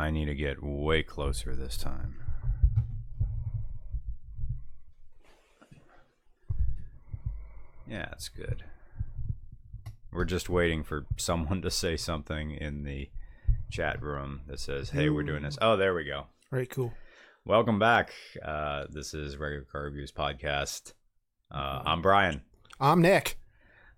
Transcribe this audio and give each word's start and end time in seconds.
I 0.00 0.08
need 0.10 0.24
to 0.26 0.34
get 0.34 0.62
way 0.62 1.02
closer 1.02 1.54
this 1.54 1.76
time. 1.76 2.16
Yeah, 7.86 8.08
it's 8.12 8.30
good. 8.30 8.64
We're 10.10 10.24
just 10.24 10.48
waiting 10.48 10.84
for 10.84 11.04
someone 11.18 11.60
to 11.60 11.70
say 11.70 11.98
something 11.98 12.50
in 12.50 12.84
the 12.84 13.10
chat 13.70 14.02
room 14.02 14.40
that 14.46 14.58
says, 14.58 14.88
"Hey, 14.88 15.10
we're 15.10 15.22
doing 15.22 15.42
this." 15.42 15.58
Oh, 15.60 15.76
there 15.76 15.92
we 15.92 16.04
go. 16.04 16.28
Right, 16.50 16.70
cool. 16.70 16.94
Welcome 17.44 17.78
back. 17.78 18.14
Uh, 18.42 18.86
this 18.88 19.12
is 19.12 19.36
Regular 19.36 19.66
Car 19.70 19.82
Reviews 19.82 20.12
podcast. 20.12 20.94
Uh, 21.50 21.82
I'm 21.84 22.00
Brian. 22.00 22.40
I'm 22.80 23.02
Nick. 23.02 23.38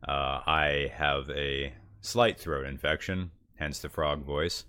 Uh, 0.02 0.40
I 0.48 0.90
have 0.96 1.30
a 1.30 1.74
slight 2.00 2.40
throat 2.40 2.66
infection, 2.66 3.30
hence 3.54 3.78
the 3.78 3.88
frog 3.88 4.24
voice, 4.24 4.64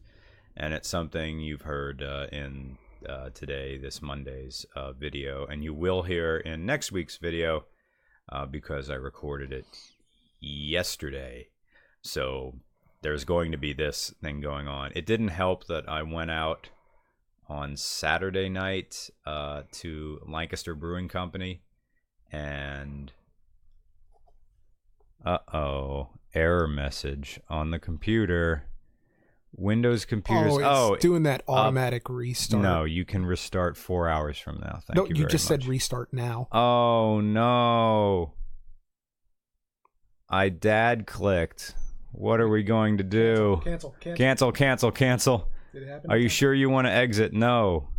and 0.55 0.73
it's 0.73 0.89
something 0.89 1.39
you've 1.39 1.61
heard 1.63 2.03
uh, 2.03 2.27
in 2.31 2.77
uh, 3.07 3.29
today, 3.33 3.77
this 3.77 4.01
Monday's 4.01 4.65
uh, 4.75 4.93
video, 4.93 5.45
and 5.45 5.63
you 5.63 5.73
will 5.73 6.03
hear 6.03 6.37
in 6.37 6.65
next 6.65 6.91
week's 6.91 7.17
video 7.17 7.65
uh, 8.31 8.45
because 8.45 8.89
I 8.89 8.95
recorded 8.95 9.51
it 9.51 9.65
yesterday. 10.39 11.47
So 12.01 12.55
there's 13.01 13.25
going 13.25 13.51
to 13.51 13.57
be 13.57 13.73
this 13.73 14.13
thing 14.21 14.41
going 14.41 14.67
on. 14.67 14.91
It 14.95 15.05
didn't 15.05 15.29
help 15.29 15.67
that 15.67 15.87
I 15.89 16.03
went 16.03 16.31
out 16.31 16.69
on 17.49 17.75
Saturday 17.75 18.49
night 18.49 19.09
uh, 19.25 19.63
to 19.71 20.19
Lancaster 20.27 20.75
Brewing 20.75 21.09
Company 21.09 21.61
and 22.31 23.11
uh 25.25 25.37
oh, 25.53 26.09
error 26.33 26.67
message 26.67 27.39
on 27.49 27.71
the 27.71 27.79
computer. 27.79 28.65
Windows 29.55 30.05
computers. 30.05 30.53
Oh, 30.53 30.57
it's 30.57 30.65
Oh, 30.67 30.95
doing 30.97 31.23
that 31.23 31.43
automatic 31.47 32.09
restart. 32.09 32.63
no, 32.63 32.83
you 32.85 33.05
can 33.05 33.25
restart 33.25 33.77
four 33.77 34.09
hours 34.09 34.37
from 34.39 34.59
now. 34.59 34.79
Thank 34.85 34.95
no, 34.95 35.05
you. 35.05 35.15
you, 35.15 35.27
just 35.27 35.49
much. 35.49 35.61
said 35.61 35.67
restart 35.69 36.11
now. 36.13 36.47
Oh 36.51 37.21
no. 37.21 38.33
I 40.29 40.49
dad 40.49 41.05
clicked. 41.05 41.75
What 42.11 42.39
are 42.39 42.47
we 42.49 42.63
going 42.63 42.97
to 42.97 43.03
do? 43.03 43.61
Cancel. 43.63 43.95
Cancel. 43.99 44.17
Cancel, 44.17 44.51
cancel, 44.51 44.91
cancel. 44.91 45.49
Did 45.73 45.83
it 45.83 45.89
happen? 45.89 46.11
Are 46.11 46.17
you 46.17 46.29
sure 46.29 46.53
you 46.53 46.69
want 46.69 46.87
to 46.87 46.91
exit? 46.91 47.33
No. 47.33 47.89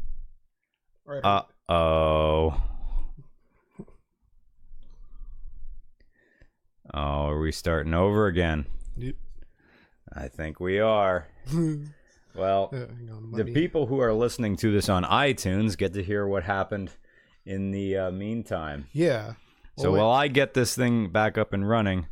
Right. 1.04 1.22
Uh 1.24 1.42
oh. 1.72 2.60
Oh, 6.92 7.28
are 7.28 7.40
we 7.40 7.50
starting 7.52 7.94
over 7.94 8.26
again? 8.26 8.66
I 10.16 10.28
think 10.28 10.60
we 10.60 10.80
are. 10.80 11.28
Well, 12.36 12.70
Uh, 12.72 12.86
on, 13.14 13.30
the 13.30 13.44
people 13.44 13.86
who 13.86 14.00
are 14.00 14.12
listening 14.12 14.56
to 14.56 14.72
this 14.72 14.88
on 14.88 15.04
iTunes 15.04 15.78
get 15.78 15.94
to 15.94 16.02
hear 16.02 16.26
what 16.26 16.42
happened 16.42 16.90
in 17.46 17.70
the 17.70 17.96
uh, 17.96 18.10
meantime. 18.10 18.88
Yeah. 18.92 19.34
So 19.78 19.92
while 19.92 20.10
I 20.10 20.26
get 20.26 20.52
this 20.52 20.74
thing 20.74 21.10
back 21.10 21.38
up 21.38 21.52
and 21.52 21.68
running, 21.68 22.08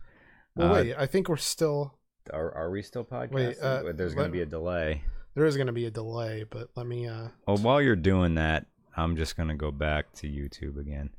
Well, 0.55 0.70
uh, 0.70 0.75
wait. 0.75 0.94
I 0.97 1.06
think 1.06 1.28
we're 1.28 1.36
still. 1.39 1.98
are, 2.33 2.55
are 2.55 2.70
we 2.70 2.83
still 2.83 3.05
podcasting? 3.05 3.33
Wait, 3.33 3.59
uh, 3.61 3.92
There's 3.94 4.14
going 4.14 4.28
to 4.28 4.33
be 4.33 4.42
a 4.42 4.47
delay. 4.47 5.03
There 5.34 5.44
is 5.44 5.56
going 5.56 5.66
to 5.66 5.72
be 5.72 5.87
a 5.87 5.91
delay, 5.91 6.44
but 6.48 6.69
let 6.77 6.87
me. 6.87 7.09
uh 7.09 7.28
Well, 7.48 7.56
while 7.56 7.83
you're 7.83 7.97
doing 7.97 8.37
that, 8.37 8.66
I'm 8.97 9.16
just 9.16 9.37
going 9.37 9.48
to 9.48 9.56
go 9.56 9.72
back 9.72 10.12
to 10.19 10.28
YouTube 10.28 10.78
again 10.78 11.11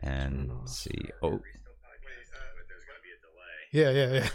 and 0.00 0.50
see. 0.64 1.10
Oh, 1.22 1.40
Yeah, 3.72 3.90
yeah, 3.90 4.12
yeah. 4.12 4.28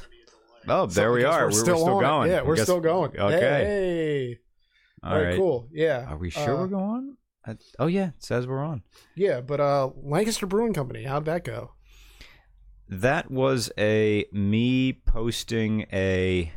Oh, 0.67 0.85
there 0.85 1.09
So 1.09 1.13
we 1.13 1.23
are. 1.23 1.39
We're, 1.41 1.45
we're 1.47 1.52
still, 1.52 1.97
it. 1.99 2.02
going. 2.02 2.29
Yeah, 2.31 2.41
we're 2.41 2.55
Guess- 2.55 2.65
still 2.65 2.79
going. 2.81 3.17
Okay. 3.17 3.39
Hey. 3.39 4.38
All 5.03 5.11
All 5.13 5.17
right, 5.17 5.27
right. 5.29 5.38
cool. 5.38 5.67
Yeah. 5.71 6.05
Are 6.09 6.17
we 6.17 6.29
sure 6.29 6.55
Uh, 6.55 6.61
we're 6.61 6.67
going? 6.67 7.15
I, 7.45 7.55
oh 7.79 7.88
yeah, 7.88 8.09
it 8.09 8.23
says 8.23 8.45
we're 8.47 8.64
on. 8.64 8.83
Yeah, 9.15 9.39
but 9.42 9.59
uh 9.61 9.89
Lancaster 9.95 10.45
Brewing 10.45 10.73
Company, 10.73 11.03
how'd 11.05 11.25
that 11.25 11.45
go? 11.45 11.71
That 12.89 13.31
was 13.31 13.71
a 13.77 14.25
me 14.33 14.92
posting 14.93 15.86
a 15.93 16.52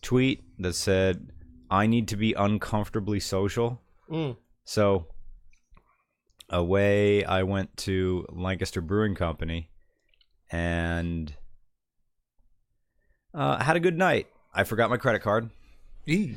tweet 0.00 0.44
that 0.58 0.74
said 0.74 1.30
I 1.70 1.86
need 1.86 2.08
to 2.08 2.16
be 2.16 2.32
uncomfortably 2.32 3.20
social. 3.20 3.82
Mm. 4.10 4.36
So 4.64 5.08
away 6.48 7.24
I 7.24 7.42
went 7.42 7.76
to 7.78 8.24
Lancaster 8.30 8.80
Brewing 8.80 9.14
Company 9.14 9.70
and 10.50 11.34
uh, 13.34 13.62
had 13.62 13.76
a 13.76 13.80
good 13.80 13.98
night. 13.98 14.28
I 14.52 14.64
forgot 14.64 14.90
my 14.90 14.96
credit 14.96 15.20
card. 15.20 15.50
E. 16.06 16.34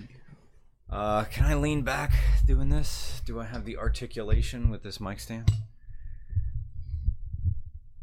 Uh, 0.89 1.25
can 1.25 1.45
I 1.45 1.53
lean 1.53 1.81
back 1.83 2.13
doing 2.45 2.69
this? 2.69 3.21
Do 3.25 3.39
I 3.39 3.45
have 3.45 3.65
the 3.65 3.77
articulation 3.77 4.69
with 4.69 4.83
this 4.83 4.99
mic 4.99 5.19
stand? 5.19 5.51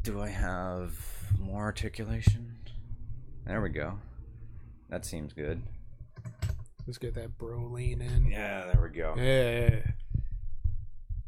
Do 0.03 0.21
I 0.21 0.29
have 0.29 0.93
more 1.39 1.63
articulation? 1.63 2.57
There 3.47 3.61
we 3.61 3.71
go. 3.71 3.99
That 4.91 5.05
seems 5.05 5.33
good. 5.33 5.63
Let's 6.87 6.99
get 6.99 7.15
that 7.15 7.39
bro 7.39 7.65
lean 7.65 8.03
in. 8.03 8.31
Yeah, 8.31 8.67
there 8.67 8.83
we 8.83 8.91
go. 8.91 9.15
Yeah. 9.17 9.81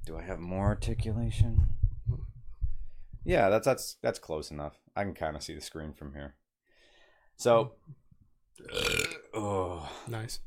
Do 0.05 0.19
I 0.19 0.23
have 0.23 0.39
more 0.39 0.67
articulation? 0.67 1.69
Yeah, 3.25 3.49
that's 3.49 3.65
that's 3.65 3.97
that's 4.03 4.19
close 4.19 4.51
enough. 4.51 4.79
I 4.95 5.03
can 5.03 5.15
kind 5.15 5.35
of 5.35 5.43
see 5.43 5.55
the 5.55 5.61
screen 5.61 5.95
from 5.95 6.13
here. 6.13 6.35
So, 7.37 7.73
oh, 9.35 9.89
Nice. 10.09 10.41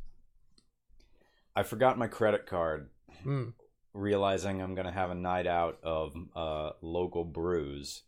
I 1.55 1.63
forgot 1.63 1.97
my 1.97 2.07
credit 2.07 2.45
card. 2.45 2.89
Mm. 3.25 3.53
Realizing 3.93 4.61
I'm 4.61 4.75
gonna 4.75 4.91
have 4.91 5.09
a 5.09 5.15
night 5.15 5.47
out 5.47 5.79
of 5.83 6.13
uh, 6.35 6.71
local 6.81 7.23
brews, 7.25 8.03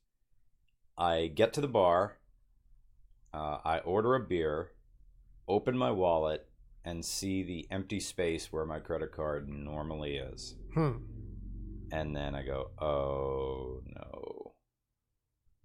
I 0.97 1.27
get 1.27 1.53
to 1.53 1.61
the 1.61 1.67
bar. 1.67 2.17
Uh, 3.33 3.57
I 3.63 3.79
order 3.79 4.15
a 4.15 4.19
beer, 4.19 4.71
open 5.47 5.77
my 5.77 5.91
wallet, 5.91 6.47
and 6.83 7.03
see 7.03 7.43
the 7.43 7.67
empty 7.71 7.99
space 7.99 8.51
where 8.51 8.65
my 8.65 8.79
credit 8.79 9.11
card 9.11 9.49
normally 9.49 10.15
is. 10.15 10.55
Hmm. 10.73 10.97
And 11.91 12.15
then 12.15 12.35
I 12.35 12.43
go, 12.43 12.71
oh 12.79 13.81
no. 13.85 14.53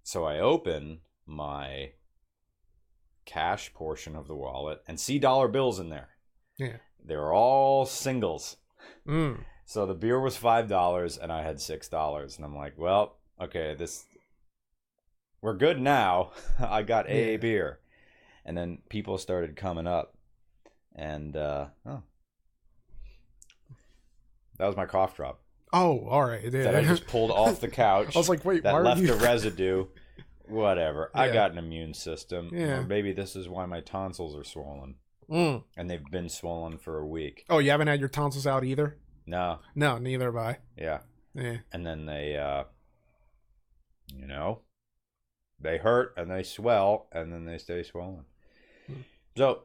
So 0.03 0.25
I 0.25 0.39
open 0.39 0.99
my 1.25 1.91
cash 3.27 3.71
portion 3.75 4.15
of 4.15 4.27
the 4.27 4.35
wallet 4.35 4.81
and 4.87 4.99
see 4.99 5.19
dollar 5.19 5.47
bills 5.47 5.79
in 5.79 5.89
there. 5.89 6.07
Yeah. 6.57 6.77
They're 7.05 7.31
all 7.31 7.85
singles. 7.85 8.55
Mm. 9.07 9.41
So 9.65 9.85
the 9.85 9.93
beer 9.93 10.19
was 10.19 10.35
five 10.37 10.67
dollars 10.67 11.17
and 11.17 11.31
I 11.31 11.43
had 11.43 11.61
six 11.61 11.87
dollars. 11.87 12.37
And 12.37 12.45
I'm 12.45 12.55
like, 12.55 12.73
well, 12.77 13.17
okay, 13.39 13.75
this 13.77 14.05
we're 15.41 15.53
good 15.55 15.79
now. 15.79 16.31
I 16.59 16.81
got 16.81 17.07
a 17.09 17.31
Yeah. 17.33 17.37
beer. 17.37 17.79
And 18.45 18.57
then 18.57 18.79
people 18.89 19.17
started 19.17 19.55
coming 19.55 19.85
up 19.87 20.15
and 20.95 21.35
uh 21.37 21.67
oh. 21.85 22.01
That 24.57 24.67
was 24.67 24.75
my 24.75 24.85
cough 24.85 25.15
drop. 25.15 25.41
Oh, 25.73 26.07
all 26.07 26.23
right. 26.25 26.41
Yeah. 26.43 26.63
that 26.63 26.75
I 26.75 26.83
just 26.83 27.05
pulled 27.07 27.29
off 27.29 27.59
the 27.59 27.67
couch. 27.67 28.07
I 28.15 28.19
was 28.19 28.29
like, 28.29 28.43
wait, 28.45 28.63
that 28.63 28.73
why 28.73 28.79
are 28.79 28.83
left 28.83 29.01
you? 29.01 29.13
a 29.13 29.17
residue. 29.17 29.85
Whatever. 30.49 31.11
I 31.13 31.29
got 31.29 31.51
an 31.51 31.57
immune 31.57 31.93
system. 31.93 32.49
Yeah. 32.53 32.79
Or 32.79 32.83
maybe 32.83 33.11
this 33.11 33.35
is 33.35 33.49
why 33.49 33.65
my 33.65 33.81
tonsils 33.81 34.35
are 34.35 34.43
swollen. 34.43 34.95
Mm. 35.29 35.63
And 35.75 35.89
they've 35.89 36.03
been 36.11 36.29
swollen 36.29 36.77
for 36.77 36.99
a 36.99 37.05
week. 37.05 37.45
Oh, 37.49 37.59
you 37.59 37.71
haven't 37.71 37.87
had 37.87 37.99
your 37.99 38.09
tonsils 38.09 38.47
out 38.47 38.63
either? 38.63 38.97
No. 39.25 39.59
No, 39.75 39.97
neither 39.97 40.25
have 40.25 40.35
I. 40.35 40.57
Yeah. 40.77 40.99
Yeah. 41.33 41.57
And 41.71 41.85
then 41.85 42.05
they 42.05 42.37
uh 42.37 42.63
you 44.13 44.25
know 44.25 44.61
they 45.59 45.77
hurt 45.77 46.13
and 46.17 46.31
they 46.31 46.43
swell 46.43 47.07
and 47.11 47.31
then 47.31 47.45
they 47.45 47.57
stay 47.57 47.83
swollen. 47.83 48.25
Hmm. 48.87 49.01
So 49.35 49.63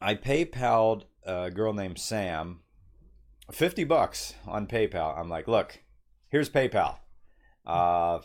I 0.00 0.14
PayPal'd 0.14 1.04
a 1.24 1.50
girl 1.50 1.72
named 1.72 1.98
Sam 1.98 2.60
50 3.50 3.84
bucks 3.84 4.34
on 4.46 4.66
PayPal. 4.66 5.18
I'm 5.18 5.28
like, 5.28 5.48
look, 5.48 5.80
here's 6.28 6.50
PayPal. 6.50 6.98
Uh, 7.66 8.20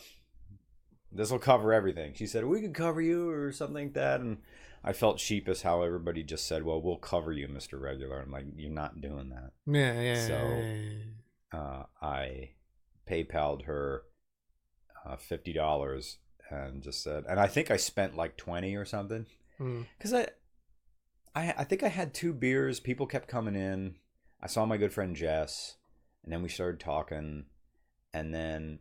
this 1.14 1.30
will 1.30 1.38
cover 1.38 1.72
everything. 1.72 2.12
She 2.14 2.26
said, 2.26 2.44
we 2.44 2.60
could 2.60 2.74
cover 2.74 3.00
you 3.00 3.30
or 3.30 3.52
something 3.52 3.84
like 3.86 3.94
that. 3.94 4.20
And 4.20 4.38
I 4.82 4.92
felt 4.92 5.20
sheepish 5.20 5.62
how 5.62 5.82
everybody 5.82 6.22
just 6.22 6.46
said, 6.46 6.64
well, 6.64 6.82
we'll 6.82 6.96
cover 6.96 7.32
you, 7.32 7.48
Mr. 7.48 7.80
Regular. 7.80 8.20
I'm 8.20 8.32
like, 8.32 8.46
you're 8.56 8.70
not 8.70 9.00
doing 9.00 9.30
that. 9.30 9.52
Yeah, 9.66 10.00
yeah. 10.00 10.26
So-. 10.26 11.56
Uh, 11.56 11.84
I 12.02 12.50
PayPal'd 13.08 13.62
her 13.62 14.02
uh, 15.06 15.16
$50 15.16 16.16
and 16.50 16.82
just 16.82 17.02
said, 17.02 17.24
and 17.28 17.38
I 17.38 17.46
think 17.46 17.70
I 17.70 17.76
spent 17.76 18.16
like 18.16 18.36
20 18.36 18.74
or 18.74 18.84
something. 18.84 19.26
Mm. 19.60 19.86
Because 19.96 20.12
I, 20.12 20.26
I, 21.34 21.54
I 21.58 21.64
think 21.64 21.82
I 21.82 21.88
had 21.88 22.12
two 22.12 22.32
beers. 22.32 22.80
People 22.80 23.06
kept 23.06 23.28
coming 23.28 23.54
in. 23.54 23.96
I 24.42 24.46
saw 24.46 24.66
my 24.66 24.76
good 24.76 24.92
friend 24.92 25.16
Jess, 25.16 25.76
and 26.22 26.32
then 26.32 26.42
we 26.42 26.48
started 26.48 26.80
talking, 26.80 27.46
and 28.12 28.34
then 28.34 28.80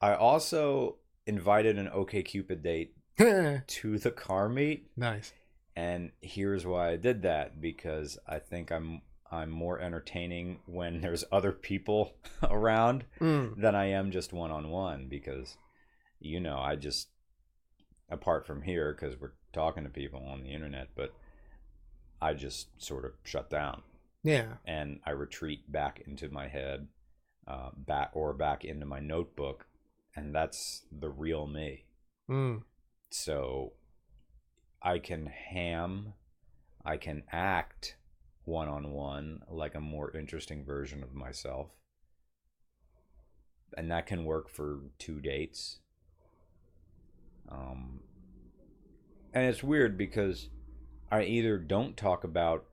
I 0.00 0.14
also 0.14 0.96
invited 1.26 1.78
an 1.78 1.88
OK 1.88 2.22
Cupid 2.22 2.62
date 2.62 2.94
to 3.18 3.98
the 3.98 4.10
car 4.10 4.48
meet, 4.48 4.90
nice. 4.96 5.32
And 5.76 6.12
here's 6.20 6.64
why 6.66 6.90
I 6.90 6.96
did 6.96 7.22
that 7.22 7.60
because 7.60 8.18
I 8.28 8.38
think 8.38 8.70
I'm 8.70 9.02
I'm 9.30 9.50
more 9.50 9.80
entertaining 9.80 10.60
when 10.66 11.00
there's 11.00 11.24
other 11.32 11.50
people 11.52 12.14
around 12.42 13.04
Mm. 13.20 13.60
than 13.60 13.74
I 13.74 13.86
am 13.86 14.10
just 14.12 14.32
one 14.32 14.50
on 14.52 14.68
one 14.70 15.08
because 15.08 15.56
you 16.20 16.38
know, 16.40 16.58
I 16.58 16.76
just 16.76 17.08
apart 18.10 18.46
from 18.46 18.62
here 18.62 18.94
cuz 18.94 19.16
we're 19.20 19.32
talking 19.52 19.82
to 19.84 19.90
people 19.90 20.24
on 20.26 20.42
the 20.42 20.50
internet, 20.52 20.88
but 20.94 21.12
I 22.20 22.34
just 22.34 22.80
sort 22.80 23.04
of 23.04 23.12
shut 23.24 23.50
down 23.50 23.82
Yeah. 24.22 24.54
and 24.64 25.00
I 25.04 25.10
retreat 25.10 25.70
back 25.70 26.00
into 26.06 26.28
my 26.28 26.48
head, 26.48 26.88
uh, 27.46 27.70
back 27.76 28.10
or 28.14 28.32
back 28.32 28.64
into 28.64 28.86
my 28.86 29.00
notebook, 29.00 29.66
and 30.16 30.34
that's 30.34 30.82
the 30.90 31.08
real 31.08 31.46
me. 31.46 31.84
Mm. 32.28 32.62
So 33.10 33.72
I 34.82 34.98
can 34.98 35.26
ham, 35.26 36.14
I 36.84 36.96
can 36.96 37.22
act 37.32 37.96
one 38.44 38.68
on 38.68 38.90
one 38.90 39.40
like 39.48 39.74
a 39.74 39.80
more 39.80 40.14
interesting 40.16 40.64
version 40.64 41.02
of 41.02 41.14
myself. 41.14 41.68
And 43.76 43.90
that 43.90 44.06
can 44.06 44.24
work 44.24 44.48
for 44.48 44.80
two 44.98 45.20
dates. 45.20 45.80
Um, 47.50 48.00
and 49.32 49.46
it's 49.46 49.62
weird 49.62 49.98
because 49.98 50.48
I 51.10 51.22
either 51.24 51.58
don't 51.58 51.96
talk 51.96 52.24
about 52.24 52.66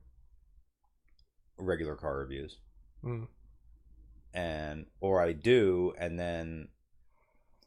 regular 1.58 1.96
car 1.96 2.18
reviews 2.18 2.58
Mm. 3.04 3.28
and 4.34 4.86
or 5.00 5.22
I 5.22 5.34
do 5.34 5.94
and 5.98 6.20
then 6.20 6.68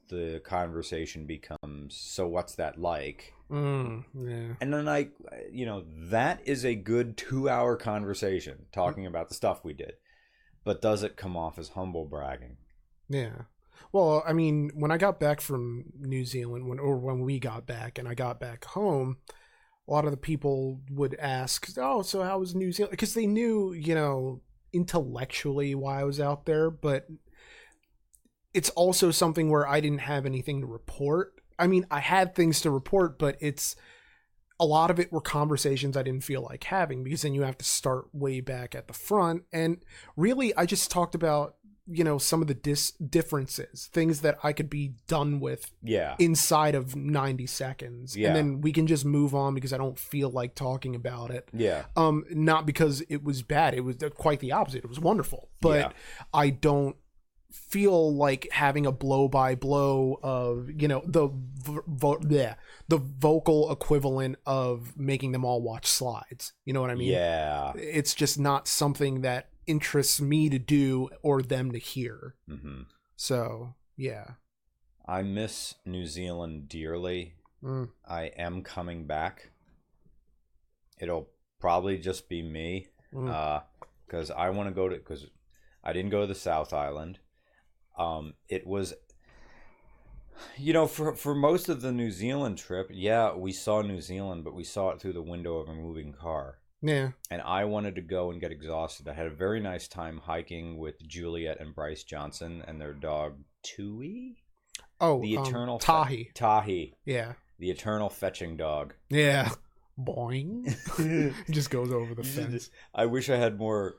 the 0.09 0.41
conversation 0.45 1.27
becomes 1.27 1.97
so 1.97 2.27
what's 2.27 2.55
that 2.56 2.79
like 2.79 3.33
Mm. 3.51 4.05
Yeah. 4.15 4.55
and 4.61 4.73
then 4.73 4.89
I 4.89 5.09
you 5.53 5.67
know 5.67 5.85
that 6.11 6.41
is 6.47 6.65
a 6.65 6.75
good 6.75 7.17
2 7.17 7.49
hour 7.49 7.77
conversation 7.77 8.67
talking 8.73 9.06
about 9.06 9.29
the 9.29 9.35
stuff 9.35 9.65
we 9.65 9.75
did 9.75 9.95
but 10.65 10.81
does 10.81 11.03
it 11.03 11.17
come 11.17 11.37
off 11.37 11.59
as 11.59 11.71
humble 11.71 12.06
bragging 12.06 12.56
Yeah. 13.09 13.43
Well, 13.93 14.23
I 14.27 14.33
mean, 14.33 14.71
when 14.75 14.91
I 14.91 14.97
got 14.99 15.21
back 15.21 15.41
from 15.41 15.85
New 16.01 16.25
Zealand, 16.25 16.69
when 16.69 16.79
or 16.81 16.97
when 16.97 17.21
we 17.21 17.39
got 17.39 17.67
back, 17.67 17.99
and 17.99 18.09
I 18.09 18.15
got 18.15 18.41
back 18.41 18.65
home, 18.65 19.19
a 19.87 19.93
lot 19.93 20.05
of 20.05 20.11
the 20.11 20.17
people 20.17 20.81
would 20.91 21.15
ask, 21.17 21.69
"Oh, 21.77 22.03
so 22.03 22.23
how 22.23 22.39
was 22.39 22.55
New 22.55 22.73
Zealand?" 22.73 22.93
Because 22.93 23.15
they 23.15 23.27
knew, 23.27 23.73
you 23.73 23.95
know, 23.95 24.41
intellectually 24.73 25.75
why 25.75 26.01
I 26.01 26.05
was 26.05 26.19
out 26.21 26.47
there, 26.47 26.71
but 26.71 27.06
it's 28.55 28.71
also 28.71 29.11
something 29.11 29.51
where 29.51 29.67
I 29.69 29.81
didn't 29.81 29.99
have 29.99 30.25
anything 30.27 30.61
to 30.61 30.67
report. 30.67 31.35
I 31.59 31.67
mean, 31.67 31.87
I 31.91 32.01
had 32.01 32.35
things 32.35 32.61
to 32.62 32.71
report, 32.71 33.19
but 33.19 33.37
it's 33.41 33.77
a 34.61 34.65
lot 34.65 34.91
of 34.91 35.01
it 35.01 35.12
were 35.12 35.21
conversations 35.21 35.97
I 35.97 36.03
didn't 36.05 36.23
feel 36.25 36.43
like 36.43 36.65
having 36.65 37.03
because 37.03 37.23
then 37.23 37.35
you 37.35 37.43
have 37.43 37.59
to 37.59 37.65
start 37.65 38.06
way 38.15 38.41
back 38.41 38.75
at 38.75 38.87
the 38.87 38.95
front. 38.95 39.43
And 39.53 39.79
really, 40.17 40.55
I 40.56 40.65
just 40.67 40.91
talked 40.93 41.15
about, 41.17 41.56
you 41.89 42.05
know, 42.05 42.19
some 42.19 42.41
of 42.41 42.47
the 42.47 42.55
dis- 42.55 42.93
differences, 42.93 43.89
things 43.93 44.21
that 44.21 44.39
I 44.45 44.53
could 44.53 44.71
be 44.71 44.95
done 45.09 45.41
with 45.41 45.73
yeah 45.83 46.15
inside 46.19 46.75
of 46.77 46.95
90 46.95 47.47
seconds. 47.47 48.17
Yeah. 48.17 48.29
And 48.29 48.37
then 48.37 48.61
we 48.61 48.73
can 48.73 48.87
just 48.87 49.05
move 49.05 49.35
on 49.35 49.55
because 49.55 49.73
I 49.73 49.77
don't 49.77 49.99
feel 49.99 50.31
like 50.31 50.55
talking 50.55 50.95
about 50.95 51.31
it. 51.31 51.49
yeah 51.53 51.85
Um, 51.97 52.25
not 52.31 52.65
because 52.65 53.03
it 53.09 53.23
was 53.25 53.43
bad. 53.43 53.75
It 53.75 53.81
was 53.81 53.97
quite 54.15 54.39
the 54.41 54.53
opposite. 54.53 54.85
It 54.85 54.89
was 54.89 55.01
wonderful. 55.01 55.51
But 55.61 55.79
Yeah. 55.79 55.91
I 56.33 56.51
don't 56.51 56.97
feel 57.55 58.15
like 58.15 58.49
having 58.53 58.85
a 58.87 58.93
blow 58.93 59.29
by 59.29 59.55
blow 59.55 60.19
of 60.23 60.71
you 60.81 60.89
know 60.89 61.03
the 61.06 61.29
vo- 61.29 61.85
vo- 61.87 62.21
yeah, 62.29 62.55
the 62.89 62.99
vocal 62.99 63.71
equivalent 63.71 64.37
of 64.47 64.97
making 64.99 65.33
them 65.33 65.45
all 65.45 65.62
watch 65.62 65.87
slides. 65.87 66.53
You 66.65 66.73
know 66.75 66.81
what 66.81 66.91
I 66.91 66.95
mean? 66.97 67.09
yeah 67.12 67.73
It's 67.77 68.15
just 68.15 68.39
not 68.39 68.69
something 68.69 69.21
that 69.23 69.49
interests 69.67 70.21
me 70.21 70.49
to 70.51 70.59
do 70.59 71.09
or 71.23 71.41
them 71.43 71.73
to 71.73 71.79
hear. 71.79 72.35
hmm 72.49 72.83
So 73.17 73.75
yeah. 73.97 74.33
I 75.06 75.23
miss 75.23 75.75
New 75.87 76.06
Zealand 76.06 76.69
dearly 76.69 77.35
Mm. 77.62 77.89
I 78.06 78.25
am 78.37 78.62
coming 78.62 79.06
back 79.06 79.51
it'll 81.01 81.29
probably 81.61 81.97
just 81.99 82.29
be 82.29 82.43
me 82.43 82.89
Mm. 83.12 83.62
because 84.06 84.31
I 84.31 84.51
want 84.51 84.69
to 84.69 84.75
go 84.75 84.89
to 84.89 84.97
because 84.97 85.27
I 85.83 85.93
didn't 85.93 86.11
go 86.11 86.21
to 86.23 86.27
the 86.27 86.35
South 86.35 86.73
Island. 86.73 87.21
Um, 87.99 88.35
it 88.49 88.67
was, 88.67 88.94
you 90.56 90.73
know, 90.73 90.87
for 90.87 91.14
for 91.14 91.35
most 91.35 91.69
of 91.69 91.81
the 91.81 91.93
New 91.93 92.11
Zealand 92.11 92.58
trip, 92.58 92.88
yeah, 92.93 93.35
we 93.35 93.52
saw 93.52 93.82
New 93.82 94.00
Zealand, 94.00 94.44
but 94.44 94.55
we 94.55 94.64
saw 94.64 94.91
it 94.91 95.00
through 95.00 95.12
the 95.14 95.23
window 95.23 95.56
of 95.58 95.69
a 95.69 95.75
moving 95.75 96.12
car. 96.12 96.58
yeah. 96.82 97.11
And 97.31 97.41
I 97.43 97.64
wanted 97.64 97.94
to 97.96 98.00
go 98.02 98.31
and 98.31 98.41
get 98.41 98.52
exhausted. 98.52 99.08
I 99.08 99.14
had 99.14 99.26
a 99.26 99.31
very 99.35 99.61
nice 99.61 99.88
time 99.88 100.19
hiking 100.25 100.76
with 100.79 101.00
Juliet 101.06 101.61
and 101.61 101.75
Bryce 101.75 102.02
Johnson 102.05 102.62
and 102.67 102.81
their 102.81 102.93
dog 102.93 103.38
Tui, 103.62 104.38
Oh, 105.00 105.20
the 105.23 105.37
um, 105.38 105.46
eternal 105.46 105.79
fe- 105.79 105.85
Tahi. 105.87 106.31
Tahi, 106.35 106.94
Yeah. 107.05 107.32
the 107.58 107.70
eternal 107.70 108.08
fetching 108.11 108.56
dog. 108.56 108.94
Yeah. 109.08 109.50
Boing. 109.99 110.67
just 111.50 111.70
goes 111.70 111.93
over 111.93 112.14
the 112.14 112.25
fence. 112.37 112.70
I 112.94 113.06
wish 113.06 113.31
I 113.31 113.37
had 113.37 113.56
more 113.58 113.94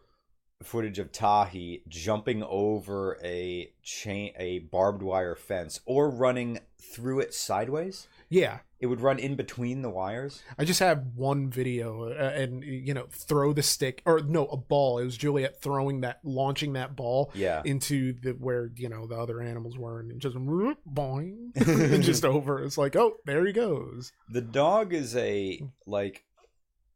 footage 0.63 0.99
of 0.99 1.11
Tahi 1.11 1.83
jumping 1.87 2.43
over 2.43 3.17
a 3.23 3.71
chain, 3.83 4.33
a 4.37 4.59
barbed 4.59 5.01
wire 5.03 5.35
fence, 5.35 5.79
or 5.85 6.09
running 6.09 6.59
through 6.81 7.19
it 7.19 7.33
sideways. 7.33 8.07
Yeah. 8.29 8.59
It 8.79 8.87
would 8.87 9.01
run 9.01 9.17
in 9.19 9.35
between 9.35 9.81
the 9.81 9.89
wires. 9.89 10.43
I 10.59 10.65
just 10.65 10.79
have 10.79 11.03
one 11.15 11.49
video 11.49 12.09
uh, 12.09 12.33
and 12.35 12.63
you 12.63 12.93
know 12.93 13.07
throw 13.09 13.51
the 13.53 13.63
stick 13.63 14.03
or 14.05 14.19
no 14.19 14.45
a 14.47 14.57
ball. 14.57 14.99
It 14.99 15.05
was 15.05 15.17
Juliet 15.17 15.59
throwing 15.61 16.01
that 16.01 16.19
launching 16.23 16.73
that 16.73 16.95
ball 16.95 17.31
Yeah, 17.33 17.61
into 17.65 18.13
the 18.21 18.31
where 18.33 18.69
you 18.75 18.89
know 18.89 19.07
the 19.07 19.15
other 19.15 19.41
animals 19.41 19.77
were 19.77 20.01
and 20.01 20.19
just 20.19 20.35
boing 20.35 21.55
and 21.55 22.03
just 22.03 22.25
over. 22.25 22.63
It's 22.63 22.77
like 22.77 22.95
oh 22.95 23.13
there 23.25 23.45
he 23.45 23.53
goes. 23.53 24.11
the 24.29 24.41
dog 24.41 24.93
is 24.93 25.15
a 25.15 25.61
like 25.87 26.25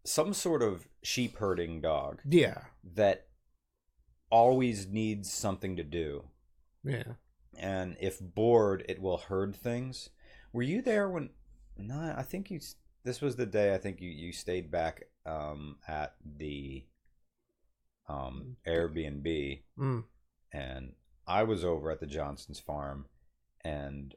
some 0.06 0.34
sort 0.34 0.62
of 0.62 0.88
sheep 1.02 1.38
herding 1.38 1.82
dog 1.82 2.20
Yeah. 2.26 2.66
that 2.96 3.26
always 4.30 4.88
needs 4.88 5.32
something 5.32 5.76
to 5.78 5.84
do, 5.84 6.26
Yeah. 6.84 7.14
and 7.58 7.98
if 8.00 8.20
bored, 8.20 8.86
it 8.88 9.02
will 9.02 9.18
herd 9.18 9.56
things. 9.56 10.10
Were 10.54 10.62
you 10.64 10.82
there 10.82 11.10
when? 11.10 11.30
No, 11.78 12.14
I 12.18 12.24
think 12.24 12.50
you. 12.52 12.60
This 13.04 13.22
was 13.22 13.36
the 13.38 13.46
day 13.46 13.74
I 13.74 13.78
think 13.78 14.02
you 14.02 14.10
you 14.10 14.32
stayed 14.34 14.70
back 14.70 15.04
um, 15.26 15.78
at 15.88 16.16
the 16.24 16.86
um, 18.08 18.58
Airbnb, 18.68 19.62
Mm. 19.78 20.04
and 20.52 20.94
I 21.28 21.44
was 21.44 21.64
over 21.64 21.92
at 21.92 22.00
the 22.00 22.08
Johnson's 22.08 22.60
farm, 22.60 23.06
and 23.64 24.16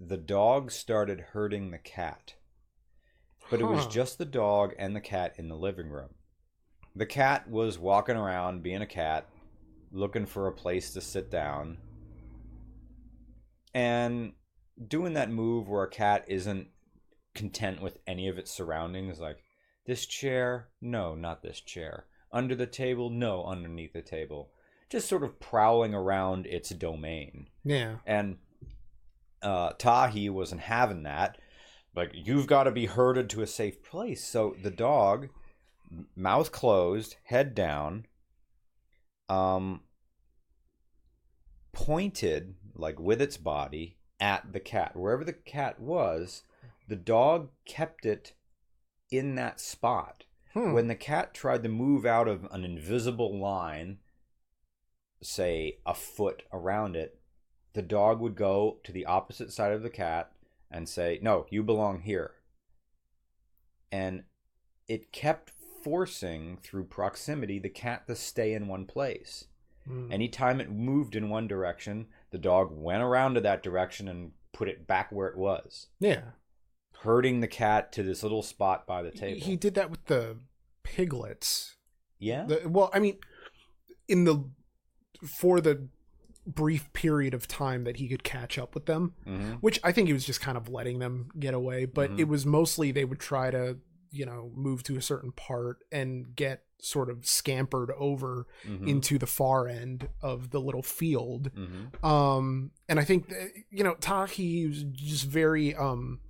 the 0.00 0.16
dog 0.16 0.70
started 0.72 1.20
herding 1.32 1.70
the 1.70 1.78
cat, 1.78 2.34
but 3.50 3.60
it 3.60 3.64
was 3.64 3.86
just 3.86 4.18
the 4.18 4.24
dog 4.24 4.74
and 4.78 4.96
the 4.96 5.00
cat 5.00 5.34
in 5.38 5.48
the 5.48 5.56
living 5.56 5.88
room. 5.88 6.14
The 6.94 7.06
cat 7.06 7.48
was 7.48 7.78
walking 7.78 8.16
around, 8.16 8.62
being 8.62 8.82
a 8.82 8.86
cat, 8.86 9.28
looking 9.90 10.26
for 10.26 10.46
a 10.46 10.52
place 10.52 10.92
to 10.92 11.00
sit 11.00 11.30
down, 11.30 11.78
and 13.74 14.32
doing 14.88 15.14
that 15.14 15.30
move 15.30 15.68
where 15.68 15.84
a 15.84 15.90
cat 15.90 16.24
isn't 16.28 16.68
content 17.34 17.80
with 17.80 17.98
any 18.06 18.28
of 18.28 18.38
its 18.38 18.50
surroundings, 18.50 19.18
like 19.18 19.38
this 19.86 20.06
chair, 20.06 20.68
no, 20.80 21.14
not 21.14 21.42
this 21.42 21.60
chair. 21.60 22.06
Under 22.30 22.54
the 22.54 22.66
table, 22.66 23.10
no, 23.10 23.44
underneath 23.44 23.92
the 23.92 24.02
table. 24.02 24.50
Just 24.90 25.08
sort 25.08 25.24
of 25.24 25.40
prowling 25.40 25.94
around 25.94 26.46
its 26.46 26.70
domain. 26.70 27.48
Yeah. 27.64 27.96
And 28.06 28.36
uh, 29.42 29.72
Tahi 29.78 30.28
wasn't 30.30 30.62
having 30.62 31.02
that. 31.04 31.38
Like, 31.94 32.12
you've 32.14 32.46
got 32.46 32.64
to 32.64 32.70
be 32.70 32.86
herded 32.86 33.28
to 33.30 33.42
a 33.42 33.46
safe 33.46 33.82
place. 33.82 34.24
So 34.24 34.54
the 34.62 34.70
dog, 34.70 35.28
mouth 36.16 36.52
closed, 36.52 37.16
head 37.24 37.54
down, 37.54 38.06
um, 39.28 39.80
pointed, 41.72 42.54
like 42.74 42.98
with 42.98 43.20
its 43.20 43.36
body, 43.36 43.96
at 44.20 44.52
the 44.52 44.60
cat. 44.60 44.96
Wherever 44.96 45.24
the 45.24 45.32
cat 45.32 45.80
was, 45.80 46.44
the 46.88 46.96
dog 46.96 47.50
kept 47.64 48.06
it 48.06 48.34
in 49.10 49.34
that 49.34 49.60
spot 49.60 50.24
Hmm. 50.52 50.72
when 50.72 50.86
the 50.88 50.94
cat 50.94 51.32
tried 51.32 51.62
to 51.62 51.68
move 51.70 52.04
out 52.04 52.28
of 52.28 52.46
an 52.50 52.64
invisible 52.64 53.38
line, 53.38 53.98
say 55.22 55.78
a 55.86 55.94
foot 55.94 56.42
around 56.52 56.94
it, 56.94 57.18
the 57.72 57.82
dog 57.82 58.20
would 58.20 58.34
go 58.34 58.78
to 58.84 58.92
the 58.92 59.06
opposite 59.06 59.50
side 59.50 59.72
of 59.72 59.82
the 59.82 59.90
cat 59.90 60.30
and 60.70 60.88
say, 60.88 61.18
No, 61.22 61.46
you 61.48 61.62
belong 61.62 62.02
here. 62.02 62.32
And 63.90 64.24
it 64.88 65.10
kept 65.10 65.52
forcing 65.82 66.58
through 66.62 66.84
proximity 66.84 67.58
the 67.58 67.68
cat 67.68 68.06
to 68.06 68.14
stay 68.16 68.52
in 68.54 68.68
one 68.68 68.86
place. 68.86 69.46
Mm. 69.88 70.12
Anytime 70.12 70.60
it 70.60 70.70
moved 70.70 71.16
in 71.16 71.28
one 71.28 71.48
direction, 71.48 72.06
the 72.30 72.38
dog 72.38 72.68
went 72.70 73.02
around 73.02 73.34
to 73.34 73.40
that 73.40 73.62
direction 73.62 74.06
and 74.08 74.32
put 74.52 74.68
it 74.68 74.86
back 74.86 75.10
where 75.10 75.28
it 75.28 75.36
was. 75.36 75.88
yeah. 75.98 76.22
herding 77.02 77.40
the 77.40 77.48
cat 77.48 77.90
to 77.92 78.02
this 78.04 78.22
little 78.22 78.42
spot 78.44 78.86
by 78.86 79.02
the 79.02 79.10
table. 79.10 79.40
He 79.40 79.56
did 79.56 79.74
that 79.74 79.90
with 79.90 80.04
the 80.06 80.36
piglets. 80.84 81.74
yeah. 82.18 82.44
The, 82.44 82.68
well, 82.68 82.90
I 82.94 82.98
mean, 83.00 83.18
in 84.06 84.24
the 84.24 84.44
for 85.26 85.60
the 85.60 85.88
brief 86.46 86.92
period 86.92 87.34
of 87.34 87.46
time 87.48 87.84
that 87.84 87.96
he 87.96 88.08
could 88.08 88.22
catch 88.24 88.58
up 88.58 88.74
with 88.74 88.86
them, 88.86 89.14
hmm 89.24 89.52
which 89.60 89.78
I 89.84 89.92
think 89.92 90.06
he 90.08 90.12
was 90.12 90.24
just 90.24 90.40
kind 90.40 90.56
of 90.56 90.68
letting 90.68 90.98
them 91.00 91.28
get 91.38 91.54
away, 91.54 91.84
but 91.86 92.10
Mhm. 92.12 92.18
it 92.20 92.28
was 92.28 92.44
mostly 92.46 92.90
they 92.92 93.04
would 93.04 93.20
try 93.20 93.50
to, 93.50 93.78
you 94.12 94.26
know, 94.26 94.50
move 94.54 94.82
to 94.84 94.96
a 94.96 95.02
certain 95.02 95.32
part 95.32 95.78
and 95.90 96.36
get 96.36 96.62
sort 96.80 97.08
of 97.10 97.24
scampered 97.26 97.90
over 97.96 98.46
hmm 98.66 98.86
into 98.88 99.16
the 99.18 99.26
far 99.26 99.68
end 99.68 100.08
of 100.20 100.50
the 100.50 100.60
little 100.60 100.82
field. 100.82 101.50
hmm 101.54 102.04
Um, 102.06 102.72
and 102.88 102.98
I 103.00 103.04
think 103.04 103.28
that, 103.28 103.50
you 103.70 103.84
know 103.84 103.94
Tahi 103.94 104.66
was 104.68 104.82
just 104.84 105.24
very 105.26 105.74
um 105.74 106.20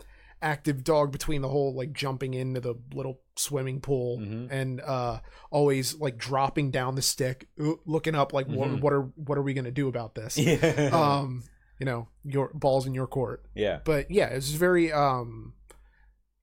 active 0.42 0.82
dog 0.84 1.12
between 1.12 1.40
the 1.40 1.48
whole 1.48 1.72
like 1.74 1.92
jumping 1.92 2.34
into 2.34 2.60
the 2.60 2.74
little 2.92 3.20
swimming 3.36 3.80
pool 3.80 4.18
Mhm. 4.18 4.48
and 4.50 4.80
uh 4.80 5.20
always 5.50 5.94
like 6.00 6.18
dropping 6.18 6.70
down 6.70 6.96
the 6.96 7.02
stick, 7.02 7.48
looking 7.86 8.14
up 8.14 8.32
like 8.32 8.46
what, 8.48 8.68
Mhm. 8.68 8.80
what 8.80 8.92
are 8.92 9.02
what 9.16 9.38
are 9.38 9.42
we 9.42 9.54
gonna 9.54 9.70
do 9.70 9.88
about 9.88 10.14
this? 10.14 10.36
Yeah. 10.38 10.90
um, 10.92 11.44
you 11.78 11.86
know, 11.86 12.08
your 12.24 12.50
balls 12.54 12.86
in 12.86 12.92
your 12.94 13.06
court. 13.06 13.44
yeah. 13.54 13.80
But 13.84 14.10
yeah, 14.10 14.26
it's 14.26 14.50
very 14.50 14.92
um, 14.92 15.54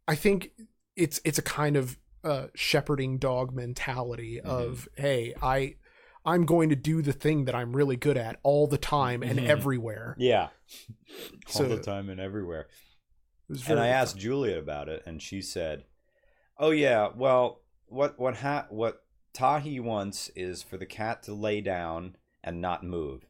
I 0.07 0.15
think 0.15 0.51
it's 0.99 1.19
it's 1.23 1.37
a 1.39 1.41
kind 1.43 1.75
of 1.77 1.97
uh 2.23 2.47
shepherding 2.55 3.17
dog 3.17 3.53
mentality 3.53 4.39
Mm-hmm. 4.43 4.49
of 4.49 4.87
hey 4.95 5.33
I. 5.41 5.75
I'm 6.25 6.45
going 6.45 6.67
to 6.69 6.75
do 6.75 7.01
the 7.01 7.13
thing 7.13 7.45
that 7.45 7.55
I'm 7.55 7.73
really 7.73 7.95
good 7.95 8.17
at 8.17 8.39
all 8.43 8.67
the 8.67 8.77
time 8.77 9.23
and 9.23 9.39
Mhm. 9.39 9.47
everywhere. 9.47 10.15
Yeah. 10.19 10.49
So- 11.47 11.63
All 11.69 11.69
the 11.69 11.81
time 11.81 12.09
and 12.09 12.19
everywhere. 12.19 12.67
And 13.67 13.79
I 13.79 13.87
asked 13.87 14.15
fun. 14.15 14.21
Juliet 14.21 14.57
about 14.57 14.89
it, 14.89 15.01
and 15.07 15.21
she 15.21 15.41
said, 15.41 15.85
"Oh 16.57 16.71
yeah, 16.71 17.07
well, 17.15 17.61
what 17.87 18.19
what 18.19 18.35
ha- 18.35 18.67
what 18.69 19.01
Tahi 19.33 19.79
wants 19.79 20.29
is 20.35 20.61
for 20.61 20.77
the 20.77 20.85
cat 20.85 21.23
to 21.23 21.33
lay 21.33 21.61
down 21.61 22.17
and 22.43 22.59
not 22.59 22.83
move, 22.83 23.25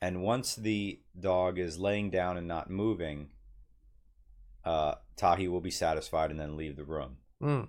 and 0.00 0.22
once 0.22 0.54
the 0.54 1.02
dog 1.18 1.58
is 1.58 1.76
laying 1.78 2.08
down 2.08 2.36
and 2.36 2.46
not 2.46 2.70
moving, 2.70 3.30
uh, 4.64 4.94
Tahi 5.18 5.48
will 5.48 5.60
be 5.60 5.70
satisfied 5.70 6.30
and 6.30 6.40
then 6.40 6.56
leave 6.56 6.76
the 6.76 6.84
room. 6.84 7.16
Mm. 7.42 7.68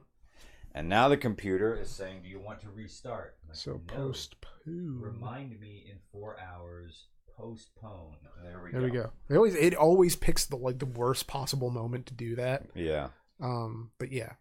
And 0.73 0.87
now 0.87 1.09
the 1.09 1.17
computer 1.17 1.75
is 1.75 1.89
saying, 1.89 2.21
"Do 2.23 2.29
you 2.29 2.39
want 2.39 2.61
to 2.61 2.69
restart?" 2.69 3.37
Like, 3.47 3.55
So 3.57 3.71
"No. 3.73 3.93
post 3.93 4.35
poo. 4.41 4.99
Remind 5.01 5.59
me 5.59 5.85
in 5.91 5.97
four 6.11 6.37
hours. 6.39 7.07
Postpone. 7.35 8.17
There 8.43 8.61
we 8.63 8.71
There 8.71 8.81
go. 8.81 8.85
we 8.85 8.91
go. 8.91 9.11
It 9.29 9.35
always 9.37 9.55
it 9.55 9.73
always 9.75 10.15
picks 10.15 10.45
the 10.45 10.57
like 10.57 10.79
the 10.79 10.85
worst 10.85 11.25
possible 11.27 11.69
moment 11.71 12.05
to 12.07 12.13
do 12.13 12.35
that. 12.35 12.63
Yeah. 12.75 13.09
Um, 13.41 13.91
but 13.97 14.11
yeah, 14.11 14.33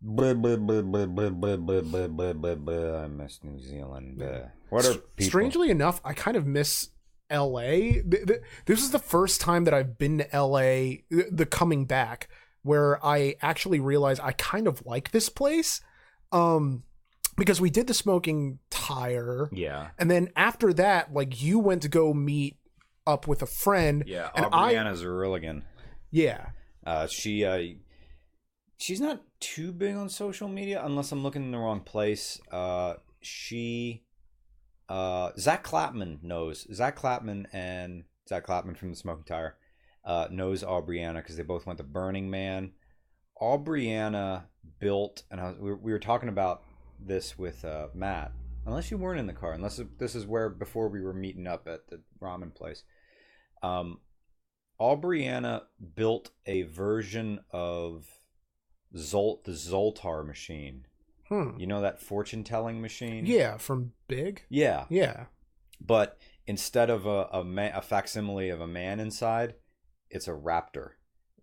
Blah, 0.00 0.34
blah, 0.34 0.56
blah, 0.56 0.82
blah, 0.82 1.04
blah, 1.06 1.28
blah, 1.28 1.56
blah, 1.56 1.80
blah, 1.82 2.06
blah, 2.08 2.32
blah, 2.32 2.54
blah. 2.54 3.02
I 3.02 3.06
miss 3.08 3.40
New 3.44 3.58
Zealand. 3.60 4.22
Uh, 4.22 4.46
what 4.70 4.86
are 4.86 4.94
people? 4.94 5.26
strangely 5.28 5.70
enough, 5.70 6.00
I 6.04 6.12
kind 6.14 6.36
of 6.36 6.46
miss 6.46 6.88
L.A. 7.30 8.02
Th- 8.02 8.26
th- 8.26 8.40
This 8.66 8.82
is 8.82 8.90
the 8.90 8.98
first 8.98 9.40
time 9.40 9.64
that 9.64 9.74
I've 9.74 9.98
been 9.98 10.18
to 10.18 10.34
L.A. 10.34 11.04
th- 11.10 11.26
The 11.30 11.46
coming 11.46 11.84
back 11.86 12.28
where 12.62 13.04
I 13.04 13.36
actually 13.42 13.78
realized 13.80 14.20
I 14.22 14.32
kind 14.32 14.66
of 14.66 14.84
like 14.84 15.10
this 15.12 15.28
place. 15.28 15.80
Um, 16.32 16.82
because 17.36 17.60
we 17.60 17.68
did 17.70 17.86
the 17.86 17.94
smoking 17.94 18.58
tire, 18.70 19.48
Yeah. 19.52 19.88
and 19.98 20.10
then 20.10 20.30
after 20.36 20.72
that, 20.72 21.12
like 21.12 21.42
you 21.42 21.58
went 21.58 21.82
to 21.82 21.88
go 21.88 22.14
meet 22.14 22.56
up 23.06 23.28
with 23.28 23.42
a 23.42 23.46
friend. 23.46 24.02
Yeah. 24.06 24.30
And 24.34 24.46
Aubriana 24.46 24.94
Zerilligan. 24.96 25.62
Yeah. 26.10 26.46
Uh, 26.84 27.06
she 27.06 27.44
uh, 27.44 27.60
she's 28.78 29.00
not 29.00 29.22
too 29.38 29.72
big 29.72 29.94
on 29.96 30.08
social 30.08 30.48
media 30.48 30.82
unless 30.84 31.12
I'm 31.12 31.22
looking 31.22 31.42
in 31.42 31.50
the 31.50 31.58
wrong 31.58 31.80
place. 31.80 32.40
Uh, 32.50 32.94
she 33.20 34.02
uh, 34.88 35.30
Zack 35.38 35.64
Klapman 35.64 36.22
knows 36.22 36.66
Zack 36.72 36.98
Klapman 36.98 37.46
and 37.52 38.04
Zack 38.28 38.46
Klapman 38.46 38.76
from 38.76 38.90
the 38.90 38.96
Smoking 38.96 39.24
Tire 39.24 39.56
uh, 40.04 40.28
knows 40.30 40.62
Aubriana 40.62 41.16
because 41.16 41.36
they 41.36 41.42
both 41.42 41.66
went 41.66 41.78
to 41.78 41.84
Burning 41.84 42.30
Man. 42.30 42.72
Aubriana 43.40 44.44
built, 44.78 45.24
and 45.30 45.40
I 45.40 45.48
was, 45.48 45.56
we, 45.58 45.70
were, 45.70 45.76
we 45.76 45.92
were 45.92 45.98
talking 45.98 46.28
about 46.28 46.62
this 47.04 47.36
with 47.36 47.64
uh, 47.64 47.88
Matt. 47.94 48.32
Unless 48.64 48.90
you 48.90 48.98
weren't 48.98 49.20
in 49.20 49.26
the 49.26 49.32
car, 49.32 49.52
unless 49.52 49.80
this 49.98 50.14
is 50.14 50.26
where 50.26 50.48
before 50.48 50.88
we 50.88 51.00
were 51.00 51.12
meeting 51.12 51.46
up 51.46 51.68
at 51.68 51.88
the 51.88 52.00
ramen 52.20 52.54
place. 52.54 52.82
Um, 53.62 54.00
Aubriana 54.80 55.62
built 55.94 56.30
a 56.46 56.62
version 56.62 57.40
of 57.50 58.06
Zolt, 58.94 59.44
the 59.44 59.52
Zoltar 59.52 60.26
machine. 60.26 60.86
Hmm. 61.28 61.50
You 61.58 61.66
know 61.66 61.80
that 61.80 62.00
fortune 62.00 62.44
telling 62.44 62.80
machine? 62.80 63.26
Yeah, 63.26 63.56
from 63.56 63.92
Big. 64.08 64.44
Yeah, 64.48 64.84
Yeah. 64.88 65.26
but 65.80 66.18
instead 66.46 66.88
of 66.90 67.06
a 67.06 67.28
a, 67.32 67.44
ma- 67.44 67.70
a 67.74 67.82
facsimile 67.82 68.48
of 68.50 68.60
a 68.60 68.66
man 68.66 69.00
inside, 69.00 69.54
it's 70.10 70.28
a 70.28 70.32
raptor 70.32 70.90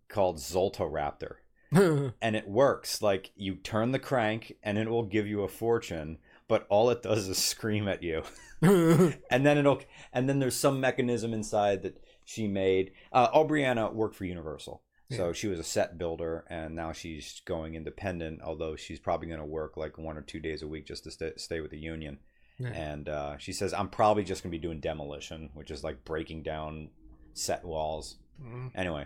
called 0.08 0.38
Zoltaraptor, 0.38 1.36
and 1.72 2.36
it 2.36 2.48
works. 2.48 3.02
Like 3.02 3.32
you 3.36 3.56
turn 3.56 3.92
the 3.92 4.00
crank, 4.00 4.54
and 4.64 4.78
it 4.78 4.88
will 4.90 5.04
give 5.04 5.28
you 5.28 5.42
a 5.44 5.48
fortune, 5.50 6.20
but 6.48 6.66
all 6.70 6.90
it 6.90 7.02
does 7.04 7.28
is 7.28 7.38
scream 7.38 7.88
at 7.90 8.02
you. 8.04 8.24
and 8.62 9.46
then 9.46 9.58
it'll 9.58 9.82
and 10.14 10.30
then 10.30 10.40
there's 10.40 10.56
some 10.56 10.80
mechanism 10.80 11.34
inside 11.34 11.84
that 11.84 12.02
she 12.24 12.48
made 12.48 12.92
uh 13.12 13.30
aubriana 13.32 13.92
worked 13.94 14.16
for 14.16 14.24
universal 14.24 14.82
so 15.16 15.28
Yeah. 15.28 15.34
she 15.34 15.48
was 15.48 15.60
a 15.60 15.64
set 15.64 15.98
builder 15.98 16.46
and 16.50 16.76
now 16.76 16.92
she's 16.92 17.42
going 17.46 17.76
independent 17.76 18.42
although 18.44 18.76
she's 18.76 19.00
probably 19.00 19.28
going 19.28 19.40
to 19.40 19.46
work 19.46 19.78
like 19.78 19.98
one 19.98 20.18
or 20.18 20.22
two 20.22 20.40
days 20.40 20.62
a 20.64 20.68
week 20.68 20.86
just 20.86 21.04
to 21.06 21.12
stay, 21.12 21.32
stay 21.38 21.60
with 21.62 21.72
the 21.72 21.78
union 21.80 22.20
Yeah. 22.60 22.70
and 22.70 23.10
uh, 23.10 23.38
she 23.38 23.54
says 23.54 23.74
i'm 23.74 23.90
probably 23.90 24.24
just 24.24 24.44
going 24.44 24.52
to 24.52 24.58
be 24.58 24.62
doing 24.62 24.80
demolition 24.80 25.50
which 25.54 25.72
is 25.72 25.84
like 25.84 26.04
breaking 26.06 26.44
down 26.44 26.90
set 27.34 27.64
walls 27.66 28.18
Mm. 28.42 28.72
anyway 28.76 29.06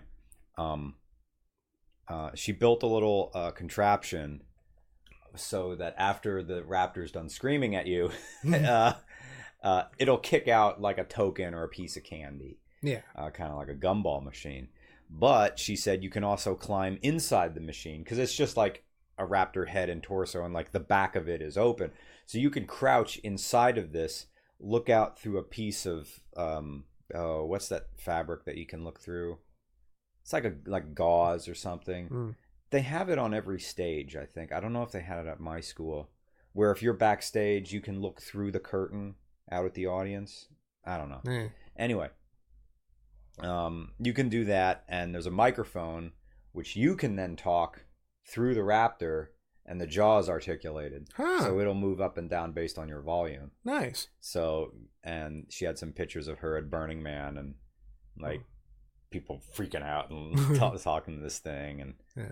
um 0.57 0.95
uh, 2.07 2.31
she 2.35 2.53
built 2.53 2.83
a 2.83 2.87
little 2.87 3.29
uh, 3.35 3.51
contraption 3.51 4.41
so 5.35 5.75
that 5.75 5.93
after 5.97 6.41
the 6.41 6.61
raptor's 6.61 7.11
done 7.11 7.27
screaming 7.29 7.75
at 7.75 7.85
you 7.87 8.09
uh, 8.53 8.93
uh, 9.63 9.83
it'll 9.99 10.17
kick 10.17 10.47
out 10.47 10.79
like 10.81 10.97
a 10.97 11.03
token 11.03 11.53
or 11.53 11.63
a 11.63 11.67
piece 11.67 11.97
of 11.97 12.03
candy 12.03 12.57
yeah. 12.81 13.01
uh, 13.15 13.29
kind 13.29 13.51
of 13.51 13.57
like 13.57 13.67
a 13.69 13.73
gumball 13.75 14.23
machine 14.23 14.69
but 15.09 15.57
she 15.57 15.75
said 15.75 16.03
you 16.03 16.09
can 16.09 16.23
also 16.23 16.55
climb 16.55 16.99
inside 17.01 17.55
the 17.55 17.61
machine 17.61 18.03
because 18.03 18.19
it's 18.19 18.35
just 18.35 18.57
like 18.57 18.83
a 19.17 19.25
raptor 19.25 19.67
head 19.67 19.89
and 19.89 20.03
torso 20.03 20.43
and 20.43 20.53
like 20.53 20.71
the 20.71 20.79
back 20.79 21.15
of 21.15 21.27
it 21.27 21.41
is 21.41 21.57
open. 21.57 21.91
So 22.25 22.37
you 22.37 22.49
can 22.49 22.65
crouch 22.65 23.17
inside 23.17 23.77
of 23.77 23.91
this 23.91 24.27
look 24.59 24.89
out 24.89 25.19
through 25.19 25.37
a 25.37 25.43
piece 25.43 25.85
of 25.85 26.09
um 26.35 26.85
oh 27.13 27.45
what's 27.45 27.69
that 27.69 27.87
fabric 27.95 28.45
that 28.45 28.57
you 28.57 28.65
can 28.65 28.83
look 28.83 28.99
through? 28.99 29.37
It's 30.23 30.33
like 30.33 30.45
a 30.45 30.53
like 30.65 30.93
gauze 30.93 31.47
or 31.47 31.55
something. 31.55 32.09
Mm. 32.09 32.35
they 32.69 32.81
have 32.81 33.09
it 33.09 33.17
on 33.17 33.33
every 33.33 33.59
stage 33.59 34.15
i 34.15 34.25
think. 34.25 34.51
I 34.51 34.59
don't 34.59 34.73
know 34.73 34.83
if 34.83 34.91
they 34.91 35.01
had 35.01 35.25
it 35.25 35.29
at 35.29 35.39
my 35.39 35.61
school 35.61 36.09
where 36.53 36.71
if 36.71 36.81
you're 36.81 36.93
backstage 36.93 37.71
you 37.71 37.81
can 37.81 38.01
look 38.01 38.21
through 38.21 38.51
the 38.51 38.59
curtain 38.59 39.15
out 39.51 39.65
at 39.65 39.73
the 39.73 39.87
audience. 39.87 40.47
I 40.85 40.97
don't 40.97 41.09
know. 41.09 41.21
Eh. 41.27 41.47
anyway 41.77 42.09
um, 43.39 43.91
you 43.99 44.13
can 44.13 44.29
do 44.29 44.45
that 44.45 44.83
and 44.87 45.13
there's 45.13 45.25
a 45.27 45.31
microphone 45.31 46.11
which 46.53 46.75
you 46.75 46.95
can 46.95 47.15
then 47.15 47.35
talk 47.35 47.85
through 48.27 48.55
the 48.55 48.61
raptor 48.61 49.27
and 49.65 49.79
the 49.81 49.87
jaw 49.87 50.17
is 50.19 50.29
articulated 50.29 51.07
Huh. 51.15 51.41
so 51.43 51.59
it'll 51.59 51.73
move 51.75 52.01
up 52.01 52.17
and 52.17 52.29
down 52.29 52.51
based 52.53 52.77
on 52.79 52.87
your 52.89 53.01
volume 53.01 53.51
nice. 53.63 54.07
so 54.19 54.71
and 55.03 55.45
she 55.49 55.65
had 55.65 55.77
some 55.77 55.91
pictures 55.91 56.27
of 56.27 56.39
her 56.39 56.57
at 56.57 56.69
burning 56.69 57.03
man 57.03 57.37
and 57.37 57.55
like 58.19 58.41
people 59.11 59.41
freaking 59.55 59.83
out 59.83 60.09
and 60.09 60.55
ta- 60.57 60.71
talking 60.77 61.15
to 61.17 61.21
this 61.23 61.39
thing 61.39 61.81
and 61.81 61.93
Yeah. 62.15 62.31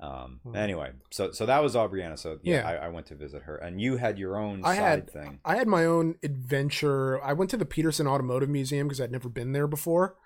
um 0.00 0.40
anyway 0.54 0.92
so 1.10 1.30
so 1.32 1.44
that 1.46 1.62
was 1.62 1.74
aubriana 1.74 2.18
so 2.18 2.38
yeah, 2.42 2.56
Yeah. 2.60 2.68
I, 2.82 2.86
I 2.86 2.88
went 2.88 3.06
to 3.06 3.14
visit 3.14 3.42
her 3.42 3.56
and 3.56 3.80
you 3.80 3.96
had 3.98 4.18
your 4.18 4.36
own 4.36 4.62
I 4.64 4.76
side 4.76 4.82
had- 4.82 5.10
thing 5.10 5.40
I 5.44 5.56
had 5.56 5.68
my 5.68 5.84
own 5.84 6.16
adventure. 6.22 7.22
I 7.22 7.32
went 7.34 7.50
to 7.50 7.56
the 7.56 7.64
Petersen 7.66 8.06
Automotive 8.06 8.48
Museum 8.48 8.86
because 8.88 9.00
I'd 9.00 9.12
never 9.12 9.28
been 9.28 9.52
there 9.52 9.66
before. 9.66 10.16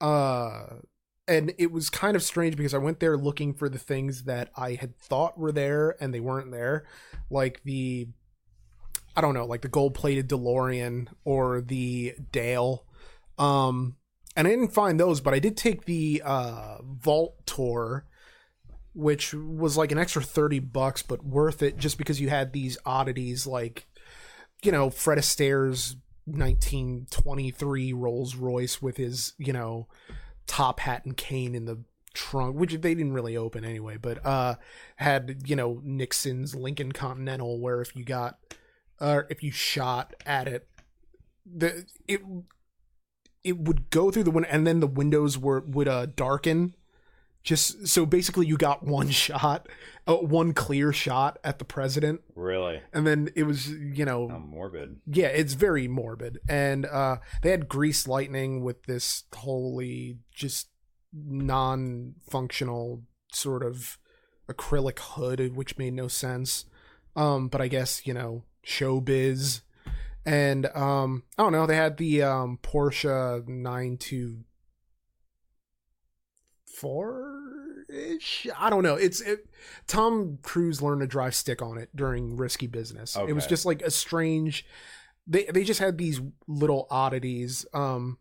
Uh 0.00 0.66
and 1.26 1.54
it 1.56 1.72
was 1.72 1.88
kind 1.88 2.16
of 2.16 2.22
strange 2.22 2.56
because 2.56 2.74
I 2.74 2.78
went 2.78 3.00
there 3.00 3.16
looking 3.16 3.54
for 3.54 3.68
the 3.68 3.78
things 3.78 4.24
that 4.24 4.50
I 4.56 4.74
had 4.74 4.98
thought 4.98 5.38
were 5.38 5.52
there 5.52 5.96
and 6.00 6.12
they 6.12 6.20
weren't 6.20 6.50
there. 6.50 6.84
Like 7.30 7.62
the 7.64 8.08
I 9.16 9.20
don't 9.20 9.34
know, 9.34 9.46
like 9.46 9.62
the 9.62 9.68
gold-plated 9.68 10.28
DeLorean 10.28 11.08
or 11.24 11.60
the 11.60 12.14
Dale. 12.32 12.84
Um 13.38 13.96
and 14.36 14.46
I 14.46 14.50
didn't 14.50 14.72
find 14.74 14.98
those, 14.98 15.20
but 15.20 15.34
I 15.34 15.38
did 15.38 15.56
take 15.56 15.84
the 15.84 16.22
uh 16.24 16.78
vault 16.82 17.46
tour 17.46 18.06
which 18.94 19.34
was 19.34 19.76
like 19.76 19.90
an 19.90 19.98
extra 19.98 20.22
30 20.22 20.60
bucks 20.60 21.02
but 21.02 21.24
worth 21.24 21.62
it 21.62 21.76
just 21.76 21.98
because 21.98 22.20
you 22.20 22.28
had 22.28 22.52
these 22.52 22.78
oddities 22.86 23.46
like 23.46 23.86
you 24.62 24.70
know 24.70 24.88
Fred 24.88 25.18
Astaire's 25.18 25.96
1923 26.26 27.92
Rolls 27.92 28.36
Royce 28.36 28.80
with 28.80 28.96
his 28.96 29.34
you 29.38 29.52
know 29.52 29.88
top 30.46 30.80
hat 30.80 31.04
and 31.04 31.16
cane 31.16 31.54
in 31.54 31.64
the 31.64 31.84
trunk, 32.14 32.56
which 32.56 32.72
they 32.72 32.94
didn't 32.94 33.12
really 33.12 33.36
open 33.36 33.64
anyway, 33.64 33.96
but 33.96 34.24
uh, 34.24 34.54
had 34.96 35.42
you 35.44 35.56
know 35.56 35.80
Nixon's 35.82 36.54
Lincoln 36.54 36.92
Continental, 36.92 37.60
where 37.60 37.82
if 37.82 37.94
you 37.94 38.04
got, 38.04 38.38
uh, 39.00 39.22
if 39.28 39.42
you 39.42 39.50
shot 39.50 40.14
at 40.24 40.48
it, 40.48 40.68
the 41.44 41.84
it 42.08 42.22
it 43.42 43.58
would 43.58 43.90
go 43.90 44.10
through 44.10 44.24
the 44.24 44.30
window, 44.30 44.48
and 44.50 44.66
then 44.66 44.80
the 44.80 44.86
windows 44.86 45.36
were 45.36 45.60
would 45.60 45.88
uh 45.88 46.06
darken. 46.06 46.74
Just 47.44 47.86
so 47.86 48.06
basically, 48.06 48.46
you 48.46 48.56
got 48.56 48.82
one 48.84 49.10
shot, 49.10 49.68
uh, 50.06 50.14
one 50.16 50.54
clear 50.54 50.92
shot 50.94 51.38
at 51.44 51.58
the 51.58 51.64
president, 51.66 52.22
Really? 52.34 52.80
and 52.92 53.06
then 53.06 53.28
it 53.36 53.42
was 53.44 53.68
you 53.70 54.04
know 54.06 54.28
How 54.28 54.38
morbid. 54.38 54.96
yeah, 55.06 55.26
it's 55.26 55.52
very 55.52 55.86
morbid. 55.86 56.38
And 56.48 56.86
uh 56.86 57.18
they 57.42 57.50
had 57.50 57.68
grease 57.68 58.08
lightning 58.08 58.62
with 58.64 58.84
this 58.84 59.24
wholly 59.34 60.18
just 60.32 60.68
non-functional 61.12 63.02
sort 63.32 63.62
of 63.62 63.98
acrylic 64.50 64.98
hood 64.98 65.54
which 65.54 65.78
made 65.78 65.94
no 65.94 66.08
sense. 66.08 66.64
Um 67.16 67.48
but 67.48 67.60
I 67.60 67.68
guess, 67.68 68.06
you 68.06 68.14
know, 68.14 68.44
showbiz. 68.66 69.60
And 70.26 70.66
um 70.74 71.24
I 71.38 71.42
don't 71.42 71.52
know, 71.52 71.66
they 71.66 71.76
had 71.76 71.96
the 71.98 72.22
um 72.22 72.58
Porsche 72.62 73.46
924 76.82 77.84
ish. 77.88 78.46
I 78.58 78.70
don't 78.70 78.82
know. 78.82 78.94
It's 78.94 79.20
it, 79.20 79.46
Tom 79.86 80.38
Cruise 80.42 80.82
learned 80.82 81.00
to 81.02 81.06
drive 81.06 81.34
stick 81.34 81.62
on 81.62 81.78
it 81.78 81.90
during 81.94 82.36
Risky 82.36 82.66
Business. 82.66 83.16
It 83.28 83.32
was 83.32 83.46
just 83.46 83.64
like 83.66 83.82
a 83.82 83.90
strange. 83.90 84.66
They 85.26 85.44
they 85.44 85.64
just 85.64 85.80
had 85.80 85.98
these 85.98 86.20
little 86.46 86.86
oddities. 86.90 87.66
Um, 87.72 88.18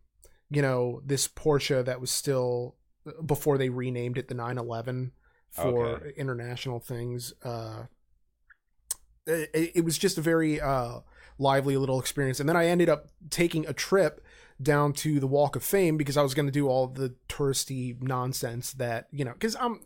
you 0.49 0.61
know, 0.61 1.01
this 1.05 1.27
Porsche 1.27 1.83
that 1.83 1.99
was 1.99 2.11
still 2.11 2.75
before 3.25 3.57
they 3.57 3.69
renamed 3.69 4.17
it 4.17 4.27
the 4.27 4.35
911 4.35 5.11
for 5.49 5.87
Okay. 5.97 6.13
international 6.17 6.79
things. 6.79 7.33
Uh, 7.43 7.83
it, 9.25 9.71
it 9.75 9.85
was 9.85 9.97
just 9.97 10.17
a 10.17 10.21
very 10.21 10.59
uh 10.59 10.99
lively 11.39 11.75
little 11.77 11.99
experience, 11.99 12.39
and 12.39 12.47
then 12.47 12.55
I 12.55 12.67
ended 12.67 12.89
up 12.89 13.09
taking 13.29 13.65
a 13.65 13.73
trip 13.73 14.23
down 14.63 14.93
to 14.93 15.19
the 15.19 15.27
Walk 15.27 15.55
of 15.55 15.63
Fame 15.63 15.97
because 15.97 16.17
I 16.17 16.23
was 16.23 16.33
going 16.33 16.45
to 16.45 16.51
do 16.51 16.67
all 16.67 16.87
the 16.87 17.15
touristy 17.29 18.01
nonsense 18.01 18.73
that 18.73 19.07
you 19.11 19.25
know 19.25 19.33
because 19.33 19.55
I'm 19.59 19.81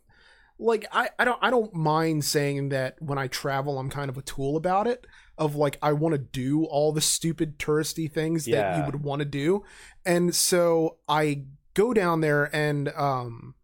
like 0.60 0.88
I, 0.92 1.10
I 1.20 1.26
don't 1.26 1.40
I 1.42 1.50
don't 1.50 1.74
mind 1.74 2.26
saying 2.26 2.70
that 2.70 2.96
when 3.00 3.18
I 3.18 3.28
travel 3.28 3.80
I'm 3.80 3.90
kind 3.90 4.10
of 4.10 4.18
a 4.18 4.22
tool 4.22 4.56
about 4.58 4.88
it 4.88 5.06
of 5.38 5.56
like 5.56 5.78
I 5.82 5.94
want 5.94 6.14
to 6.14 6.20
do 6.20 6.66
all 6.66 6.92
the 6.92 7.02
stupid 7.02 7.60
touristy 7.60 8.12
things 8.12 8.46
that 8.46 8.78
you 8.78 8.84
would 8.86 9.04
want 9.04 9.20
to 9.20 9.26
do. 9.26 9.64
And 10.06 10.34
so 10.34 10.98
I 11.08 11.44
go 11.74 11.94
down 11.94 12.22
there 12.22 12.50
and 12.56 12.90
um 12.90 13.56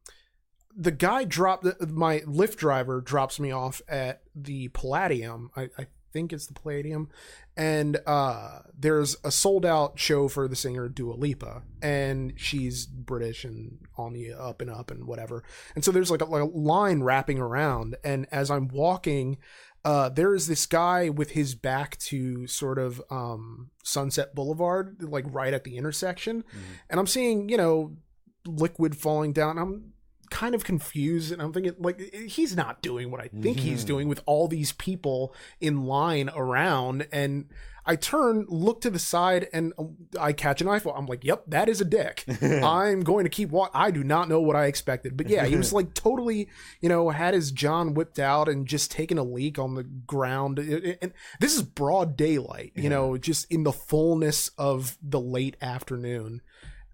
the 0.75 0.91
guy 0.91 1.23
dropped 1.23 1.65
my 1.87 2.19
Lyft 2.21 2.57
driver 2.57 3.01
drops 3.01 3.39
me 3.39 3.51
off 3.51 3.81
at 3.87 4.21
the 4.35 4.69
Palladium. 4.69 5.51
I, 5.55 5.69
I 5.77 5.87
think 6.13 6.31
it's 6.31 6.45
the 6.47 6.53
Palladium. 6.53 7.09
And 7.57 7.99
uh 8.07 8.59
there's 8.77 9.15
a 9.23 9.31
sold 9.31 9.65
out 9.65 9.99
show 9.99 10.27
for 10.27 10.47
the 10.47 10.55
singer 10.55 10.87
Dua 10.87 11.13
Lipa 11.15 11.63
and 11.81 12.33
she's 12.37 12.85
British 12.85 13.43
and 13.43 13.79
on 13.97 14.13
the 14.13 14.31
up 14.33 14.61
and 14.61 14.69
up 14.69 14.89
and 14.91 15.05
whatever. 15.05 15.43
And 15.75 15.83
so 15.83 15.91
there's 15.91 16.09
like 16.11 16.21
a, 16.21 16.25
like 16.25 16.41
a 16.41 16.45
line 16.45 17.01
wrapping 17.03 17.39
around 17.39 17.95
and 18.03 18.27
as 18.31 18.49
I'm 18.49 18.67
walking 18.69 19.37
uh 19.85 20.09
there 20.09 20.33
is 20.33 20.47
this 20.47 20.65
guy 20.65 21.09
with 21.09 21.31
his 21.31 21.55
back 21.55 21.97
to 21.97 22.47
sort 22.47 22.79
of 22.79 23.01
um 23.09 23.69
Sunset 23.83 24.33
Boulevard 24.33 24.97
like 25.01 25.25
right 25.27 25.53
at 25.53 25.63
the 25.65 25.77
intersection. 25.77 26.43
Mhm. 26.43 26.61
and 26.89 26.99
I'm 26.99 27.07
seeing 27.07 27.49
you 27.49 27.57
know 27.57 27.97
liquid 28.45 28.95
falling 28.97 29.31
down. 29.33 29.57
I'm 29.57 29.92
kind 30.33 30.55
of 30.55 30.63
confused 30.63 31.31
and 31.31 31.41
I'm 31.41 31.53
thinking 31.53 31.75
like 31.79 31.99
he's 32.13 32.55
not 32.55 32.81
doing 32.81 33.11
what 33.11 33.21
I 33.21 33.27
think 33.27 33.59
he's 33.59 33.83
Mhm. 33.83 33.87
doing 33.87 34.07
with 34.07 34.21
all 34.25 34.47
these 34.47 34.71
people 34.71 35.33
in 35.61 35.85
line 35.85 36.29
around 36.35 37.07
and 37.11 37.45
I 37.85 37.97
turn 37.97 38.45
look 38.49 38.81
to 38.81 38.89
the 38.89 38.97
side 38.97 39.47
and 39.53 39.73
I 40.19 40.31
catch 40.33 40.59
an 40.61 40.67
iPhone 40.67 40.97
I'm 40.97 41.05
like 41.05 41.23
yep 41.23 41.43
that 41.49 41.69
is 41.69 41.81
a 41.81 41.85
dick. 41.85 42.23
I'm 42.41 43.01
going 43.01 43.25
to 43.25 43.29
keep 43.29 43.49
what 43.51 43.69
I 43.75 43.91
do 43.91 44.03
not 44.03 44.27
know 44.27 44.41
what 44.41 44.55
I 44.55 44.65
expected, 44.65 45.15
but 45.17 45.29
yeah, 45.29 45.45
he 45.45 45.55
was 45.55 45.71
like 45.77 45.93
totally, 45.93 46.49
you 46.81 46.89
know, 46.89 47.09
had 47.09 47.33
his 47.35 47.51
John 47.51 47.93
whipped 47.93 48.17
out 48.19 48.49
and 48.49 48.65
just 48.65 48.89
taking 48.89 49.17
a 49.19 49.23
leak 49.23 49.59
on 49.59 49.75
the 49.75 49.83
ground. 49.83 50.57
And 50.59 51.13
this 51.41 51.55
is 51.55 51.61
broad 51.61 52.17
daylight, 52.17 52.71
you 52.75 52.89
know, 52.89 53.17
just 53.17 53.51
in 53.51 53.63
the 53.63 53.73
fullness 53.73 54.47
of 54.57 54.97
the 55.01 55.19
late 55.19 55.57
afternoon, 55.61 56.41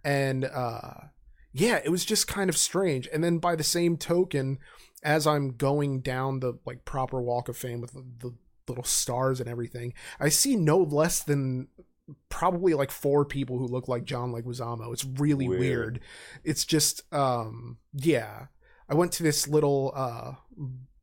and 0.03 0.43
uh, 0.43 0.91
yeah, 1.51 1.79
it 1.83 1.89
was 1.89 2.05
just 2.05 2.27
kind 2.27 2.49
of 2.49 2.57
strange. 2.57 3.07
And 3.11 3.23
then 3.23 3.37
by 3.39 3.55
the 3.55 3.63
same 3.63 3.97
token, 3.97 4.59
as 5.03 5.25
I'm 5.25 5.51
going 5.55 6.01
down 6.01 6.39
the 6.39 6.59
like 6.65 6.85
proper 6.85 7.21
Walk 7.21 7.49
of 7.49 7.57
Fame 7.57 7.81
with 7.81 7.93
the, 7.93 8.03
the 8.19 8.33
little 8.67 8.83
stars 8.83 9.39
and 9.39 9.49
everything, 9.49 9.93
I 10.19 10.29
see 10.29 10.55
no 10.55 10.77
less 10.77 11.23
than 11.23 11.67
probably 12.29 12.73
like 12.73 12.91
four 12.91 13.23
people 13.25 13.57
who 13.57 13.67
look 13.67 13.87
like 13.87 14.03
John 14.03 14.31
Leguizamo. 14.31 14.91
It's 14.93 15.05
really 15.05 15.47
weird. 15.47 15.59
Weird. 15.59 15.99
It's 16.43 16.65
just 16.65 17.01
um 17.13 17.77
yeah. 17.93 18.47
I 18.89 18.95
went 18.95 19.11
to 19.13 19.23
this 19.23 19.47
little 19.47 19.93
uh 19.95 20.33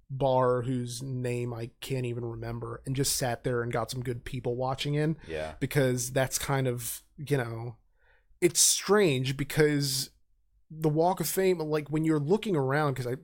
bar 0.08 0.62
whose 0.62 1.02
name 1.02 1.52
I 1.52 1.70
can't 1.80 2.06
even 2.06 2.24
remember 2.24 2.80
and 2.86 2.94
just 2.94 3.16
sat 3.16 3.42
there 3.42 3.62
and 3.62 3.72
got 3.72 3.90
some 3.90 4.02
good 4.02 4.24
people 4.24 4.54
watching 4.54 4.94
in 4.94 5.16
Yeah. 5.26 5.54
because 5.58 6.12
that's 6.12 6.38
kind 6.38 6.68
of, 6.68 7.02
you 7.16 7.36
know, 7.36 7.76
it's 8.40 8.60
strange 8.60 9.36
because 9.36 10.10
the 10.70 10.88
Walk 10.88 11.20
of 11.20 11.28
Fame 11.28 11.58
like 11.58 11.88
when 11.88 12.04
you're 12.04 12.18
looking 12.20 12.56
around 12.56 12.94
cuz 12.94 13.06
I 13.06 13.16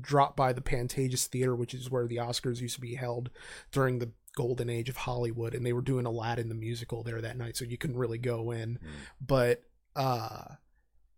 dropped 0.00 0.36
by 0.36 0.52
the 0.52 0.60
Pantages 0.60 1.26
Theater 1.26 1.56
which 1.56 1.72
is 1.74 1.90
where 1.90 2.06
the 2.06 2.16
Oscars 2.16 2.60
used 2.60 2.74
to 2.74 2.80
be 2.80 2.94
held 2.96 3.30
during 3.70 3.98
the 3.98 4.10
golden 4.36 4.68
age 4.70 4.88
of 4.88 4.96
Hollywood 4.96 5.54
and 5.54 5.64
they 5.64 5.72
were 5.72 5.80
doing 5.82 6.04
Aladdin 6.06 6.48
the 6.48 6.54
musical 6.54 7.02
there 7.02 7.20
that 7.20 7.36
night 7.36 7.56
so 7.56 7.64
you 7.64 7.78
couldn't 7.78 7.96
really 7.98 8.18
go 8.18 8.50
in 8.50 8.74
Mm. 8.78 8.88
but 9.20 9.64
uh 9.96 10.44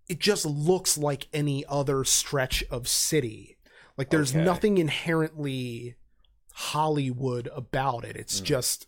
it 0.09 0.19
just 0.19 0.45
looks 0.45 0.99
like 0.99 1.29
any 1.33 1.65
other 1.67 2.05
stretch 2.05 2.63
of 2.71 2.87
city 2.89 3.57
like 3.97 4.11
there's 4.11 4.33
Okay. 4.35 4.45
nothing 4.45 4.79
inherently 4.79 5.95
hollywood 6.53 7.49
about 7.55 8.05
it 8.05 8.17
it's 8.17 8.41
Mm. 8.41 8.45
just 8.45 8.87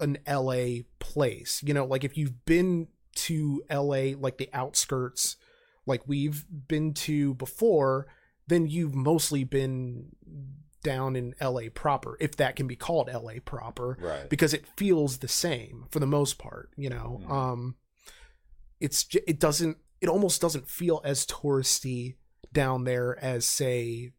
an 0.00 0.18
la 0.26 0.82
place 0.98 1.62
you 1.62 1.72
know 1.72 1.84
like 1.86 2.04
if 2.04 2.16
you've 2.18 2.44
been 2.44 2.88
to 3.14 3.62
la 3.70 4.12
like 4.18 4.38
the 4.38 4.50
outskirts 4.52 5.36
like 5.86 6.02
we've 6.06 6.44
been 6.68 6.92
to 6.94 7.34
before 7.34 8.06
then 8.46 8.66
you've 8.66 8.94
mostly 8.94 9.42
been 9.44 10.06
down 10.82 11.16
in 11.16 11.34
la 11.40 11.62
proper 11.74 12.16
if 12.20 12.36
that 12.36 12.56
can 12.56 12.66
be 12.66 12.76
called 12.76 13.08
la 13.12 13.32
proper 13.44 13.96
Right. 14.00 14.28
because 14.28 14.52
it 14.52 14.66
feels 14.76 15.18
the 15.18 15.28
same 15.28 15.86
for 15.90 15.98
the 15.98 16.06
most 16.06 16.36
part 16.38 16.70
you 16.76 16.90
know 16.90 17.20
Mhm. 17.24 17.30
um 17.30 17.76
it's 18.80 19.06
it 19.26 19.38
doesn't 19.38 19.78
it 20.00 20.08
almost 20.08 20.40
doesn't 20.40 20.68
feel 20.68 21.00
as 21.04 21.26
touristy 21.26 22.16
down 22.52 22.84
there 22.84 23.18
as 23.24 23.46
say 23.46 24.12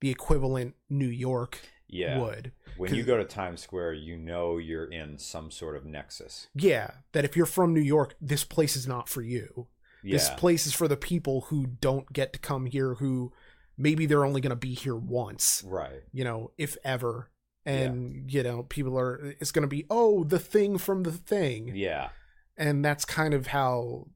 the 0.00 0.10
equivalent 0.10 0.74
new 0.88 1.08
york 1.08 1.58
Yeah. 1.88 2.18
would 2.20 2.52
When 2.78 2.94
you 2.94 3.02
go 3.02 3.18
to 3.18 3.24
Times 3.24 3.60
Square, 3.60 3.94
you 3.94 4.16
know 4.16 4.56
you're 4.56 4.90
in 4.90 5.18
some 5.18 5.50
sort 5.50 5.76
of 5.76 5.84
nexus. 5.84 6.48
yeah 6.54 6.90
that 7.12 7.24
if 7.24 7.36
you're 7.36 7.46
from 7.46 7.74
new 7.74 7.80
york 7.82 8.14
this 8.20 8.44
place 8.44 8.76
is 8.76 8.86
not 8.86 9.08
for 9.08 9.22
you 9.22 9.66
Yeah. 10.02 10.14
this 10.14 10.30
place 10.30 10.66
is 10.66 10.72
for 10.72 10.88
the 10.88 10.96
people 10.96 11.42
who 11.42 11.66
don't 11.66 12.12
get 12.12 12.32
to 12.32 12.38
come 12.38 12.66
here 12.66 12.94
who 12.94 13.32
maybe 13.76 14.06
they're 14.06 14.24
only 14.24 14.40
going 14.40 14.50
to 14.50 14.56
be 14.56 14.74
here 14.74 14.96
once 14.96 15.62
right. 15.66 16.02
you 16.12 16.24
know 16.24 16.50
if 16.58 16.76
ever 16.84 17.30
and 17.64 18.30
you 18.32 18.42
know 18.42 18.64
people 18.64 18.98
are 18.98 19.34
it's 19.40 19.52
going 19.52 19.62
to 19.62 19.68
be 19.68 19.86
oh 19.88 20.24
the 20.24 20.38
thing 20.38 20.78
from 20.78 21.04
the 21.04 21.12
thing 21.12 21.70
Yeah. 21.74 22.08
and 22.56 22.84
that's 22.84 23.04
kind 23.04 23.34
of 23.34 23.48
how 23.48 24.08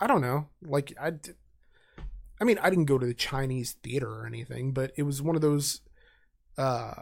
I 0.00 0.06
don't 0.06 0.20
know. 0.20 0.46
Like 0.62 0.92
I 1.00 1.14
I 2.40 2.44
mean, 2.44 2.58
I 2.58 2.70
didn't 2.70 2.84
go 2.84 2.98
to 2.98 3.06
the 3.06 3.14
Chinese 3.14 3.72
theater 3.82 4.08
or 4.08 4.26
anything, 4.26 4.72
but 4.72 4.92
it 4.96 5.02
was 5.02 5.20
one 5.20 5.34
of 5.34 5.42
those. 5.42 5.80
Uh, 6.56 6.94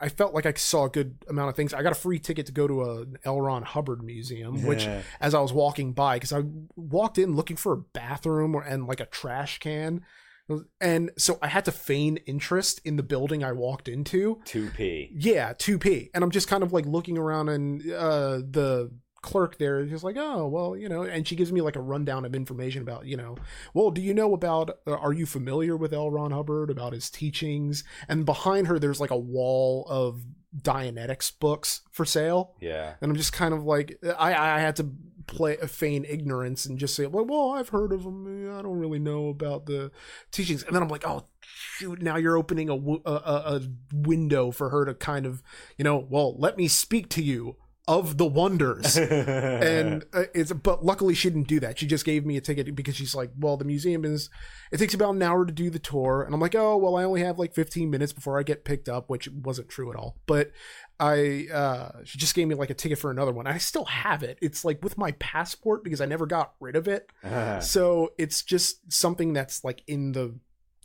I 0.00 0.08
felt 0.08 0.32
like 0.34 0.46
I 0.46 0.52
saw 0.54 0.84
a 0.84 0.88
good 0.88 1.16
amount 1.28 1.50
of 1.50 1.56
things. 1.56 1.74
I 1.74 1.82
got 1.82 1.92
a 1.92 1.96
free 1.96 2.18
ticket 2.18 2.46
to 2.46 2.52
go 2.52 2.66
to 2.66 2.82
a 2.82 3.04
L. 3.24 3.40
Ron 3.40 3.62
Hubbard 3.62 4.02
museum, 4.02 4.64
which 4.64 4.88
as 5.20 5.34
I 5.34 5.40
was 5.40 5.52
walking 5.52 5.92
by, 5.92 6.16
because 6.16 6.32
I 6.32 6.42
walked 6.74 7.18
in 7.18 7.36
looking 7.36 7.56
for 7.56 7.72
a 7.72 7.76
bathroom 7.76 8.54
or, 8.54 8.62
and 8.62 8.86
like 8.86 9.00
a 9.00 9.06
trash 9.06 9.58
can. 9.58 10.02
And 10.80 11.10
so 11.16 11.38
I 11.40 11.46
had 11.46 11.64
to 11.66 11.72
feign 11.72 12.16
interest 12.26 12.80
in 12.84 12.96
the 12.96 13.04
building 13.04 13.44
I 13.44 13.52
walked 13.52 13.86
into. 13.86 14.40
2P. 14.46 15.10
Yeah, 15.14 15.52
2P. 15.52 16.10
And 16.12 16.24
I'm 16.24 16.30
just 16.32 16.48
kind 16.48 16.62
of 16.64 16.72
like 16.72 16.86
looking 16.86 17.16
around 17.18 17.50
and 17.50 17.82
uh 17.92 18.38
the 18.38 18.90
clerk 19.22 19.58
there 19.58 19.80
is 19.80 19.90
just 19.90 20.04
like, 20.04 20.16
"Oh, 20.18 20.46
well, 20.48 20.76
you 20.76 20.88
know," 20.88 21.02
and 21.02 21.26
she 21.26 21.36
gives 21.36 21.52
me 21.52 21.60
like 21.60 21.76
a 21.76 21.80
rundown 21.80 22.24
of 22.24 22.34
information 22.34 22.82
about, 22.82 23.06
you 23.06 23.16
know, 23.16 23.36
"Well, 23.74 23.90
do 23.90 24.00
you 24.00 24.14
know 24.14 24.34
about 24.34 24.78
uh, 24.86 24.92
are 24.92 25.12
you 25.12 25.26
familiar 25.26 25.76
with 25.76 25.92
L. 25.92 26.10
Ron 26.10 26.32
Hubbard 26.32 26.70
about 26.70 26.92
his 26.92 27.10
teachings?" 27.10 27.84
And 28.08 28.24
behind 28.24 28.66
her 28.66 28.78
there's 28.78 29.00
like 29.00 29.10
a 29.10 29.18
wall 29.18 29.86
of 29.88 30.22
Dianetics 30.56 31.32
books 31.38 31.82
for 31.90 32.04
sale. 32.04 32.54
Yeah. 32.60 32.94
And 33.00 33.10
I'm 33.10 33.16
just 33.16 33.32
kind 33.32 33.54
of 33.54 33.64
like 33.64 33.98
I 34.18 34.34
I 34.34 34.60
had 34.60 34.76
to 34.76 34.90
play 35.30 35.56
feign 35.56 36.04
ignorance 36.08 36.66
and 36.66 36.78
just 36.78 36.94
say, 36.94 37.06
well, 37.06 37.24
well, 37.24 37.52
I've 37.52 37.68
heard 37.68 37.92
of 37.92 38.02
them. 38.02 38.52
I 38.52 38.62
don't 38.62 38.78
really 38.78 38.98
know 38.98 39.28
about 39.28 39.66
the 39.66 39.92
teachings. 40.32 40.64
And 40.64 40.74
then 40.74 40.82
I'm 40.82 40.88
like, 40.88 41.06
oh, 41.06 41.26
shoot, 41.40 42.02
now 42.02 42.16
you're 42.16 42.36
opening 42.36 42.68
a, 42.68 42.74
a, 43.08 43.12
a 43.56 43.60
window 43.92 44.50
for 44.50 44.70
her 44.70 44.84
to 44.84 44.94
kind 44.94 45.26
of, 45.26 45.42
you 45.78 45.84
know, 45.84 46.04
well, 46.10 46.36
let 46.36 46.56
me 46.56 46.66
speak 46.66 47.08
to 47.10 47.22
you 47.22 47.56
of 47.88 48.18
the 48.18 48.26
wonders. 48.26 48.96
And 49.60 50.04
uh, 50.12 50.24
it's 50.34 50.52
but 50.52 50.84
luckily 50.84 51.14
she 51.14 51.28
didn't 51.28 51.48
do 51.48 51.60
that. 51.60 51.78
She 51.78 51.86
just 51.86 52.04
gave 52.04 52.24
me 52.24 52.36
a 52.36 52.40
ticket 52.40 52.74
because 52.74 52.96
she's 52.96 53.14
like 53.14 53.30
well 53.38 53.56
the 53.56 53.64
museum 53.64 54.04
is 54.04 54.30
it 54.70 54.78
takes 54.78 54.94
about 54.94 55.14
an 55.14 55.22
hour 55.22 55.44
to 55.44 55.52
do 55.52 55.70
the 55.70 55.78
tour. 55.78 56.22
And 56.22 56.34
i'm 56.34 56.40
like 56.40 56.54
oh 56.54 56.76
well 56.76 56.96
i 56.96 57.04
only 57.04 57.22
have 57.22 57.38
like 57.38 57.54
15 57.54 57.90
minutes 57.90 58.12
before 58.12 58.38
i 58.38 58.42
get 58.42 58.64
picked 58.64 58.88
up 58.88 59.08
which 59.10 59.28
wasn't 59.28 59.68
true 59.68 59.90
at 59.90 59.96
all. 59.96 60.16
But 60.26 60.52
i 60.98 61.46
uh 61.52 61.90
she 62.04 62.18
just 62.18 62.34
gave 62.34 62.46
me 62.48 62.54
like 62.54 62.70
a 62.70 62.74
ticket 62.74 62.98
for 62.98 63.10
another 63.10 63.32
one. 63.32 63.46
I 63.46 63.58
still 63.58 63.86
have 63.86 64.22
it. 64.22 64.38
It's 64.40 64.64
like 64.64 64.82
with 64.82 64.96
my 64.98 65.12
passport 65.12 65.82
because 65.84 66.00
i 66.00 66.06
never 66.06 66.26
got 66.26 66.54
rid 66.60 66.76
of 66.76 66.88
it. 66.88 67.10
So 67.62 68.12
it's 68.18 68.42
just 68.42 68.92
something 68.92 69.32
that's 69.32 69.64
like 69.64 69.82
in 69.86 70.12
the 70.12 70.38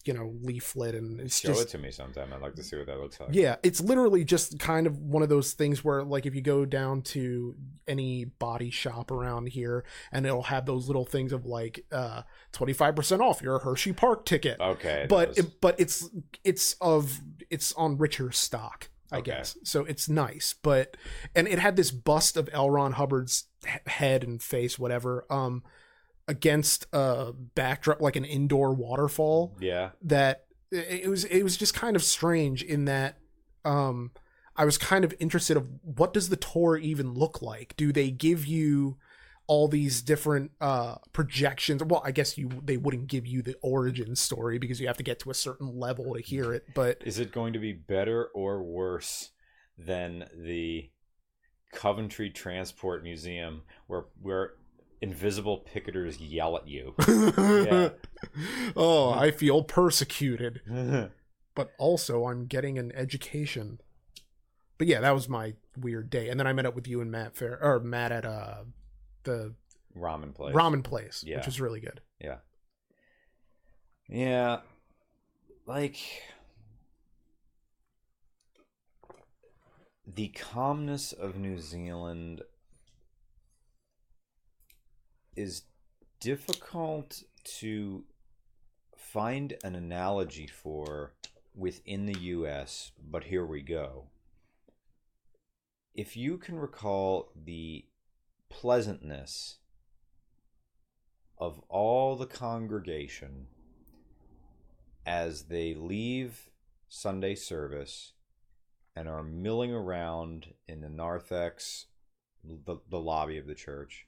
you 0.06 0.14
know 0.14 0.34
leaflet 0.42 0.96
and 0.96 1.20
it's 1.20 1.40
Show 1.40 1.50
just 1.50 1.64
it 1.64 1.70
to 1.70 1.78
me 1.78 1.92
sometime. 1.92 2.32
I'd 2.34 2.42
like 2.42 2.56
to 2.56 2.64
see 2.64 2.78
what 2.78 2.86
that 2.86 3.00
looks 3.00 3.20
like. 3.20 3.30
yeah, 3.32 3.56
it's 3.64 3.82
literally 3.82 4.24
just 4.24 4.60
kind 4.60 4.88
of 4.88 4.98
one 5.00 5.24
of 5.24 5.30
those 5.30 5.54
things 5.54 5.84
where, 5.84 6.04
like, 6.04 6.26
if 6.26 6.34
you 6.36 6.42
go 6.42 6.66
down 6.66 7.02
to 7.04 7.56
any 7.88 8.26
body 8.26 8.70
shop 8.70 9.12
around 9.12 9.50
here, 9.50 9.84
and 10.12 10.26
it'll 10.26 10.44
have 10.44 10.66
those 10.66 10.88
little 10.88 11.06
things 11.06 11.34
of 11.34 11.46
like 11.46 11.86
uh 11.92 12.22
twenty 12.52 12.74
five 12.74 12.96
percent 12.96 13.22
off 13.22 13.42
your 13.42 13.60
Hershey 13.60 13.94
Park 13.94 14.26
ticket. 14.26 14.60
Okay. 14.60 15.06
but 15.10 15.38
it, 15.38 15.60
but 15.62 15.80
it's 15.80 16.10
it's 16.44 16.74
of 16.82 17.22
it's 17.50 17.74
on 17.74 17.98
richer 17.98 18.32
stock, 18.32 18.90
I 19.12 19.18
Okay. 19.18 19.32
guess. 19.32 19.58
So 19.64 19.86
it's 19.86 20.10
nice, 20.10 20.54
but 20.62 20.98
and 21.36 21.48
it 21.48 21.60
had 21.60 21.76
this 21.76 21.92
bust 21.92 22.38
of 22.38 22.50
L. 22.54 22.70
Ron 22.70 22.94
Hubbard's 22.94 23.46
head 23.88 24.24
and 24.24 24.42
face, 24.42 24.78
whatever, 24.80 25.26
um, 25.30 25.64
against 26.28 26.88
a 26.92 27.34
backdrop 27.34 28.02
like 28.02 28.16
an 28.16 28.26
indoor 28.26 28.74
waterfall 28.74 29.56
yeah. 29.60 29.92
that 30.02 30.46
it 30.72 31.08
was 31.10 31.24
it 31.26 31.44
was 31.44 31.56
just 31.56 31.74
kind 31.74 31.96
of 31.96 32.04
strange 32.04 32.64
in 32.64 32.86
that 32.86 33.18
um 33.64 34.12
I 34.56 34.66
was 34.66 34.78
kind 34.78 35.04
of 35.04 35.14
interested 35.20 35.58
of 35.58 35.68
what 35.82 36.14
does 36.14 36.30
the 36.30 36.38
tour 36.38 36.78
even 36.78 37.14
look 37.14 37.42
like? 37.42 37.76
Do 37.76 37.92
they 37.92 38.10
give 38.10 38.46
you 38.46 38.98
all 39.48 39.68
these 39.68 40.02
different 40.02 40.52
uh 40.62 40.96
projections? 41.14 41.84
Well, 41.84 42.02
I 42.04 42.12
guess 42.12 42.38
you 42.38 42.50
they 42.64 42.78
wouldn't 42.78 43.08
give 43.08 43.28
you 43.28 43.42
the 43.42 43.56
origin 43.62 44.16
story 44.16 44.58
because 44.58 44.80
you 44.80 44.88
have 44.88 44.98
to 44.98 45.04
get 45.04 45.20
to 45.20 45.30
a 45.30 45.36
certain 45.36 45.80
level 45.80 46.16
to 46.16 46.22
hear 46.22 46.54
it, 46.54 46.66
but 46.74 47.02
Is 47.06 47.20
it 47.20 47.32
going 47.32 47.54
to 47.54 47.60
be 47.60 47.74
better 47.74 48.30
or 48.34 48.64
worse 48.64 49.32
than 49.78 50.26
the 50.36 50.90
Coventry 51.74 52.30
Transport 52.30 53.04
Museum 53.04 53.64
where 53.88 54.06
where 54.22 54.54
invisible 55.10 55.66
picketers 55.74 56.18
yell 56.20 56.58
at 56.58 56.68
you? 56.68 56.94
Yeah. 57.08 57.90
oh, 58.76 59.12
I 59.12 59.32
feel 59.32 59.64
persecuted. 59.64 60.62
but 61.56 61.72
also 61.78 62.26
I'm 62.26 62.46
getting 62.48 62.78
an 62.78 62.92
education. 62.94 63.80
But 64.78 64.88
yeah, 64.88 65.00
that 65.02 65.12
was 65.12 65.30
my 65.30 65.54
weird 65.78 66.10
day. 66.10 66.30
And 66.30 66.40
then 66.40 66.48
I 66.48 66.54
met 66.54 66.66
up 66.66 66.76
with 66.76 66.88
you 66.88 67.02
and 67.02 67.10
Matt 67.12 67.36
Fair 67.36 67.58
or 67.62 67.80
Matt 67.80 68.12
at 68.12 68.26
uh 68.26 68.64
the 69.24 69.56
Ramen 69.98 70.36
place. 70.36 70.54
ramen 70.54 70.84
place, 70.84 71.24
Yeah. 71.26 71.38
which 71.38 71.46
was 71.46 71.62
really 71.62 71.80
good. 71.80 72.02
Yeah. 72.20 72.38
Yeah. 74.10 74.60
Like 75.66 75.98
the 80.06 80.28
calmness 80.30 81.12
of 81.14 81.36
New 81.38 81.60
Zealand 81.60 82.42
is 85.36 85.64
difficult 86.20 87.24
to 87.44 88.04
find 88.98 89.56
an 89.64 89.76
analogy 89.76 90.48
for 90.48 91.14
within 91.54 92.06
the 92.06 92.20
US, 92.20 92.92
but 93.00 93.26
here 93.26 93.46
we 93.46 93.62
go. 93.62 94.06
If 95.94 96.18
you 96.18 96.38
can 96.38 96.60
recall 96.60 97.32
the 97.36 97.86
pleasantness 98.50 99.58
of 101.38 101.62
all 101.70 102.16
the 102.16 102.26
congregation 102.26 103.48
as 105.06 105.44
they 105.44 105.74
leave 105.74 106.50
Sunday 106.88 107.36
service 107.36 108.14
and 108.96 109.08
are 109.08 109.24
milling 109.24 109.74
around 109.74 110.54
in 110.68 110.82
the 110.82 110.90
narthex, 110.90 111.88
the, 112.44 112.78
the 112.90 113.00
lobby 113.00 113.38
of 113.38 113.48
the 113.48 113.56
church. 113.56 114.08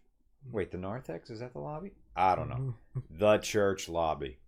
Wait, 0.52 0.71
the 0.71 0.78
narthex? 0.78 1.30
Is 1.30 1.39
that 1.39 1.54
the 1.54 1.60
lobby? 1.60 1.91
I 2.15 2.36
don't 2.36 2.50
know. 2.50 2.56
Mm-hmm. 2.56 3.00
The 3.19 3.38
church 3.38 3.89
lobby. 3.89 4.39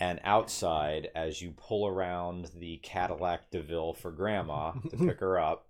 And 0.00 0.20
outside, 0.24 1.08
as 1.14 1.40
you 1.40 1.52
pull 1.52 1.86
around 1.86 2.50
the 2.56 2.78
Cadillac 2.78 3.50
DeVille 3.50 3.94
for 3.94 4.10
grandma 4.10 4.72
to 4.90 4.96
pick 4.96 5.20
her 5.20 5.38
up, 5.38 5.68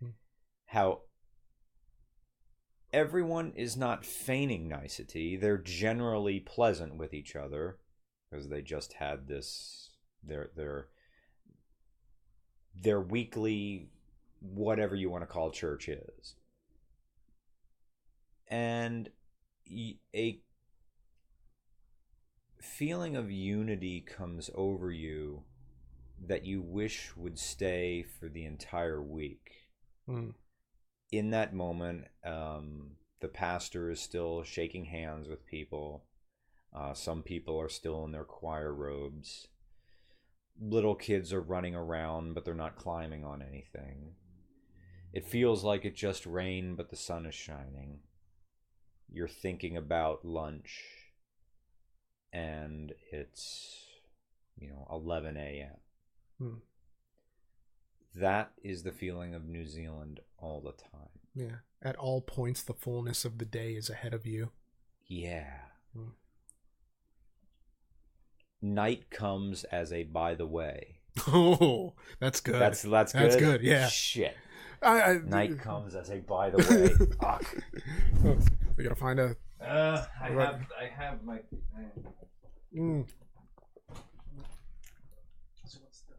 how 0.66 1.00
everyone 2.92 3.52
is 3.56 3.76
not 3.76 4.04
feigning 4.04 4.68
nicety. 4.68 5.36
They're 5.36 5.58
generally 5.58 6.40
pleasant 6.40 6.96
with 6.96 7.12
each 7.12 7.34
other 7.34 7.78
because 8.30 8.48
they 8.48 8.62
just 8.62 8.94
had 8.94 9.26
this 9.26 9.90
their 10.22 10.50
their 10.56 10.88
their 12.74 13.00
weekly 13.00 13.88
whatever 14.40 14.94
you 14.94 15.10
want 15.10 15.22
to 15.22 15.26
call 15.26 15.50
church 15.50 15.88
is. 15.88 16.36
And 18.48 19.10
a 20.14 20.40
feeling 22.60 23.16
of 23.16 23.30
unity 23.30 24.00
comes 24.00 24.50
over 24.54 24.90
you 24.90 25.44
that 26.26 26.44
you 26.44 26.62
wish 26.62 27.16
would 27.16 27.38
stay 27.38 28.02
for 28.02 28.28
the 28.28 28.44
entire 28.44 29.02
week 29.02 29.50
Mm. 30.08 30.34
in 31.10 31.30
that 31.30 31.54
moment, 31.54 32.06
um, 32.24 32.96
the 33.20 33.28
pastor 33.28 33.90
is 33.90 34.00
still 34.00 34.42
shaking 34.42 34.84
hands 34.84 35.28
with 35.28 35.46
people. 35.46 36.04
Uh, 36.74 36.92
some 36.94 37.22
people 37.22 37.58
are 37.60 37.68
still 37.70 38.04
in 38.04 38.12
their 38.12 38.24
choir 38.24 38.74
robes. 38.74 39.48
Little 40.60 40.94
kids 40.94 41.32
are 41.32 41.40
running 41.40 41.74
around, 41.74 42.34
but 42.34 42.44
they're 42.44 42.54
not 42.54 42.76
climbing 42.76 43.24
on 43.24 43.42
anything. 43.42 44.14
It 45.12 45.24
feels 45.24 45.64
like 45.64 45.84
it 45.84 45.94
just 45.94 46.26
rained, 46.26 46.76
but 46.76 46.90
the 46.90 46.96
sun 46.96 47.26
is 47.26 47.34
shining. 47.34 48.00
You're 49.10 49.28
thinking 49.28 49.76
about 49.76 50.24
lunch, 50.24 50.80
and 52.32 52.92
it's, 53.12 53.86
you 54.56 54.68
know, 54.68 54.86
11 54.90 55.36
a.m. 55.36 55.76
Hmm. 56.38 56.58
That 58.14 58.52
is 58.62 58.82
the 58.82 58.92
feeling 58.92 59.34
of 59.34 59.44
New 59.44 59.66
Zealand 59.66 60.20
all 60.38 60.60
the 60.60 60.72
time. 60.72 61.08
Yeah. 61.34 61.56
At 61.82 61.96
all 61.96 62.20
points 62.20 62.62
the 62.62 62.74
fullness 62.74 63.24
of 63.24 63.38
the 63.38 63.44
day 63.44 63.72
is 63.72 63.90
ahead 63.90 64.14
of 64.14 64.24
you. 64.26 64.50
Yeah. 65.06 65.50
Hmm. 65.94 66.10
Night 68.62 69.10
comes 69.10 69.64
as 69.64 69.92
a 69.92 70.04
by 70.04 70.34
the 70.34 70.46
way. 70.46 71.00
Oh, 71.28 71.94
that's 72.18 72.40
good. 72.40 72.60
That's 72.60 72.82
that's 72.82 73.12
good. 73.12 73.22
That's 73.22 73.36
good, 73.36 73.62
yeah. 73.62 73.86
Shit. 73.88 74.36
I, 74.84 75.02
I, 75.02 75.18
Night 75.18 75.58
comes 75.58 75.94
as 75.94 76.10
a 76.10 76.18
by 76.18 76.50
the 76.50 76.58
way. 76.58 76.88
Fuck. 77.20 77.44
Oh, 78.24 78.36
we 78.76 78.84
gotta 78.84 78.94
find 78.96 79.18
a. 79.18 79.36
Uh, 79.60 80.04
I 80.20 80.30
Right. 80.30 80.46
have 80.46 80.60
I 80.80 80.84
have 81.02 81.22
my. 81.24 81.38
Mm. 82.76 83.06
So 85.64 85.78
what's 85.82 86.02
the 86.02 86.14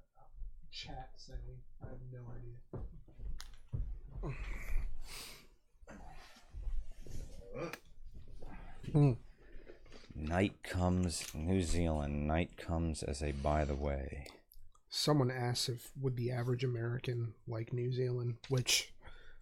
chat 0.72 1.10
saying? 1.16 1.40
I 1.82 1.86
have 1.88 2.00
no 2.12 2.20
idea. 2.34 2.82
Mm. 8.94 9.18
Night 10.16 10.64
comes 10.64 11.26
New 11.34 11.62
Zealand. 11.62 12.28
Night 12.28 12.58
comes 12.58 13.04
as 13.04 13.22
a 13.22 13.32
by 13.32 13.66
the 13.66 13.76
way. 13.76 14.28
Someone 14.98 15.30
asked 15.30 15.68
if 15.68 15.92
would 16.00 16.16
the 16.16 16.32
average 16.32 16.64
American 16.64 17.34
like 17.50 17.74
New 17.74 17.92
Zealand, 17.92 18.36
which 18.48 18.94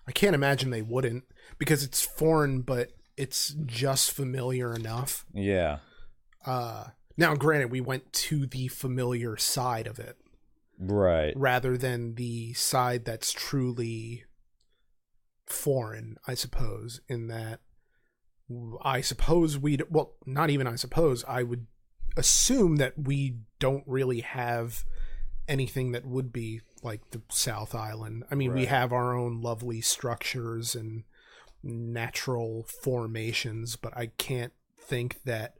I 0.07 0.11
can't 0.11 0.33
imagine 0.33 0.71
they 0.71 0.81
wouldn't 0.81 1.25
because 1.59 1.83
it's 1.83 2.01
foreign, 2.01 2.61
but 2.61 2.89
it's 3.17 3.49
just 3.67 4.11
familiar 4.11 4.73
enough. 4.73 5.27
Yeah. 5.31 5.77
Uh, 6.43 6.85
now, 7.17 7.35
granted, 7.35 7.69
we 7.69 7.81
went 7.81 8.11
to 8.13 8.47
the 8.47 8.67
familiar 8.67 9.37
side 9.37 9.85
of 9.85 9.99
it 9.99 10.17
Right. 10.79 11.33
rather 11.37 11.77
than 11.77 12.15
the 12.15 12.53
side 12.53 13.05
that's 13.05 13.31
truly 13.31 14.23
foreign, 15.45 16.17
I 16.27 16.33
suppose, 16.33 16.99
in 17.07 17.27
that 17.27 17.59
I 18.83 19.01
suppose 19.01 19.59
we'd, 19.59 19.83
well, 19.91 20.15
not 20.25 20.49
even 20.49 20.65
I 20.65 20.77
suppose, 20.77 21.23
I 21.27 21.43
would 21.43 21.67
assume 22.17 22.77
that 22.77 22.97
we 22.97 23.37
don't 23.59 23.83
really 23.85 24.21
have 24.21 24.83
anything 25.47 25.91
that 25.91 26.05
would 26.05 26.31
be 26.31 26.61
like 26.81 27.11
the 27.11 27.21
South 27.29 27.75
Island. 27.75 28.23
I 28.31 28.35
mean, 28.35 28.53
we 28.53 28.65
have 28.65 28.91
our 28.93 29.15
own 29.17 29.41
lovely 29.41 29.81
structures 29.81 30.75
and 30.75 31.03
natural 31.61 32.65
formations, 32.83 33.75
but 33.75 33.95
I 33.95 34.07
can't 34.17 34.53
think 34.77 35.21
that 35.23 35.55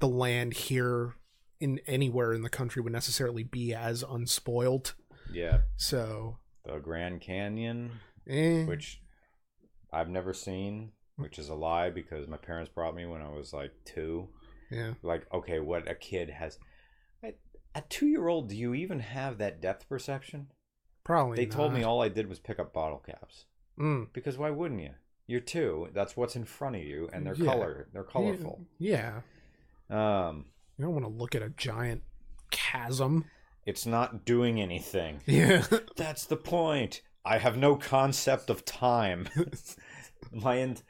the 0.00 0.08
land 0.08 0.54
here 0.54 1.14
in 1.60 1.78
anywhere 1.86 2.32
in 2.32 2.42
the 2.42 2.48
country 2.48 2.82
would 2.82 2.92
necessarily 2.92 3.42
be 3.42 3.74
as 3.74 4.02
unspoiled. 4.02 4.94
Yeah, 5.32 5.58
So, 5.76 6.38
the 6.64 6.78
Grand 6.78 7.20
Canyon, 7.20 7.92
eh, 8.26 8.64
which 8.64 9.00
I've 9.92 10.08
never 10.08 10.32
seen, 10.32 10.92
which 11.16 11.38
is 11.38 11.48
a 11.48 11.54
lie 11.54 11.90
because 11.90 12.26
my 12.26 12.38
parents 12.38 12.70
brought 12.74 12.96
me 12.96 13.06
when 13.06 13.20
I 13.22 13.28
was 13.28 13.52
like 13.52 13.72
two. 13.84 14.28
yeah, 14.70 14.94
Like, 15.02 15.26
okay, 15.32 15.60
what 15.60 15.88
a 15.88 15.94
kid 15.94 16.30
has. 16.30 16.58
A, 17.74 17.78
a 17.78 17.82
two 17.88 18.06
year 18.06 18.28
old, 18.28 18.48
do 18.48 18.56
you 18.56 18.74
even 18.74 19.00
have 19.00 19.38
that 19.38 19.60
depth 19.60 19.88
perception? 19.88 20.48
probably. 21.04 21.36
They 21.36 21.46
told 21.46 21.72
me 21.72 21.82
all 21.82 22.02
I 22.02 22.08
did 22.08 22.28
was 22.28 22.38
pick 22.38 22.58
up 22.60 22.72
bottle 22.72 22.98
caps. 23.04 23.46
Mm, 23.78 24.08
Because 24.12 24.36
why 24.38 24.50
wouldn't 24.50 24.80
you? 24.82 24.90
You're 25.26 25.40
two. 25.40 25.88
That's 25.94 26.16
what's 26.16 26.36
in 26.36 26.44
front 26.44 26.76
of 26.76 26.82
you, 26.82 27.08
and 27.12 27.24
they're 27.26 27.34
Yeah. 27.34 27.44
color. 27.46 27.88
They're 27.92 28.04
colorful. 28.04 28.66
Yeah, 28.78 29.22
Um, 29.88 30.46
you 30.76 30.84
don't 30.84 30.92
want 30.94 31.04
to 31.06 31.10
look 31.10 31.34
at 31.34 31.42
a 31.42 31.48
giant 31.50 32.02
chasm. 32.50 33.24
it's 33.64 33.86
not 33.86 34.24
doing 34.24 34.60
anything. 34.60 35.20
Yeah, 35.26 35.64
That's 35.96 36.24
the 36.26 36.36
point. 36.36 37.02
I 37.24 37.38
have 37.38 37.56
no 37.56 37.76
concept 37.76 38.50
of 38.50 38.64
time. 38.64 39.28
My 40.32 40.58
end. 40.58 40.82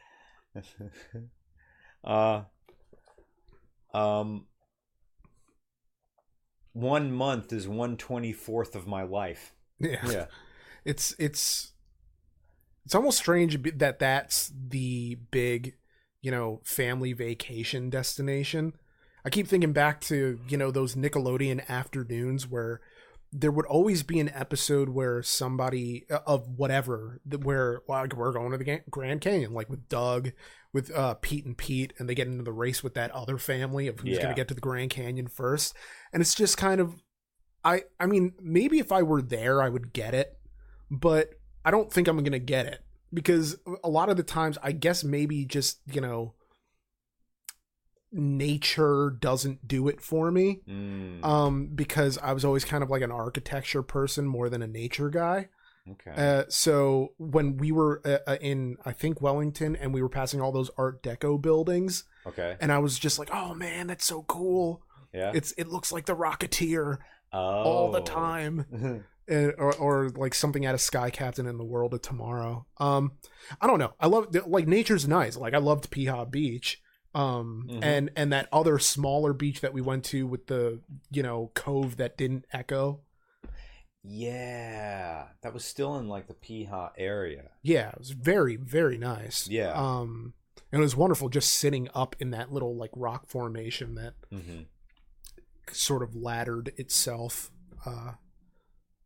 uh. 2.05 2.43
Um. 3.93 4.47
One 6.72 7.11
month 7.12 7.52
is 7.52 7.66
one 7.68 7.96
twenty 7.96 8.33
fourth 8.33 8.74
of 8.76 8.87
my 8.87 9.02
life. 9.02 9.52
yeah. 9.78 10.09
Yeah. 10.09 10.26
it's 10.85 11.14
it's 11.18 11.72
it's 12.85 12.94
almost 12.94 13.18
strange 13.18 13.59
that 13.78 13.98
that's 13.98 14.52
the 14.68 15.16
big 15.30 15.74
you 16.22 16.30
know 16.30 16.61
family 16.64 17.12
vacation 17.14 17.88
destination 17.90 18.72
i 19.24 19.30
keep 19.30 19.46
thinking 19.46 19.72
back 19.72 20.00
to 20.02 20.38
you 20.48 20.56
know 20.59 20.70
those 20.70 20.94
nickelodeon 20.94 21.66
afternoons 21.68 22.46
where 22.46 22.80
there 23.33 23.50
would 23.52 23.64
always 23.66 24.02
be 24.02 24.18
an 24.20 24.28
episode 24.35 24.88
where 24.90 25.22
somebody 25.22 26.04
uh, 26.11 26.18
of 26.26 26.46
whatever 26.59 27.20
where 27.42 27.80
like 27.88 28.14
we're 28.14 28.33
going 28.33 28.50
to 28.50 28.59
the 28.59 28.80
grand 28.90 29.20
canyon 29.22 29.52
like 29.54 29.70
with 29.70 29.88
doug 29.88 30.30
with 30.72 30.94
uh 30.94 31.14
pete 31.14 31.44
and 31.46 31.56
pete 31.56 31.92
and 31.98 32.09
they 32.09 32.14
get 32.14 32.26
into 32.26 32.44
the 32.44 32.52
race 32.52 32.83
with 32.83 32.94
that 32.94 33.11
other 33.12 33.38
family 33.38 33.87
of 33.88 34.00
who's 34.00 34.16
Yeah. 34.16 34.22
going 34.24 34.35
to 34.35 34.38
get 34.40 34.48
to 34.48 34.54
the 34.54 34.61
grand 34.61 34.90
canyon 34.90 35.26
first 35.28 35.74
and 36.12 36.20
it's 36.20 36.35
just 36.35 36.57
kind 36.57 36.81
of 36.81 37.03
i 37.64 37.83
i 37.99 38.07
mean 38.07 38.33
maybe 38.40 38.79
if 38.79 38.90
i 38.92 39.03
were 39.03 39.23
there 39.23 39.62
i 39.62 39.68
would 39.68 39.92
get 39.92 40.14
it 40.14 40.38
but 40.90 41.31
I 41.64 41.70
don't 41.70 41.92
think 41.92 42.09
I'm 42.09 42.16
going 42.16 42.33
to 42.33 42.38
get 42.38 42.66
it 42.66 42.81
because 43.12 43.59
a 43.85 43.88
lot 43.88 44.09
of 44.09 44.16
the 44.16 44.23
times, 44.23 44.57
I 44.62 44.73
guess 44.73 45.05
maybe 45.05 45.44
just, 45.44 45.79
you 45.92 46.01
know, 46.01 46.35
nature 48.12 49.16
doesn't 49.20 49.68
do 49.68 49.88
it 49.88 50.01
for 50.01 50.31
me. 50.31 50.61
Mm, 50.68 51.25
Um, 51.25 51.66
because 51.75 52.18
I 52.18 52.33
was 52.33 52.44
always 52.44 52.64
kind 52.64 52.83
of 52.83 52.90
like 52.90 53.03
an 53.03 53.12
architecture 53.12 53.83
person 53.83 54.27
more 54.27 54.49
than 54.49 54.62
a 54.62 54.66
nature 54.66 55.11
guy. 55.11 55.49
okay. 55.88 56.12
Uh, 56.16 56.44
so 56.49 57.12
when 57.18 57.57
we 57.57 57.73
were 57.73 58.01
uh, 58.05 58.18
uh, 58.27 58.37
in, 58.40 58.77
I 58.85 58.92
think 58.92 59.20
Wellington, 59.20 59.77
and 59.77 59.94
we 59.94 60.03
were 60.03 60.09
passing 60.09 60.40
all 60.40 60.53
those 60.53 60.70
Art 60.77 61.03
Deco 61.03 61.40
buildings, 61.40 62.05
okay. 62.27 62.57
and 62.61 62.73
I 62.73 62.79
was 62.79 62.99
just 62.99 63.18
like, 63.18 63.31
"Oh 63.33 63.55
man, 63.55 63.87
that's 63.88 64.05
so 64.05 64.23
cool! 64.23 64.83
Yeah. 65.12 65.33
It's 65.35 65.53
it 65.53 65.68
looks 65.68 65.92
like 65.92 66.07
the 66.07 66.16
Rocketeer 66.16 66.99
oh. 67.33 67.38
all 67.38 67.90
the 67.92 68.01
time." 68.03 69.05
and, 69.29 69.55
or, 69.59 69.75
or 69.77 70.09
like 70.11 70.35
something 70.35 70.66
out 70.66 70.75
of 70.75 70.81
Sky 70.81 71.11
Captain 71.11 71.46
in 71.46 71.57
the 71.59 71.64
World 71.64 71.94
of 71.94 72.03
Tomorrow. 72.03 72.66
Um, 72.79 73.12
I 73.61 73.66
don't 73.66 73.79
know. 73.79 73.94
I 74.01 74.07
love 74.07 74.35
like 74.46 74.66
nature's 74.66 75.07
nice. 75.07 75.37
Like 75.37 75.55
I 75.55 75.59
loved 75.59 75.90
Piha 75.90 76.31
Beach. 76.31 76.81
Um, 77.12 77.66
Mhm. 77.68 77.85
and 77.85 78.11
and 78.14 78.33
that 78.33 78.49
other 78.53 78.79
smaller 78.79 79.33
beach 79.33 79.62
that 79.62 79.73
we 79.73 79.81
went 79.81 80.05
to 80.07 80.29
with 80.29 80.46
the 80.46 80.81
you 81.11 81.25
know 81.25 81.51
cove 81.55 81.96
that 81.96 82.16
didn't 82.16 82.44
echo. 82.53 83.01
yeah, 84.03 85.27
that 85.42 85.53
was 85.53 85.64
still 85.64 85.96
in 85.99 86.09
like 86.09 86.27
the 86.27 86.35
Piha 86.35 86.90
area. 86.96 87.51
Yeah, 87.62 87.88
it 87.90 87.99
was 87.99 88.11
very 88.11 88.57
very 88.57 88.96
nice. 88.96 89.49
Yeah. 89.49 89.73
Um, 89.73 90.35
and 90.73 90.81
it 90.81 90.85
was 90.85 90.96
wonderful 90.96 91.29
just 91.29 91.53
sitting 91.53 91.88
up 91.94 92.14
in 92.20 92.31
that 92.31 92.53
little 92.53 92.77
like 92.77 92.90
rock 92.94 93.29
formation 93.29 93.96
that 93.96 94.14
sort 95.74 96.02
of 96.02 96.14
laddered 96.16 96.72
itself. 96.76 97.50
Uh, 97.87 98.12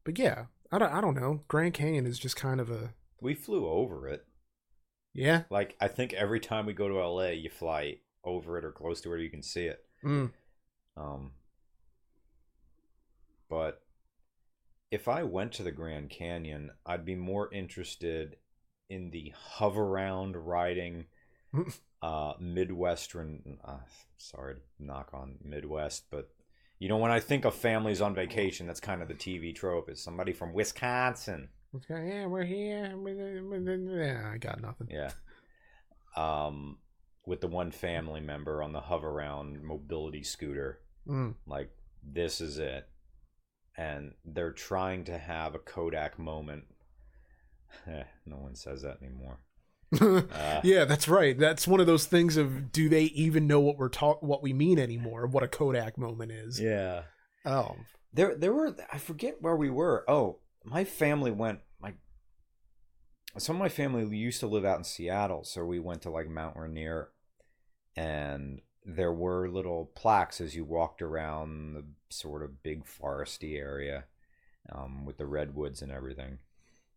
but 0.05 0.18
yeah, 0.18 0.46
I 0.72 0.79
don't 0.79 0.92
I 0.92 1.00
don't 1.00 1.14
know. 1.14 1.42
Grand 1.48 1.74
Canyon 1.74 2.07
is 2.07 2.18
just 2.18 2.37
kind 2.37 2.61
of 2.61 2.70
a 2.70 2.94
We 3.20 3.35
flew 3.35 3.66
over 3.68 4.09
it. 4.09 4.24
yeah. 5.12 5.42
Like 5.50 5.77
I 5.81 5.88
think 5.88 6.12
every 6.12 6.40
time 6.40 6.66
we 6.66 6.72
go 6.72 6.88
to 6.88 7.07
LA, 7.07 7.29
you 7.29 7.50
fly 7.50 7.98
over 8.24 8.59
it 8.59 8.64
or 8.64 8.72
close 8.72 9.00
to 9.03 9.11
or 9.11 9.18
you 9.18 9.31
can 9.31 9.42
see 9.42 9.66
it. 9.66 9.85
Mm. 10.05 10.33
Um, 10.96 11.33
but 13.48 13.83
if 14.90 15.09
I 15.09 15.22
went 15.24 15.53
to 15.55 15.62
the 15.62 15.72
Grand 15.72 16.11
Canyon, 16.11 16.70
I'd 16.87 17.05
be 17.05 17.14
more 17.16 17.53
interested 17.53 18.37
in 18.88 19.11
the 19.11 19.33
Hoveround 19.59 20.35
riding 20.37 21.07
uh, 22.03 22.35
Midwestern. 22.40 23.59
Uh, 23.64 23.79
sorry 24.16 24.55
to 24.55 24.61
knock 24.79 25.11
on 25.12 25.37
Midwest, 25.42 26.05
but 26.11 26.31
you 26.79 26.89
know 26.89 26.99
when 26.99 27.11
I 27.11 27.21
think 27.21 27.45
of 27.45 27.55
families 27.55 28.01
on 28.01 28.15
vacation, 28.15 28.67
that's 28.67 28.81
kind 28.81 29.03
of 29.03 29.09
the 29.09 29.15
TV 29.15 29.55
trope. 29.55 29.89
Is 29.89 30.03
somebody 30.03 30.33
from 30.33 30.53
Wisconsin? 30.53 31.49
Yeah, 31.89 32.27
we're 32.27 32.45
here. 32.45 32.95
Yeah, 32.97 34.31
I 34.33 34.39
got 34.39 34.61
nothing. 34.61 34.89
Yeah. 34.91 35.11
Um, 36.17 36.79
with 37.27 37.41
the 37.41 37.49
one 37.49 37.71
family 37.73 38.21
member 38.21 38.63
on 38.63 38.73
the 38.73 38.81
Hoveround 38.81 39.63
mobility 39.63 40.23
scooter. 40.23 40.81
Mm. 41.07 41.35
like 41.47 41.69
this 42.03 42.41
is 42.41 42.57
it 42.57 42.89
and 43.77 44.13
they're 44.25 44.53
trying 44.53 45.05
to 45.05 45.19
have 45.19 45.55
a 45.55 45.59
kodak 45.59 46.19
moment 46.19 46.65
Eh, 47.87 48.05
no 48.25 48.37
one 48.37 48.55
says 48.55 48.81
that 48.83 49.03
anymore 49.03 49.41
Uh, 50.01 50.61
yeah, 50.64 50.85
that's 50.85 51.09
right. 51.09 51.38
That's 51.38 51.66
one 51.68 51.81
of 51.81 51.87
those 51.87 52.07
things 52.07 52.37
of 52.37 52.73
do 52.73 52.88
they 52.88 53.05
even 53.05 53.47
know 53.47 53.61
what 53.61 53.79
we're 53.79 53.88
talk 53.88 54.23
what 54.23 54.42
we 54.42 54.53
mean 54.53 54.79
anymore? 54.79 55.27
What 55.27 55.42
a 55.42 55.49
Kodak 55.49 55.97
moment 55.99 56.33
is. 56.33 56.61
yeah 56.61 57.03
Oh, 57.47 57.77
there 58.14 58.35
there 58.37 58.53
were 58.53 58.75
i 58.92 58.97
forget 58.99 59.42
where 59.42 59.57
we 59.57 59.68
were 59.68 60.05
oh 60.09 60.38
my 60.64 60.85
family 60.85 61.31
went 61.31 61.59
like 61.83 61.97
some 63.37 63.57
of 63.57 63.61
my 63.61 63.68
family 63.68 64.05
used 64.16 64.40
to 64.40 64.47
live 64.47 64.64
out 64.64 64.79
in 64.79 64.85
seattle 64.85 65.44
so 65.44 65.64
we 65.64 65.79
went 65.81 66.01
to 66.03 66.11
like 66.11 66.29
mount 66.29 66.57
rainier 66.57 67.09
and 67.97 68.61
there 68.87 69.12
were 69.12 69.49
little 69.49 69.90
plaques 69.94 70.40
as 70.40 70.55
you 70.55 70.64
walked 70.64 71.03
around 71.03 71.75
the 71.75 71.85
sort 72.09 72.42
of 72.42 72.62
big 72.62 72.85
foresty 72.85 73.59
area 73.59 74.05
um, 74.73 75.05
with 75.05 75.18
the 75.18 75.27
redwoods 75.27 75.83
and 75.83 75.90
everything 75.90 76.38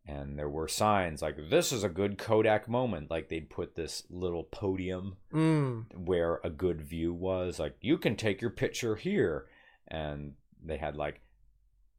and 0.08 0.40
there 0.40 0.50
were 0.50 0.68
signs 0.68 1.22
like 1.22 1.36
this 1.50 1.72
is 1.72 1.84
a 1.84 1.90
good 1.90 2.18
kodak 2.18 2.70
moment 2.70 3.12
like 3.12 3.28
they'd 3.28 3.50
put 3.50 3.76
this 3.76 4.04
little 4.10 4.44
podium 4.44 5.18
mm. 5.34 5.84
where 5.96 6.40
a 6.44 6.50
good 6.50 6.82
view 6.82 7.14
was 7.14 7.60
like 7.60 7.76
you 7.82 7.98
can 7.98 8.16
take 8.16 8.42
your 8.42 8.50
picture 8.50 8.96
here 8.96 9.48
and 9.88 10.34
they 10.64 10.78
had 10.78 10.96
like 10.96 11.22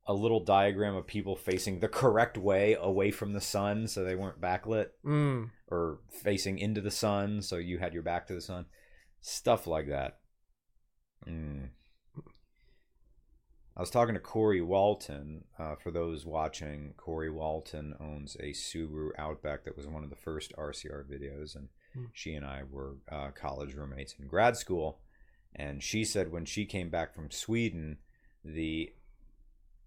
a 0.07 0.15
little 0.15 0.41
diagram 0.41 0.97
of 0.97 1.07
people 1.07 1.37
facing 1.37 1.81
the 1.81 1.89
correct 1.89 2.39
way 2.39 2.75
away 2.81 3.11
from 3.11 3.35
the 3.35 3.41
sun 3.41 3.87
so 3.87 4.03
they 4.03 4.15
weren't 4.17 4.41
backlit 4.41 4.89
Mm. 5.05 5.51
or 5.71 5.99
facing 6.11 6.59
into 6.59 6.81
the 6.81 6.91
sun 6.91 7.43
so 7.43 7.57
you 7.57 7.79
had 7.79 7.93
your 7.93 8.03
back 8.03 8.27
to 8.29 8.35
the 8.35 8.41
sun 8.41 8.65
stuff 9.21 9.67
like 9.67 9.89
that 9.89 10.19
mm. 11.27 11.69
I 13.79 13.81
was 13.81 13.91
talking 13.91 14.15
to 14.15 14.21
corey 14.21 14.61
walton 14.61 15.45
uh, 15.59 15.75
for 15.77 15.91
those 15.91 16.27
watching 16.27 16.93
corey 16.97 17.31
walton 17.31 17.95
owns 18.01 18.37
a 18.41 18.51
subaru 18.53 19.11
outback 19.19 19.65
that 19.65 19.77
was 19.77 19.87
one 19.87 20.03
of 20.05 20.11
the 20.11 20.17
first 20.17 20.53
rcr 20.57 21.05
videos 21.05 21.55
and 21.57 21.69
Hmm. 21.95 22.05
she 22.13 22.35
and 22.35 22.45
i 22.45 22.63
were 22.71 22.97
uh, 23.11 23.31
college 23.31 23.73
roommates 23.75 24.15
in 24.19 24.27
grad 24.27 24.57
school 24.59 25.01
and 25.57 25.83
she 25.83 26.05
said 26.05 26.31
when 26.31 26.45
she 26.45 26.67
came 26.67 26.91
back 26.91 27.15
from 27.15 27.31
sweden 27.31 27.97
the 28.45 28.93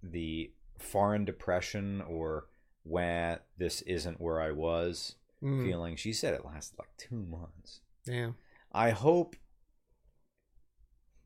the 0.01 0.51
foreign 0.80 1.25
depression 1.25 2.01
or 2.01 2.47
when 2.84 3.38
this 3.60 3.82
isn't 3.84 4.19
where 4.19 4.41
i 4.41 4.51
was 4.51 5.15
Mm. 5.43 5.63
feeling. 5.65 5.95
She 5.95 6.13
said 6.13 6.36
it 6.36 6.45
lasted 6.45 6.77
like 6.77 6.95
two 6.97 7.15
months. 7.15 7.82
Yeah. 8.06 8.34
I 8.71 8.91
hope 8.91 9.36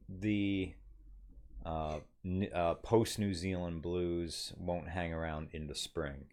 the 0.07 0.73
uh, 1.65 1.97
uh, 2.53 2.75
post 2.75 3.19
New 3.19 3.33
Zealand 3.33 3.81
blues 3.81 4.53
won't 4.57 4.89
hang 4.89 5.13
around 5.13 5.49
into 5.51 5.75
spring. 5.75 6.25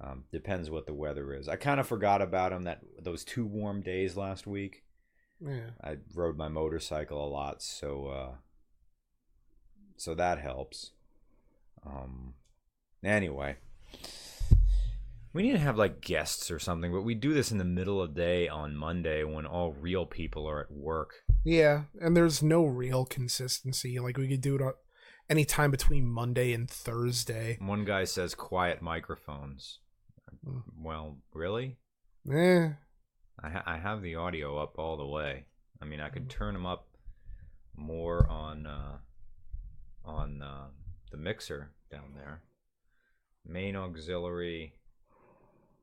Um, 0.00 0.24
depends 0.30 0.70
what 0.70 0.86
the 0.86 0.94
weather 0.94 1.34
is. 1.34 1.48
I 1.48 1.56
kind 1.56 1.80
of 1.80 1.86
forgot 1.88 2.22
about 2.22 2.50
them 2.52 2.62
that 2.64 2.82
those 3.00 3.24
two 3.24 3.44
warm 3.44 3.80
days 3.80 4.16
last 4.16 4.46
week. 4.46 4.84
Yeah. 5.40 5.70
I 5.82 5.96
rode 6.14 6.36
my 6.36 6.48
motorcycle 6.48 7.24
a 7.24 7.28
lot, 7.28 7.62
so 7.62 8.06
uh, 8.06 8.34
so 9.96 10.14
that 10.14 10.38
helps. 10.40 10.92
Um, 11.84 12.34
anyway, 13.02 13.56
We 15.34 15.42
need 15.42 15.52
to 15.52 15.58
have 15.58 15.76
like 15.76 16.00
guests 16.00 16.50
or 16.50 16.58
something, 16.58 16.90
but 16.92 17.02
we 17.02 17.14
do 17.14 17.34
this 17.34 17.52
in 17.52 17.58
the 17.58 17.64
middle 17.64 18.00
of 18.02 18.14
the 18.14 18.20
day 18.20 18.48
on 18.48 18.74
Monday 18.76 19.24
when 19.24 19.46
all 19.46 19.72
real 19.72 20.06
people 20.06 20.48
are 20.48 20.60
at 20.60 20.70
work. 20.72 21.14
Yeah, 21.44 21.84
and 22.00 22.16
there's 22.16 22.42
no 22.42 22.64
real 22.64 23.04
consistency. 23.04 23.98
Like 23.98 24.16
we 24.16 24.28
could 24.28 24.40
do 24.40 24.56
it 24.56 24.62
on 24.62 24.72
any 25.30 25.44
time 25.44 25.70
between 25.70 26.06
Monday 26.06 26.52
and 26.52 26.68
Thursday. 26.68 27.58
One 27.60 27.84
guy 27.84 28.04
says 28.04 28.34
quiet 28.34 28.80
microphones. 28.82 29.78
Hmm. 30.44 30.58
Well, 30.82 31.18
really? 31.34 31.76
Eh, 32.30 32.70
I, 33.42 33.50
ha- 33.50 33.62
I 33.66 33.78
have 33.78 34.02
the 34.02 34.16
audio 34.16 34.58
up 34.58 34.78
all 34.78 34.96
the 34.96 35.06
way. 35.06 35.44
I 35.80 35.84
mean, 35.84 36.00
I 36.00 36.08
could 36.08 36.28
turn 36.28 36.54
them 36.54 36.66
up 36.66 36.88
more 37.76 38.26
on 38.28 38.66
uh, 38.66 38.98
on 40.04 40.42
uh, 40.42 40.66
the 41.10 41.16
mixer 41.16 41.70
down 41.90 42.14
there. 42.16 42.42
Main 43.46 43.76
auxiliary. 43.76 44.74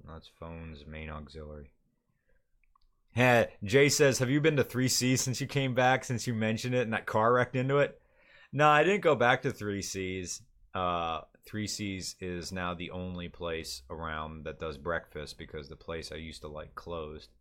That's 0.08 0.30
phones. 0.40 0.86
Main 0.86 1.10
auxiliary. 1.10 1.72
Hey, 3.12 3.48
Jay 3.64 3.88
says, 3.90 4.20
"Have 4.20 4.30
you 4.30 4.42
been 4.42 4.58
to 4.58 4.64
3C 4.64 5.18
since 5.18 5.40
you 5.40 5.48
came 5.48 5.74
back? 5.74 6.04
Since 6.04 6.28
you 6.28 6.34
mentioned 6.34 6.76
it 6.76 6.82
and 6.82 6.94
that 6.94 7.06
car 7.06 7.34
wrecked 7.34 7.56
into 7.56 7.78
it?" 7.78 8.00
No, 8.56 8.70
I 8.70 8.86
didn't 8.86 9.02
go 9.02 9.16
back 9.16 9.42
to 9.42 9.52
3C's. 9.52 10.42
Uh, 10.74 11.20
3C's 11.46 12.16
is 12.22 12.54
now 12.54 12.74
the 12.74 12.90
only 12.92 13.28
place 13.28 13.82
around 13.90 14.46
that 14.46 14.62
does 14.62 14.78
breakfast 14.78 15.38
because 15.38 15.68
the 15.68 15.76
place 15.76 16.10
I 16.10 16.16
used 16.16 16.40
to 16.40 16.48
like 16.48 16.74
closed. 16.74 17.32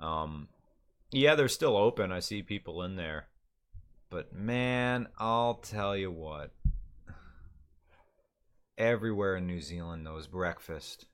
Um, 0.00 0.48
yeah, 1.12 1.34
they're 1.34 1.46
still 1.46 1.76
open. 1.76 2.10
I 2.10 2.20
see 2.20 2.40
people 2.40 2.82
in 2.84 2.96
there. 2.96 3.26
But 4.08 4.32
man, 4.32 5.08
I'll 5.18 5.56
tell 5.56 5.94
you 5.94 6.10
what. 6.10 6.52
Everywhere 8.78 9.36
in 9.36 9.46
New 9.46 9.60
Zealand 9.60 10.04
knows 10.04 10.26
breakfast. 10.26 11.04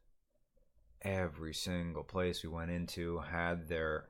Every 1.02 1.52
single 1.52 2.04
place 2.04 2.44
we 2.44 2.48
went 2.48 2.70
into 2.70 3.18
had 3.18 3.66
their 3.66 4.04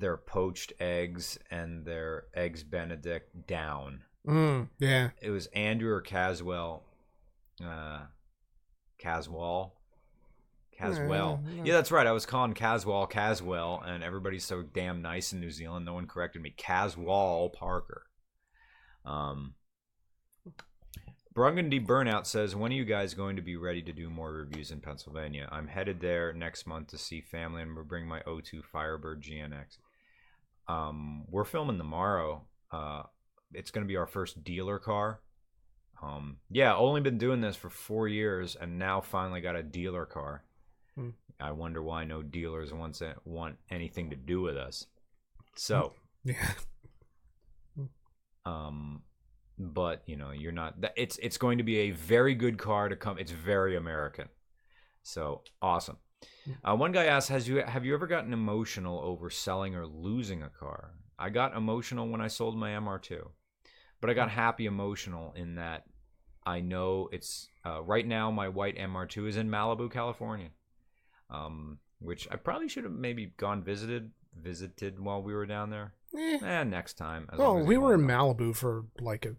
their 0.00 0.16
poached 0.16 0.72
eggs 0.80 1.38
and 1.50 1.84
their 1.84 2.24
eggs 2.34 2.64
benedict 2.64 3.46
down. 3.46 4.00
mm, 4.26 4.68
yeah. 4.78 5.10
It 5.22 5.30
was 5.30 5.46
Andrew 5.48 5.92
or 5.92 6.00
Caswell 6.00 6.82
uh 7.64 8.00
Caswell 8.98 9.74
Caswell. 10.80 11.40
Yeah, 11.44 11.54
yeah. 11.56 11.62
Yeah, 11.64 11.72
that's 11.74 11.92
right. 11.92 12.06
I 12.06 12.12
was 12.12 12.24
calling 12.24 12.54
Caswell 12.54 13.06
Caswell, 13.06 13.82
and 13.84 14.02
everybody's 14.02 14.44
so 14.44 14.62
damn 14.62 15.02
nice 15.02 15.32
in 15.32 15.40
New 15.40 15.50
Zealand. 15.50 15.84
No 15.84 15.92
one 15.94 16.06
corrected 16.06 16.40
me. 16.40 16.54
Caswell 16.56 17.50
Parker. 17.50 18.04
Um, 19.04 19.54
Burgundy 21.34 21.80
Burnout 21.80 22.26
says, 22.26 22.56
"When 22.56 22.72
are 22.72 22.76
you 22.76 22.84
guys 22.84 23.14
going 23.14 23.36
to 23.36 23.42
be 23.42 23.56
ready 23.56 23.82
to 23.82 23.92
do 23.92 24.10
more 24.10 24.32
reviews 24.32 24.70
in 24.70 24.80
Pennsylvania? 24.80 25.48
I'm 25.52 25.68
headed 25.68 26.00
there 26.00 26.32
next 26.32 26.66
month 26.66 26.88
to 26.88 26.98
see 26.98 27.20
family, 27.20 27.62
and 27.62 27.74
we'll 27.74 27.84
bring 27.84 28.06
my 28.06 28.20
O2 28.22 28.64
Firebird 28.64 29.22
GNX. 29.22 29.78
Um, 30.70 31.24
we're 31.28 31.44
filming 31.44 31.78
tomorrow. 31.78 32.42
Uh, 32.70 33.02
it's 33.52 33.70
going 33.70 33.84
to 33.84 33.88
be 33.88 33.96
our 33.96 34.06
first 34.06 34.44
dealer 34.44 34.78
car. 34.78 35.20
Um, 36.02 36.36
yeah, 36.50 36.74
only 36.74 37.00
been 37.00 37.18
doing 37.18 37.40
this 37.40 37.56
for 37.56 37.68
four 37.70 38.08
years, 38.08 38.56
and 38.56 38.78
now 38.78 39.00
finally 39.00 39.40
got 39.40 39.56
a 39.56 39.62
dealer 39.62 40.06
car. 40.06 40.44
Hmm. 40.94 41.10
I 41.40 41.52
wonder 41.52 41.82
why 41.82 42.04
no 42.04 42.22
dealers 42.22 42.72
wants 42.72 43.02
want 43.24 43.56
anything 43.70 44.10
to 44.10 44.16
do 44.16 44.40
with 44.42 44.56
us. 44.56 44.86
So, 45.56 45.92
Yeah. 46.24 46.34
um, 48.46 49.02
but 49.58 50.02
you 50.06 50.16
know, 50.16 50.30
you're 50.30 50.52
not. 50.52 50.80
that- 50.80 50.94
It's 50.96 51.18
it's 51.18 51.38
going 51.38 51.58
to 51.58 51.64
be 51.64 51.78
a 51.78 51.90
very 51.90 52.34
good 52.34 52.58
car 52.58 52.88
to 52.88 52.96
come. 52.96 53.18
It's 53.18 53.32
very 53.32 53.76
American. 53.76 54.28
So 55.02 55.42
awesome. 55.60 55.96
Uh, 56.64 56.76
one 56.76 56.92
guy 56.92 57.04
asked, 57.06 57.28
"Has 57.28 57.48
you 57.48 57.62
have 57.62 57.84
you 57.84 57.94
ever 57.94 58.06
gotten 58.06 58.32
emotional 58.32 59.00
over 59.00 59.30
selling 59.30 59.74
or 59.74 59.86
losing 59.86 60.42
a 60.42 60.48
car?" 60.48 60.92
I 61.18 61.30
got 61.30 61.56
emotional 61.56 62.08
when 62.08 62.20
I 62.20 62.28
sold 62.28 62.56
my 62.56 62.70
MR2, 62.70 63.28
but 64.00 64.10
I 64.10 64.14
got 64.14 64.30
happy 64.30 64.66
emotional 64.66 65.32
in 65.36 65.56
that 65.56 65.84
I 66.44 66.60
know 66.60 67.08
it's 67.12 67.48
uh, 67.64 67.82
right 67.82 68.06
now. 68.06 68.30
My 68.30 68.48
white 68.48 68.76
MR2 68.76 69.28
is 69.28 69.36
in 69.36 69.48
Malibu, 69.50 69.90
California, 69.90 70.48
um, 71.28 71.78
which 71.98 72.26
I 72.30 72.36
probably 72.36 72.68
should 72.68 72.84
have 72.84 72.92
maybe 72.92 73.32
gone 73.36 73.62
visited 73.62 74.10
visited 74.34 74.98
while 74.98 75.22
we 75.22 75.34
were 75.34 75.46
down 75.46 75.70
there. 75.70 75.92
Eh. 76.16 76.38
Eh, 76.42 76.64
next 76.64 76.94
time. 76.94 77.28
as 77.32 77.38
Well, 77.38 77.58
we 77.58 77.76
were 77.76 77.94
in. 77.94 78.00
Malibu 78.02 78.54
for 78.54 78.86
like 79.00 79.26
a 79.26 79.36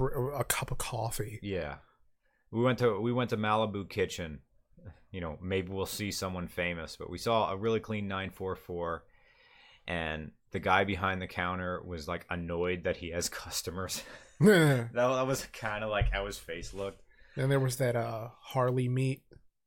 a 0.00 0.44
cup 0.44 0.70
of 0.70 0.78
coffee. 0.78 1.40
Yeah, 1.42 1.76
we 2.50 2.62
went 2.62 2.78
to 2.78 3.00
we 3.00 3.12
went 3.12 3.30
to 3.30 3.36
Malibu 3.36 3.88
Kitchen. 3.88 4.40
You 5.10 5.20
know, 5.20 5.38
maybe 5.40 5.68
we'll 5.70 5.86
see 5.86 6.10
someone 6.10 6.48
famous, 6.48 6.96
but 6.96 7.08
we 7.10 7.18
saw 7.18 7.50
a 7.50 7.56
really 7.56 7.80
clean 7.80 8.08
944, 8.08 9.04
and 9.86 10.32
the 10.50 10.58
guy 10.60 10.84
behind 10.84 11.20
the 11.22 11.26
counter 11.26 11.80
was 11.84 12.08
like 12.08 12.26
annoyed 12.30 12.84
that 12.84 12.96
he 12.96 13.10
has 13.10 13.28
customers. 13.44 14.02
that, 14.40 14.92
that 14.92 15.26
was 15.26 15.46
kind 15.52 15.84
of 15.84 15.90
like 15.90 16.10
how 16.12 16.26
his 16.26 16.38
face 16.38 16.74
looked. 16.74 17.02
And 17.36 17.50
there 17.50 17.60
was 17.60 17.76
that 17.76 17.96
uh 17.96 18.28
Harley 18.40 18.88
meet. 18.88 19.22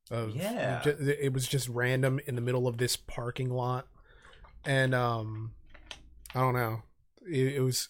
Of, 0.09 0.35
Yeah. 0.37 0.81
it 0.87 1.33
was 1.33 1.47
just 1.47 1.67
random 1.67 2.21
in 2.27 2.35
the 2.35 2.41
middle 2.41 2.65
of 2.65 2.77
this 2.77 2.95
parking 2.95 3.49
lot, 3.49 3.87
and 4.65 4.95
um, 4.95 5.51
I 6.33 6.39
don't 6.39 6.53
know. 6.53 6.83
It, 7.29 7.55
it 7.55 7.59
was 7.59 7.89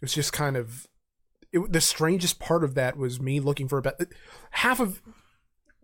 it 0.00 0.02
was 0.02 0.14
just 0.14 0.32
kind 0.32 0.56
of 0.56 0.86
it, 1.52 1.72
the 1.72 1.80
strangest 1.80 2.38
part 2.38 2.62
of 2.62 2.74
that 2.76 2.96
was 2.96 3.20
me 3.20 3.40
looking 3.40 3.66
for 3.66 3.78
about 3.78 3.94
half 4.52 4.78
of 4.78 5.02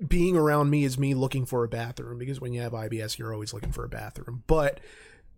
being 0.07 0.37
around 0.37 0.69
me 0.71 0.85
is 0.85 0.99
me 0.99 1.15
looking 1.15 1.47
for 1.47 1.65
a 1.65 1.69
bathroom 1.69 2.19
because 2.19 2.41
when 2.41 2.53
you 2.53 2.61
have 2.61 2.73
IBS 2.73 3.19
you're 3.19 3.33
always 3.33 3.55
looking 3.55 3.73
for 3.73 3.85
a 3.85 3.89
bathroom 3.89 4.43
but 4.47 4.81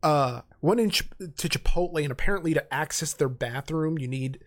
uh 0.02 0.40
went 0.60 0.80
in 0.80 0.90
Ch- 0.90 1.08
to 1.36 1.48
Chipotle 1.48 2.02
and 2.02 2.10
apparently 2.10 2.54
to 2.54 2.74
access 2.74 3.12
their 3.12 3.28
bathroom 3.28 3.98
you 3.98 4.08
need 4.08 4.40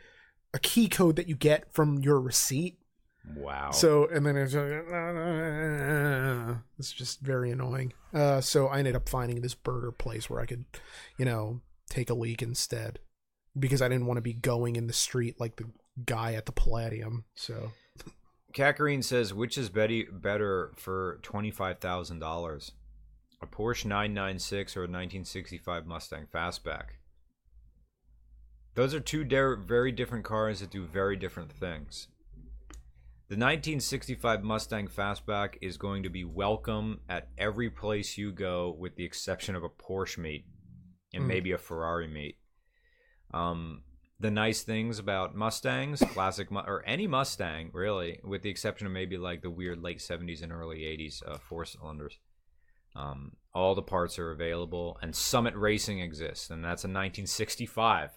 a 0.54 0.60
key 0.60 0.90
code 0.90 1.16
that 1.16 1.28
you 1.30 1.36
get 1.36 1.74
from 1.74 2.00
your 2.00 2.20
receipt 2.20 2.78
Wow. 3.36 3.70
so 3.72 4.08
and 4.08 4.26
then 4.26 4.36
it's 4.36 4.56
like, 4.56 4.66
it's 6.80 6.92
just 6.92 7.22
very 7.22 7.52
annoying. 7.52 7.94
Uh, 8.14 8.42
so 8.42 8.68
I 8.68 8.80
ended 8.80 8.96
up 8.96 9.08
finding 9.08 9.42
this 9.42 9.54
burger 9.54 9.92
place 9.92 10.30
where 10.30 10.42
I 10.42 10.46
could, 10.46 10.66
you 11.18 11.26
know, 11.26 11.62
take 11.90 12.10
a 12.10 12.14
leak 12.16 12.42
instead 12.42 13.00
because 13.58 13.82
I 13.82 13.88
didn't 13.90 14.08
want 14.08 14.18
to 14.18 14.22
be 14.22 14.34
going 14.34 14.76
in 14.76 14.88
the 14.88 14.94
street 14.94 15.40
like 15.40 15.58
the 15.58 15.66
guy 16.06 16.34
at 16.34 16.46
the 16.46 16.52
Palladium. 16.52 17.26
So 17.36 17.72
Kakarine 18.54 19.04
says, 19.04 19.34
which 19.34 19.58
is 19.58 19.70
Betty 19.70 20.04
better 20.12 20.72
for 20.76 21.20
twenty 21.22 21.52
five 21.52 21.80
thousand 21.80 22.20
dollars, 22.20 22.74
a 23.42 23.48
Porsche 23.48 23.86
nine 23.86 24.14
nine 24.14 24.40
six 24.40 24.76
or 24.76 24.84
a 24.84 24.88
nineteen 24.88 25.26
sixty 25.26 25.58
five 25.58 25.86
Mustang 25.86 26.28
Fastback? 26.34 26.86
Those 28.76 28.94
are 28.94 29.00
two 29.00 29.24
de- 29.24 29.58
very 29.58 29.92
different 29.92 30.24
cars 30.26 30.60
that 30.62 30.70
do 30.72 30.86
very 30.86 31.16
different 31.18 31.52
things. 31.52 32.08
The 33.28 33.38
1965 33.38 34.44
Mustang 34.44 34.88
Fastback 34.90 35.56
is 35.62 35.78
going 35.78 36.04
to 36.04 36.10
be 36.10 36.26
welcome 36.26 37.00
at 37.08 37.30
every 37.38 37.70
place 37.70 38.18
you 38.18 38.32
go, 38.34 38.76
with 38.78 38.96
the 38.96 39.06
exception 39.06 39.56
of 39.56 39.64
a 39.64 39.70
Porsche 39.70 40.18
meet 40.18 40.46
and 41.14 41.24
Hmm. 41.24 41.28
maybe 41.30 41.52
a 41.54 41.58
Ferrari 41.58 42.08
meet. 42.08 42.38
Um, 43.34 43.84
the 44.22 44.32
nice 44.32 44.62
things 44.62 45.00
about 45.00 45.36
Mustangs, 45.36 46.00
classic 46.14 46.52
or 46.52 46.84
any 46.86 47.08
Mustang 47.08 47.72
really, 47.74 48.20
with 48.24 48.44
the 48.44 48.50
exception 48.50 48.86
of 48.86 48.94
maybe 48.94 49.18
like 49.18 49.42
the 49.42 49.50
weird 49.50 49.82
late 49.82 49.98
70s 49.98 50.44
and 50.44 50.52
early 50.52 50.80
80s 50.80 51.28
uh, 51.28 51.38
four 51.40 51.66
cylinders. 51.66 52.20
Um, 52.96 53.32
all 53.54 53.74
the 53.74 53.82
parts 53.82 54.20
are 54.20 54.32
available, 54.32 54.98
and 55.02 55.16
Summit 55.16 55.56
Racing 55.56 56.02
exists, 56.02 56.50
and 56.50 56.64
that's 56.64 56.84
a 56.84 56.88
1965. 56.88 58.12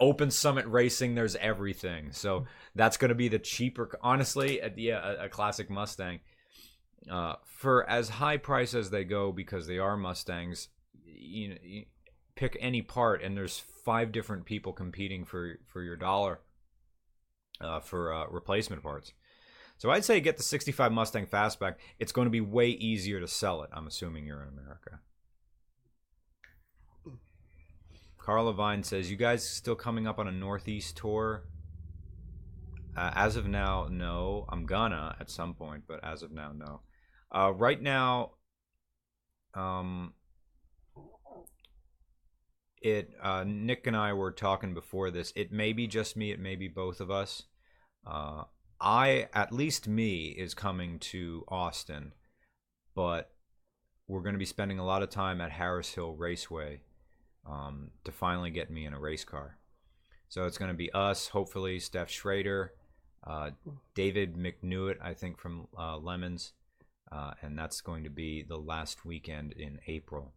Open 0.00 0.30
Summit 0.30 0.66
Racing, 0.66 1.14
there's 1.14 1.36
everything. 1.36 2.12
So 2.12 2.46
that's 2.74 2.96
going 2.96 3.10
to 3.10 3.14
be 3.14 3.28
the 3.28 3.38
cheaper. 3.38 3.98
Honestly, 4.02 4.60
uh, 4.60 4.70
yeah, 4.76 5.14
a, 5.20 5.24
a 5.26 5.28
classic 5.28 5.70
Mustang. 5.70 6.20
Uh, 7.10 7.34
for 7.44 7.88
as 7.88 8.08
high 8.08 8.36
price 8.36 8.74
as 8.74 8.90
they 8.90 9.04
go, 9.04 9.32
because 9.32 9.66
they 9.66 9.78
are 9.78 9.96
Mustangs, 9.96 10.68
you 11.04 11.48
know, 11.50 11.56
pick 12.40 12.56
any 12.58 12.80
part, 12.80 13.22
and 13.22 13.36
there's 13.36 13.58
five 13.58 14.12
different 14.12 14.46
people 14.46 14.72
competing 14.72 15.26
for 15.26 15.58
for 15.66 15.82
your 15.82 15.94
dollar 15.94 16.40
uh, 17.60 17.80
for 17.80 18.12
uh, 18.12 18.26
replacement 18.28 18.82
parts. 18.82 19.12
So 19.76 19.90
I'd 19.90 20.04
say 20.04 20.20
get 20.20 20.38
the 20.38 20.42
65 20.42 20.90
Mustang 20.90 21.26
Fastback. 21.26 21.74
It's 21.98 22.12
going 22.12 22.26
to 22.26 22.30
be 22.30 22.40
way 22.40 22.68
easier 22.68 23.20
to 23.20 23.28
sell 23.28 23.62
it. 23.62 23.70
I'm 23.72 23.86
assuming 23.86 24.26
you're 24.26 24.42
in 24.42 24.48
America. 24.48 25.00
Carl 28.18 28.46
Levine 28.46 28.82
says, 28.82 29.10
"You 29.10 29.18
guys 29.18 29.46
still 29.46 29.76
coming 29.76 30.06
up 30.06 30.18
on 30.18 30.26
a 30.26 30.32
Northeast 30.32 30.96
tour?" 30.96 31.44
Uh, 32.96 33.10
as 33.14 33.36
of 33.36 33.46
now, 33.46 33.86
no. 33.90 34.46
I'm 34.48 34.64
gonna 34.64 35.14
at 35.20 35.30
some 35.30 35.52
point, 35.52 35.84
but 35.86 36.02
as 36.02 36.22
of 36.22 36.32
now, 36.32 36.52
no. 36.52 36.80
Uh, 37.34 37.52
right 37.52 37.80
now, 37.80 38.32
um, 39.54 40.14
it 42.80 43.12
uh, 43.22 43.44
Nick 43.46 43.86
and 43.86 43.96
I 43.96 44.12
were 44.12 44.32
talking 44.32 44.74
before 44.74 45.10
this. 45.10 45.32
It 45.36 45.52
may 45.52 45.72
be 45.72 45.86
just 45.86 46.16
me. 46.16 46.30
It 46.30 46.40
may 46.40 46.56
be 46.56 46.68
both 46.68 47.00
of 47.00 47.10
us. 47.10 47.44
Uh, 48.06 48.44
I 48.80 49.28
at 49.34 49.52
least 49.52 49.86
me 49.86 50.28
is 50.28 50.54
coming 50.54 50.98
to 51.00 51.44
Austin, 51.48 52.12
but 52.94 53.30
we're 54.08 54.22
going 54.22 54.34
to 54.34 54.38
be 54.38 54.44
spending 54.46 54.78
a 54.78 54.84
lot 54.84 55.02
of 55.02 55.10
time 55.10 55.40
at 55.40 55.52
Harris 55.52 55.94
Hill 55.94 56.14
Raceway 56.14 56.80
um, 57.48 57.90
to 58.04 58.12
finally 58.12 58.50
get 58.50 58.70
me 58.70 58.86
in 58.86 58.94
a 58.94 58.98
race 58.98 59.24
car. 59.24 59.58
So 60.28 60.46
it's 60.46 60.58
going 60.58 60.70
to 60.70 60.76
be 60.76 60.92
us, 60.92 61.28
hopefully 61.28 61.78
Steph 61.80 62.10
Schrader, 62.10 62.72
uh, 63.26 63.50
David 63.94 64.36
McNewitt, 64.36 64.96
I 65.02 65.14
think 65.14 65.38
from 65.38 65.66
uh, 65.78 65.98
Lemons, 65.98 66.52
uh, 67.12 67.32
and 67.42 67.58
that's 67.58 67.80
going 67.80 68.04
to 68.04 68.10
be 68.10 68.42
the 68.42 68.56
last 68.56 69.04
weekend 69.04 69.52
in 69.52 69.80
April. 69.86 70.32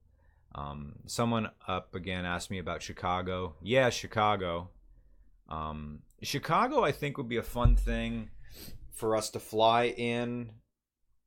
Um, 0.56 0.94
someone 1.08 1.50
up 1.68 1.96
again 1.96 2.26
asked 2.26 2.52
me 2.52 2.60
about 2.60 2.82
Chicago. 2.82 3.56
Yeah, 3.62 3.90
Chicago. 3.90 4.70
Um, 5.50 6.00
Chicago, 6.22 6.84
I 6.84 6.92
think, 6.92 7.18
would 7.18 7.30
be 7.30 7.38
a 7.38 7.44
fun 7.44 7.76
thing 7.76 8.30
for 8.92 9.16
us 9.16 9.30
to 9.32 9.40
fly 9.40 9.86
in 9.86 10.52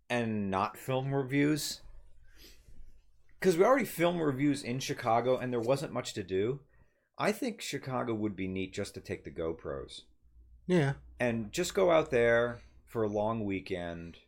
and 0.09 0.51
not 0.51 0.77
film 0.79 1.13
reviews. 1.13 1.81
Because 3.41 3.59
we 3.59 3.65
already 3.65 3.85
film 3.85 4.21
reviews 4.21 4.63
in 4.63 4.79
Chicago 4.79 5.37
and 5.37 5.53
there 5.53 5.61
wasn't 5.61 5.93
much 5.93 6.15
to 6.15 6.23
do. 6.23 6.61
I 7.19 7.33
think 7.33 7.61
Chicago 7.61 8.15
would 8.15 8.37
be 8.37 8.49
neat 8.49 8.73
just 8.73 8.95
to 8.95 9.01
take 9.01 9.25
the 9.25 9.31
GoPros 9.31 10.03
Yeah. 10.67 10.95
and 11.19 11.51
just 11.53 11.75
go 11.75 11.91
out 11.91 12.11
there 12.11 12.61
for 12.87 13.03
a 13.03 13.09
long 13.09 13.45
weekend. 13.45 14.19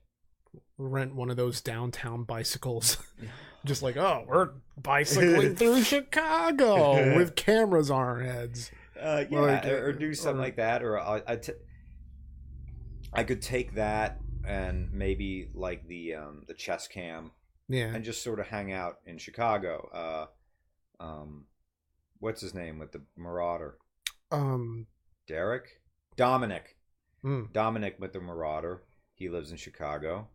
Rent 0.78 1.14
one 1.14 1.30
of 1.30 1.36
those 1.36 1.60
downtown 1.60 2.24
bicycles. 2.24 2.96
Just 3.64 3.82
like, 3.82 3.96
oh, 3.96 4.24
we're 4.26 4.50
bicycling 4.80 5.56
through 5.56 5.82
Chicago 5.82 7.16
with 7.16 7.34
cameras 7.34 7.90
on 7.90 8.00
our 8.00 8.20
heads. 8.20 8.70
Uh, 9.00 9.24
yeah, 9.30 9.40
Like, 9.40 9.66
or, 9.66 9.86
or 9.88 9.92
do 9.92 10.14
something 10.14 10.38
or- 10.38 10.42
like 10.44 10.56
that, 10.56 10.82
or 10.82 10.98
I, 10.98 11.22
I, 11.26 11.36
t- 11.36 11.52
I 13.12 13.24
could 13.24 13.42
take 13.42 13.74
that 13.74 14.20
and 14.46 14.92
maybe 14.92 15.50
like 15.54 15.86
the 15.88 16.14
um, 16.14 16.44
the 16.46 16.54
chess 16.54 16.86
cam 16.88 17.32
Yeah. 17.68 17.86
and 17.94 18.04
just 18.04 18.22
sort 18.22 18.38
of 18.40 18.46
hang 18.46 18.72
out 18.72 18.98
in 19.06 19.18
Chicago. 19.18 19.88
Uh, 19.92 21.02
um, 21.02 21.44
what's 22.20 22.40
his 22.40 22.54
name 22.54 22.78
with 22.78 22.92
the 22.92 23.02
Marauder? 23.16 23.76
Um. 24.30 24.86
Derek, 25.26 25.80
Dominic, 26.16 26.76
mm, 27.22 27.52
Dominic 27.52 27.96
with 27.98 28.12
the 28.14 28.20
Marauder. 28.20 28.82
He 29.14 29.28
lives 29.28 29.50
in 29.50 29.58
Chicago. 29.58 30.28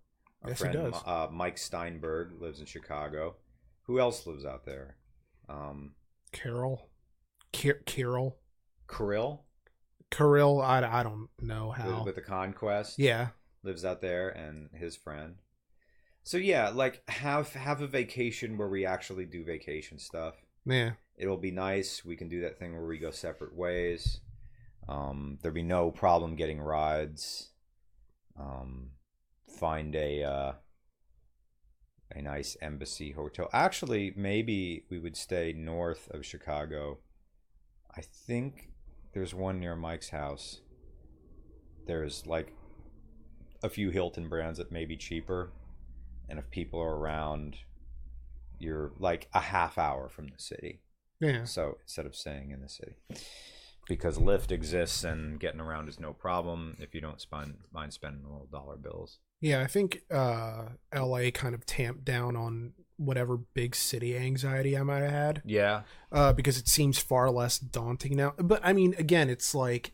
Our 0.43 0.49
Yes, 0.51 0.59
he 0.59 0.63
friend 0.63 0.91
does. 0.91 1.01
Uh, 1.05 1.27
Mike 1.31 1.57
Steinberg 1.57 2.41
lives 2.41 2.59
in 2.59 2.65
Chicago. 2.65 3.35
Who 3.83 3.99
else 3.99 4.25
lives 4.27 4.45
out 4.45 4.65
there? 4.65 4.97
Um, 5.49 5.93
Carol. 6.31 6.89
Ki- 7.51 7.73
Carol. 7.85 8.37
Kirill 8.87 9.43
Kirill. 10.11 10.61
I, 10.61 10.81
I 10.83 11.03
don't 11.03 11.29
know 11.41 11.71
how. 11.71 12.03
with 12.03 12.15
the 12.15 12.21
Conquest. 12.21 12.99
Yeah. 12.99 13.29
lives 13.63 13.85
out 13.85 14.01
there 14.01 14.29
and 14.29 14.69
his 14.73 14.95
friend. 14.95 15.35
So 16.23 16.37
yeah, 16.37 16.69
like 16.69 17.01
have 17.09 17.53
have 17.53 17.81
a 17.81 17.87
vacation 17.87 18.57
where 18.57 18.69
we 18.69 18.85
actually 18.85 19.25
do 19.25 19.43
vacation 19.43 19.99
stuff. 19.99 20.35
Yeah. 20.65 20.91
It'll 21.17 21.37
be 21.37 21.51
nice. 21.51 22.03
We 22.05 22.15
can 22.15 22.29
do 22.29 22.41
that 22.41 22.57
thing 22.57 22.73
where 22.73 22.85
we 22.85 22.97
go 22.97 23.11
separate 23.11 23.55
ways. 23.55 24.21
Um, 24.87 25.37
there'll 25.41 25.53
be 25.53 25.63
no 25.63 25.91
problem 25.91 26.35
getting 26.35 26.59
rides. 26.61 27.49
Um, 28.39 28.91
find 29.53 29.95
a 29.95 30.23
uh, 30.23 30.53
a 32.11 32.21
nice 32.21 32.57
embassy 32.61 33.11
hotel. 33.11 33.49
Actually, 33.53 34.13
maybe 34.15 34.85
we 34.89 34.99
would 34.99 35.17
stay 35.17 35.53
north 35.53 36.09
of 36.11 36.25
Chicago. 36.25 36.99
I 37.95 38.01
think 38.01 38.69
there's 39.13 39.33
one 39.33 39.59
near 39.59 39.75
Mike's 39.75 40.09
house. 40.09 40.61
There's 41.85 42.25
like 42.25 42.53
a 43.61 43.69
few 43.69 43.89
Hilton 43.89 44.29
brands 44.29 44.57
that 44.57 44.71
may 44.71 44.85
be 44.85 44.97
cheaper, 44.97 45.51
and 46.29 46.39
if 46.39 46.49
people 46.49 46.79
are 46.79 46.95
around, 46.95 47.57
you're 48.59 48.91
like 48.99 49.27
a 49.33 49.39
half 49.39 49.77
hour 49.77 50.09
from 50.09 50.27
the 50.27 50.37
city. 50.37 50.81
Yeah. 51.19 51.45
So 51.45 51.77
instead 51.81 52.05
of 52.05 52.15
staying 52.15 52.51
in 52.51 52.61
the 52.61 52.69
city, 52.69 52.95
because 53.87 54.17
Lyft 54.17 54.51
exists 54.51 55.03
and 55.03 55.39
getting 55.39 55.61
around 55.61 55.89
is 55.89 55.99
no 55.99 56.13
problem 56.13 56.77
if 56.79 56.93
you 56.93 57.01
don't 57.01 57.21
spend, 57.21 57.55
mind 57.71 57.93
spending 57.93 58.25
a 58.25 58.31
little 58.31 58.47
dollar 58.51 58.77
bills. 58.77 59.19
Yeah. 59.43 59.61
I 59.61 59.67
think 59.67 60.01
uh, 60.11 60.69
LA 60.93 61.29
kind 61.31 61.53
of 61.53 61.65
tamped 61.65 62.05
down 62.05 62.35
on 62.35 62.73
whatever 62.97 63.37
big 63.37 63.75
city 63.75 64.17
anxiety 64.17 64.77
I 64.77 64.83
might 64.83 65.01
have 65.01 65.11
had. 65.11 65.41
Yeah, 65.45 65.81
uh, 66.11 66.33
because 66.33 66.57
it 66.57 66.67
seems 66.67 66.97
far 66.97 67.29
less 67.29 67.57
daunting 67.59 68.15
now. 68.15 68.33
But 68.37 68.61
I 68.63 68.73
mean, 68.73 68.95
again, 68.97 69.29
it's 69.29 69.53
like 69.53 69.91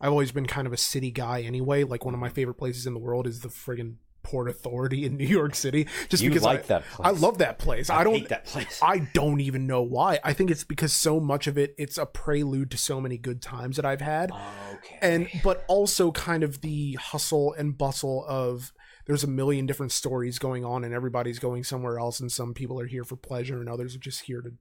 I've 0.00 0.10
always 0.10 0.32
been 0.32 0.46
kind 0.46 0.66
of 0.66 0.72
a 0.72 0.76
city 0.76 1.10
guy 1.10 1.42
anyway. 1.42 1.84
Like 1.84 2.04
one 2.04 2.14
of 2.14 2.20
my 2.20 2.28
favorite 2.28 2.54
places 2.54 2.86
in 2.86 2.94
the 2.94 3.00
world 3.00 3.26
is 3.26 3.40
the 3.40 3.48
friggin' 3.48 3.96
Port 4.22 4.48
Authority 4.48 5.04
in 5.04 5.16
New 5.16 5.26
York 5.26 5.54
City, 5.54 5.86
just 6.08 6.22
you 6.22 6.30
because 6.30 6.44
like 6.44 6.64
I, 6.64 6.66
that. 6.66 6.82
I 7.00 7.10
love 7.10 7.38
that 7.38 7.58
place. 7.58 7.90
I, 7.90 8.00
I 8.00 8.04
don't. 8.04 8.14
hate 8.14 8.28
that 8.28 8.46
place. 8.46 8.80
I 8.82 9.08
don't 9.14 9.40
even 9.40 9.66
know 9.66 9.82
why. 9.82 10.20
I 10.24 10.32
think 10.32 10.50
it's 10.50 10.64
because 10.64 10.92
so 10.92 11.20
much 11.20 11.46
of 11.46 11.58
it 11.58 11.74
it's 11.78 11.98
a 11.98 12.06
prelude 12.06 12.70
to 12.72 12.78
so 12.78 13.00
many 13.00 13.18
good 13.18 13.42
times 13.42 13.76
that 13.76 13.84
I've 13.84 14.00
had 14.00 14.30
okay. 14.74 14.98
and 15.00 15.28
but 15.42 15.64
also 15.68 16.12
kind 16.12 16.42
of 16.42 16.60
the 16.60 16.94
hustle 16.94 17.54
and 17.54 17.76
bustle 17.76 18.24
of 18.28 18.72
there's 19.08 19.24
a 19.24 19.28
million 19.28 19.66
different 19.66 19.90
stories 19.90 20.38
going 20.38 20.64
on 20.64 20.84
and 20.84 20.94
everybody's 20.94 21.40
going 21.40 21.64
somewhere 21.64 21.98
else 21.98 22.20
and 22.20 22.30
some 22.30 22.54
people 22.54 22.78
are 22.80 22.86
here 22.86 23.02
for 23.04 23.16
pleasure 23.16 23.58
and 23.58 23.68
others 23.68 23.96
are 23.96 23.98
just 24.00 24.20
here 24.22 24.40
to 24.42 24.52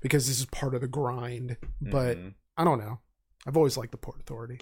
because 0.00 0.26
this 0.26 0.40
is 0.40 0.46
part 0.46 0.74
of 0.74 0.80
the 0.80 0.88
grind 0.88 1.56
but 1.80 2.16
Mhm. 2.18 2.34
i 2.56 2.64
don't 2.64 2.78
know 2.80 2.98
i've 3.46 3.56
always 3.56 3.76
liked 3.76 3.92
the 3.92 3.98
port 3.98 4.18
authority 4.20 4.58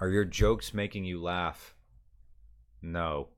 are 0.00 0.08
your 0.08 0.24
jokes 0.24 0.72
making 0.72 1.04
you 1.04 1.20
laugh? 1.22 1.74
No, 2.80 3.28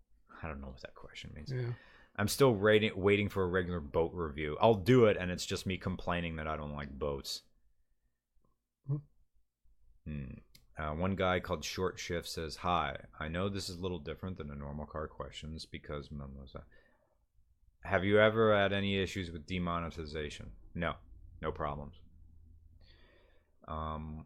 I 0.41 0.47
don't 0.47 0.61
know 0.61 0.69
what 0.69 0.81
that 0.83 0.95
question 0.95 1.33
means. 1.35 1.51
yeah 1.53 1.73
I'm 2.15 2.29
still 2.29 2.55
waiting, 2.55 2.93
waiting 2.95 3.29
for 3.29 3.43
a 3.43 3.49
regular 3.49 3.81
boat 3.81 4.13
review. 4.15 4.57
I'll 4.61 4.75
do 4.75 5.07
it, 5.07 5.17
and 5.19 5.31
it's 5.31 5.47
just 5.47 5.67
me 5.67 5.79
complaining 5.79 6.37
that 6.37 6.47
I 6.47 6.57
don't 6.59 6.75
like 6.75 6.91
boats. 6.91 7.43
Hmm. 10.07 10.35
Uh, 10.83 10.95
one 10.95 11.15
guy 11.15 11.39
called 11.39 11.65
Short 11.65 11.99
Shift 11.99 12.29
says, 12.29 12.57
"Hi, 12.57 12.97
I 13.21 13.29
know 13.29 13.49
this 13.49 13.69
is 13.69 13.77
a 13.77 13.81
little 13.81 13.99
different 13.99 14.37
than 14.37 14.49
the 14.49 14.57
normal 14.57 14.87
car 14.87 15.07
questions 15.07 15.65
because 15.65 16.09
blah. 16.09 16.27
have 17.85 18.05
you 18.05 18.19
ever 18.19 18.57
had 18.57 18.73
any 18.73 18.99
issues 18.99 19.31
with 19.31 19.47
demonetization? 19.47 20.51
No, 20.75 20.95
no 21.41 21.53
problems. 21.53 21.95
Um, 23.69 24.25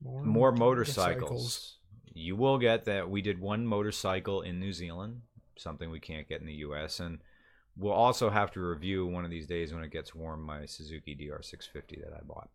more 0.00 0.52
motorcycles. 0.52 1.78
You 2.12 2.36
will 2.36 2.58
get 2.58 2.84
that. 2.84 3.10
We 3.10 3.22
did 3.22 3.40
one 3.40 3.66
motorcycle 3.66 4.42
in 4.42 4.60
New 4.60 4.72
Zealand, 4.72 5.22
something 5.56 5.90
we 5.90 6.00
can't 6.00 6.28
get 6.28 6.40
in 6.40 6.46
the 6.46 6.62
U.S., 6.66 7.00
and 7.00 7.18
we'll 7.76 7.92
also 7.92 8.30
have 8.30 8.52
to 8.52 8.60
review 8.60 9.06
one 9.06 9.24
of 9.24 9.30
these 9.30 9.48
days 9.48 9.74
when 9.74 9.82
it 9.82 9.90
gets 9.90 10.14
warm 10.14 10.42
my 10.42 10.66
Suzuki 10.66 11.16
DR650 11.16 12.04
that 12.04 12.12
I 12.16 12.22
bought. 12.22 12.50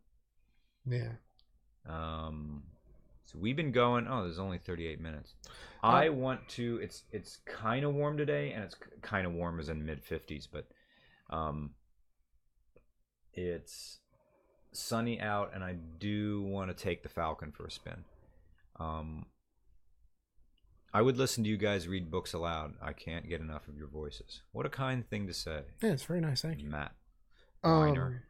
yeah 0.85 1.11
Um, 1.85 2.63
so 3.31 3.37
we've 3.39 3.55
been 3.55 3.71
going. 3.71 4.07
Oh, 4.09 4.23
there's 4.23 4.39
only 4.39 4.57
38 4.57 4.99
minutes. 4.99 5.35
I 5.83 6.09
want 6.09 6.47
to. 6.49 6.79
It's 6.81 7.03
it's 7.11 7.37
kind 7.45 7.85
of 7.85 7.93
warm 7.93 8.17
today, 8.17 8.51
and 8.51 8.63
it's 8.63 8.75
kind 9.01 9.27
of 9.27 9.33
warm 9.33 9.59
as 9.59 9.69
in 9.69 9.85
mid 9.85 10.03
50s, 10.03 10.47
but 10.51 10.67
um, 11.29 11.71
it's 13.33 13.99
sunny 14.71 15.19
out, 15.21 15.51
and 15.53 15.63
I 15.63 15.75
do 15.99 16.41
want 16.41 16.75
to 16.75 16.83
take 16.83 17.03
the 17.03 17.09
Falcon 17.09 17.51
for 17.51 17.65
a 17.65 17.71
spin. 17.71 18.03
Um, 18.79 19.25
I 20.93 21.01
would 21.01 21.17
listen 21.17 21.43
to 21.43 21.49
you 21.49 21.57
guys 21.57 21.87
read 21.87 22.09
books 22.09 22.33
aloud. 22.33 22.73
I 22.81 22.93
can't 22.93 23.29
get 23.29 23.41
enough 23.41 23.67
of 23.67 23.77
your 23.77 23.87
voices. 23.87 24.41
What 24.51 24.65
a 24.65 24.69
kind 24.69 25.07
thing 25.07 25.27
to 25.27 25.33
say, 25.33 25.61
yeah 25.83 25.91
it's 25.91 26.03
very 26.03 26.19
nice 26.21 26.41
thank 26.41 26.61
you 26.61 26.69
Matt. 26.69 26.93
um, 27.63 27.79
Weiner. 27.79 28.23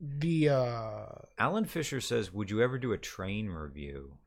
The 0.00 0.48
uh 0.48 1.06
Alan 1.38 1.64
Fisher 1.64 2.00
says, 2.00 2.32
"Would 2.32 2.50
you 2.50 2.62
ever 2.62 2.78
do 2.78 2.92
a 2.92 2.98
train 2.98 3.48
review?" 3.48 4.18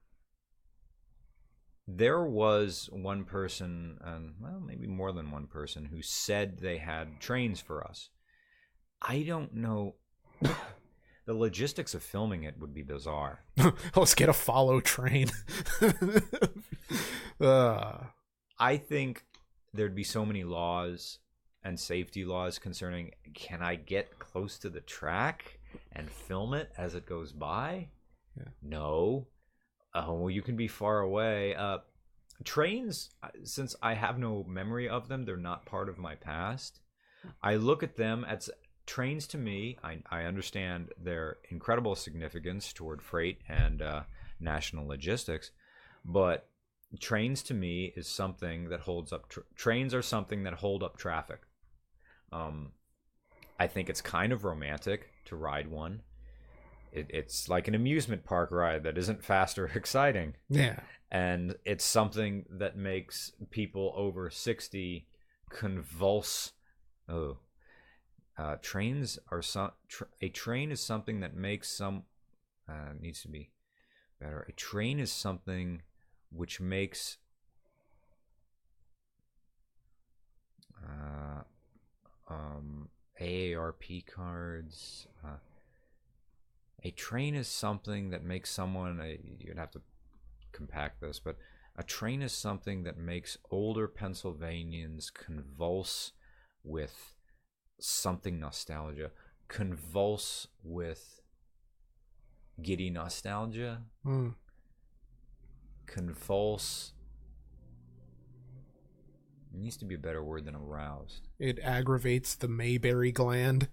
There 1.88 2.24
was 2.24 2.89
one 2.91 3.26
person, 3.26 3.97
and 4.01 4.36
well, 4.39 4.59
maybe 4.59 4.88
more 4.88 5.11
than 5.11 5.32
one 5.32 5.47
person, 5.47 5.86
who 5.86 6.01
said 6.01 6.59
they 6.59 6.78
had 6.78 7.19
trains 7.19 7.59
for 7.59 7.86
us. 7.86 8.09
I 9.01 9.24
don't 9.24 9.55
know. 9.55 9.95
the 11.26 11.34
logistics 11.34 11.93
of 11.93 12.03
filming 12.03 12.43
it 12.43 12.59
would 12.59 12.74
be 12.74 12.84
bizarre. 12.84 13.43
let's 13.95 14.15
get 14.15 14.30
a 14.30 14.34
follow 14.34 14.80
train 14.80 15.30
uh 17.41 17.97
I 18.59 18.78
think 18.78 19.24
there'd 19.74 19.95
be 19.95 20.03
so 20.03 20.26
many 20.26 20.43
laws 20.43 21.19
and 21.63 21.80
safety 21.80 22.26
laws 22.26 22.59
concerning 22.59 23.11
can 23.34 23.61
I 23.61 23.76
get 23.76 24.19
close 24.19 24.57
to 24.59 24.69
the 24.69 24.82
track 24.82 25.59
and 25.93 26.09
film 26.09 26.53
it 26.53 26.72
as 26.78 26.95
it 26.95 27.05
goes 27.05 27.32
by? 27.32 27.88
Yeah. 28.38 28.49
No. 28.61 29.28
Oh, 29.93 30.13
well, 30.13 30.30
you 30.30 30.41
can 30.41 30.55
be 30.55 30.67
far 30.67 30.99
away. 30.99 31.55
Uh, 31.55 31.80
trains, 32.43 33.09
uh, 33.22 33.30
since 33.43 33.76
I 33.82 33.93
have 33.93 34.17
no 34.17 34.45
memory 34.47 34.88
of 34.88 35.07
them, 35.07 35.26
they're 35.26 35.38
not 35.38 35.65
part 35.65 35.89
of 35.89 35.97
my 35.97 36.15
past. 36.15 36.80
I 37.41 37.55
look 37.55 37.84
at 37.84 37.97
them 37.97 38.26
as 38.28 38.49
trains 38.86 39.28
to 39.28 39.38
me. 39.38 39.78
I, 39.84 39.99
I 40.09 40.24
understand 40.24 40.89
their 41.01 41.38
incredible 41.49 41.95
significance 41.95 42.74
toward 42.74 43.01
freight 43.01 43.39
and 43.47 43.82
uh, 43.82 44.03
national 44.39 44.88
logistics, 44.88 45.51
but 46.03 46.47
trains 46.99 47.43
to 47.43 47.53
me 47.53 47.93
is 47.95 48.07
something 48.07 48.69
that 48.69 48.82
holds 48.82 49.13
up. 49.13 49.30
Tra- 49.30 49.43
trains 49.55 49.93
are 49.93 50.01
something 50.01 50.43
that 50.43 50.53
hold 50.53 50.84
up 50.84 50.97
traffic. 50.97 51.41
Um, 52.32 52.72
I 53.59 53.67
think 53.67 53.89
it's 53.89 54.01
kind 54.01 54.34
of 54.34 54.43
romantic 54.43 55.11
to 55.26 55.36
ride 55.36 55.67
one. 55.67 56.01
It, 56.91 57.07
it's 57.09 57.47
like 57.47 57.67
an 57.67 57.76
amusement 57.76 58.26
park 58.26 58.51
ride 58.51 58.84
that 58.84 58.97
isn't 58.97 59.24
fast 59.24 59.57
or 59.59 59.67
exciting 59.67 60.34
Yeah. 60.49 60.80
and 61.09 61.55
it's 61.63 61.86
something 61.86 62.45
that 62.49 62.76
makes 62.76 63.32
people 63.49 63.93
over 63.95 64.30
60 64.30 65.07
convulse 65.49 66.51
oh 67.07 67.38
uh, 68.38 68.55
trains 68.61 69.19
are 69.32 69.41
some 69.41 69.72
tr- 69.88 70.03
a 70.22 70.28
train 70.30 70.69
is 70.72 70.82
something 70.82 71.22
that 71.22 71.34
makes 71.36 71.69
some 71.69 72.03
uh, 72.67 72.93
needs 72.99 73.22
to 73.22 73.28
be 73.30 73.51
better 74.19 74.45
a 74.49 74.51
train 74.51 74.99
is 74.99 75.11
something 75.13 75.82
which 76.30 76.59
makes 76.59 77.17
uh, 80.84 81.43
um, 82.30 82.89
AARP 83.22 84.05
cards 84.07 85.07
uh, 85.24 85.38
a 86.84 86.91
train 86.91 87.36
is 87.36 87.47
something 87.47 88.09
that 88.09 88.24
makes 88.24 88.49
someone 88.49 88.99
a, 88.99 89.19
you'd 89.39 89.57
have 89.57 89.72
to 89.72 89.82
compact 90.51 90.99
this, 91.01 91.19
but 91.19 91.38
a 91.78 91.84
train 91.84 92.22
is 92.22 92.34
something 92.34 92.84
that 92.84 92.97
makes 92.97 93.38
older 93.51 93.88
Pennsylvanians 93.88 95.11
convulse 95.11 96.13
with 96.63 97.13
something 97.80 98.39
nostalgia, 98.39 99.11
convulse 99.47 100.47
with 100.63 101.22
giddy 102.61 102.89
nostalgia, 102.89 103.84
Mm. 104.05 104.36
convulse. 105.86 106.93
It 109.54 109.60
needs 109.60 109.78
to 109.78 109.86
be 109.86 109.95
a 109.95 109.99
better 109.99 110.24
word 110.24 110.45
than 110.45 110.56
aroused. 110.56 111.28
It 111.38 111.60
aggravates 111.62 112.36
the 112.36 112.47
Mayberry 112.47 113.12
gland. 113.12 113.68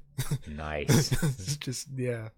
Nice. 0.49 1.13
it's 1.23 1.57
just 1.57 1.89
yeah. 1.97 2.31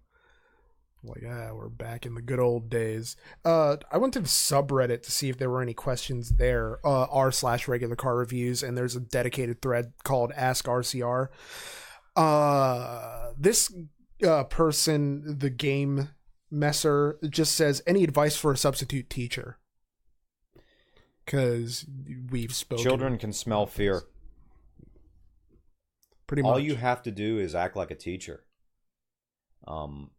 Like 1.03 1.23
ah, 1.27 1.51
we're 1.53 1.69
back 1.69 2.05
in 2.05 2.13
the 2.13 2.21
good 2.21 2.39
old 2.39 2.69
days. 2.69 3.15
Uh, 3.43 3.77
I 3.91 3.97
went 3.97 4.13
to 4.13 4.19
the 4.19 4.27
subreddit 4.27 5.01
to 5.03 5.11
see 5.11 5.29
if 5.29 5.39
there 5.39 5.49
were 5.49 5.63
any 5.63 5.73
questions 5.73 6.33
there. 6.37 6.77
Uh, 6.85 7.05
r 7.05 7.31
slash 7.31 7.67
regular 7.67 7.95
car 7.95 8.15
reviews, 8.15 8.61
and 8.61 8.77
there's 8.77 8.95
a 8.95 8.99
dedicated 8.99 9.63
thread 9.63 9.93
called 10.03 10.31
Ask 10.35 10.65
RCR. 10.65 11.29
Uh, 12.15 13.31
this 13.35 13.73
uh, 14.23 14.43
person, 14.43 15.39
the 15.39 15.49
game 15.49 16.09
messer, 16.51 17.17
just 17.27 17.55
says 17.55 17.81
any 17.87 18.03
advice 18.03 18.37
for 18.37 18.51
a 18.51 18.57
substitute 18.57 19.09
teacher. 19.09 19.57
Because 21.25 21.85
we've 22.29 22.53
spoken. 22.53 22.83
Children 22.83 23.17
can 23.17 23.33
smell 23.33 23.65
fear. 23.65 24.03
pretty 26.27 26.43
much. 26.43 26.51
All 26.51 26.59
you 26.59 26.75
have 26.75 27.03
to 27.03 27.11
do 27.11 27.39
is 27.39 27.55
act 27.55 27.75
like 27.75 27.91
a 27.91 27.95
teacher. 27.95 28.43
Um, 29.67 30.11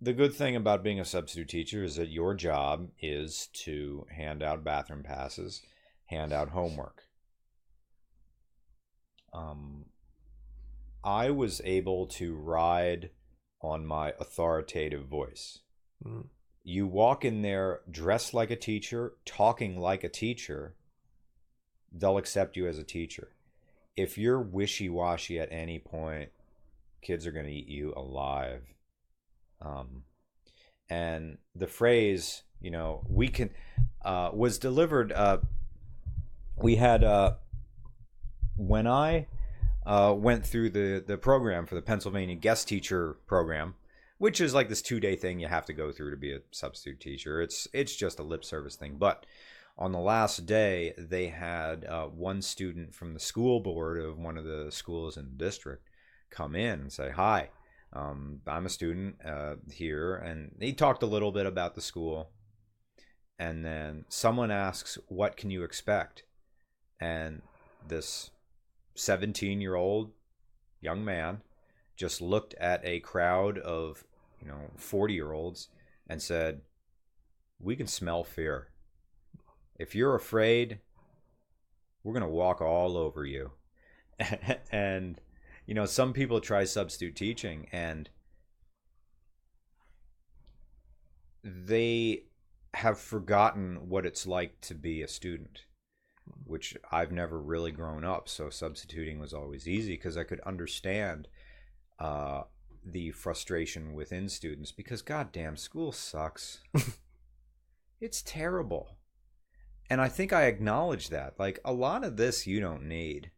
the 0.00 0.12
good 0.12 0.34
thing 0.34 0.56
about 0.56 0.82
being 0.82 0.98
a 0.98 1.04
substitute 1.04 1.48
teacher 1.48 1.84
is 1.84 1.96
that 1.96 2.08
your 2.08 2.34
job 2.34 2.88
is 3.00 3.48
to 3.64 4.06
hand 4.10 4.42
out 4.42 4.64
bathroom 4.64 5.02
passes, 5.02 5.62
hand 6.06 6.32
out 6.32 6.48
homework. 6.48 7.02
Um, 9.32 9.86
I 11.04 11.30
was 11.30 11.60
able 11.64 12.06
to 12.08 12.34
ride 12.34 13.10
on 13.60 13.86
my 13.86 14.12
authoritative 14.20 15.06
voice. 15.06 15.60
Mm. 16.04 16.26
You 16.64 16.86
walk 16.86 17.24
in 17.24 17.42
there 17.42 17.80
dressed 17.90 18.34
like 18.34 18.50
a 18.50 18.56
teacher, 18.56 19.14
talking 19.24 19.78
like 19.78 20.04
a 20.04 20.08
teacher, 20.08 20.74
they'll 21.92 22.18
accept 22.18 22.56
you 22.56 22.66
as 22.66 22.78
a 22.78 22.84
teacher. 22.84 23.32
If 23.96 24.16
you're 24.16 24.40
wishy 24.40 24.88
washy 24.88 25.38
at 25.38 25.52
any 25.52 25.78
point, 25.78 26.30
kids 27.02 27.26
are 27.26 27.32
going 27.32 27.46
to 27.46 27.52
eat 27.52 27.68
you 27.68 27.92
alive. 27.96 28.62
Um, 29.60 30.04
and 30.88 31.38
the 31.54 31.66
phrase, 31.66 32.42
you 32.60 32.70
know, 32.70 33.04
we 33.08 33.28
can, 33.28 33.50
uh, 34.04 34.30
was 34.32 34.58
delivered. 34.58 35.12
Uh, 35.12 35.38
we 36.56 36.76
had, 36.76 37.02
uh, 37.04 37.34
when 38.56 38.86
I 38.86 39.26
uh, 39.84 40.14
went 40.16 40.46
through 40.46 40.70
the, 40.70 41.02
the 41.04 41.18
program 41.18 41.66
for 41.66 41.74
the 41.74 41.82
Pennsylvania 41.82 42.36
guest 42.36 42.68
teacher 42.68 43.16
program, 43.26 43.74
which 44.22 44.40
is 44.40 44.54
like 44.54 44.68
this 44.68 44.82
two 44.82 45.00
day 45.00 45.16
thing 45.16 45.40
you 45.40 45.48
have 45.48 45.66
to 45.66 45.72
go 45.72 45.90
through 45.90 46.12
to 46.12 46.16
be 46.16 46.32
a 46.32 46.38
substitute 46.52 47.00
teacher. 47.00 47.42
It's 47.42 47.66
it's 47.72 47.96
just 47.96 48.20
a 48.20 48.22
lip 48.22 48.44
service 48.44 48.76
thing. 48.76 48.94
But 48.96 49.26
on 49.76 49.90
the 49.90 49.98
last 49.98 50.46
day, 50.46 50.94
they 50.96 51.26
had 51.26 51.84
uh, 51.84 52.06
one 52.06 52.40
student 52.40 52.94
from 52.94 53.14
the 53.14 53.18
school 53.18 53.58
board 53.58 54.00
of 54.00 54.20
one 54.20 54.38
of 54.38 54.44
the 54.44 54.70
schools 54.70 55.16
in 55.16 55.24
the 55.24 55.44
district 55.44 55.88
come 56.30 56.54
in 56.54 56.82
and 56.82 56.92
say, 56.92 57.10
"Hi, 57.10 57.50
um, 57.92 58.42
I'm 58.46 58.64
a 58.64 58.68
student 58.68 59.16
uh, 59.26 59.56
here," 59.72 60.14
and 60.14 60.54
he 60.60 60.72
talked 60.72 61.02
a 61.02 61.06
little 61.06 61.32
bit 61.32 61.46
about 61.46 61.74
the 61.74 61.80
school. 61.80 62.30
And 63.40 63.64
then 63.64 64.04
someone 64.08 64.52
asks, 64.52 64.98
"What 65.08 65.36
can 65.36 65.50
you 65.50 65.64
expect?" 65.64 66.22
And 67.00 67.42
this 67.88 68.30
17 68.94 69.60
year 69.60 69.74
old 69.74 70.12
young 70.80 71.04
man 71.04 71.42
just 71.96 72.20
looked 72.20 72.54
at 72.54 72.80
a 72.84 73.00
crowd 73.00 73.58
of 73.58 74.04
you 74.42 74.48
know 74.48 74.70
40 74.76 75.14
year 75.14 75.32
olds 75.32 75.68
and 76.08 76.20
said 76.20 76.62
we 77.60 77.76
can 77.76 77.86
smell 77.86 78.24
fear. 78.24 78.68
If 79.78 79.94
you're 79.94 80.14
afraid 80.14 80.80
we're 82.02 82.12
going 82.12 82.22
to 82.22 82.28
walk 82.28 82.60
all 82.60 82.96
over 82.96 83.24
you. 83.24 83.52
And 84.70 85.20
you 85.66 85.74
know 85.74 85.86
some 85.86 86.12
people 86.12 86.40
try 86.40 86.64
substitute 86.64 87.16
teaching 87.16 87.68
and 87.72 88.10
they 91.44 92.24
have 92.74 92.98
forgotten 92.98 93.88
what 93.88 94.06
it's 94.06 94.26
like 94.26 94.60
to 94.62 94.74
be 94.74 95.02
a 95.02 95.08
student 95.08 95.64
which 96.44 96.76
I've 96.90 97.12
never 97.12 97.40
really 97.40 97.72
grown 97.72 98.04
up, 98.04 98.28
so 98.28 98.50
substituting 98.50 99.18
was 99.18 99.32
always 99.32 99.68
easy 99.68 99.94
because 99.94 100.16
I 100.16 100.24
could 100.24 100.40
understand 100.40 101.28
uh, 101.98 102.42
the 102.84 103.10
frustration 103.10 103.94
within 103.94 104.28
students 104.28 104.72
because 104.72 105.02
goddamn 105.02 105.56
school 105.56 105.92
sucks. 105.92 106.60
it's 108.00 108.22
terrible. 108.22 108.96
And 109.88 110.00
I 110.00 110.08
think 110.08 110.32
I 110.32 110.44
acknowledge 110.44 111.08
that. 111.10 111.38
Like 111.38 111.60
a 111.64 111.72
lot 111.72 112.04
of 112.04 112.16
this 112.16 112.46
you 112.46 112.60
don't 112.60 112.84
need. 112.84 113.30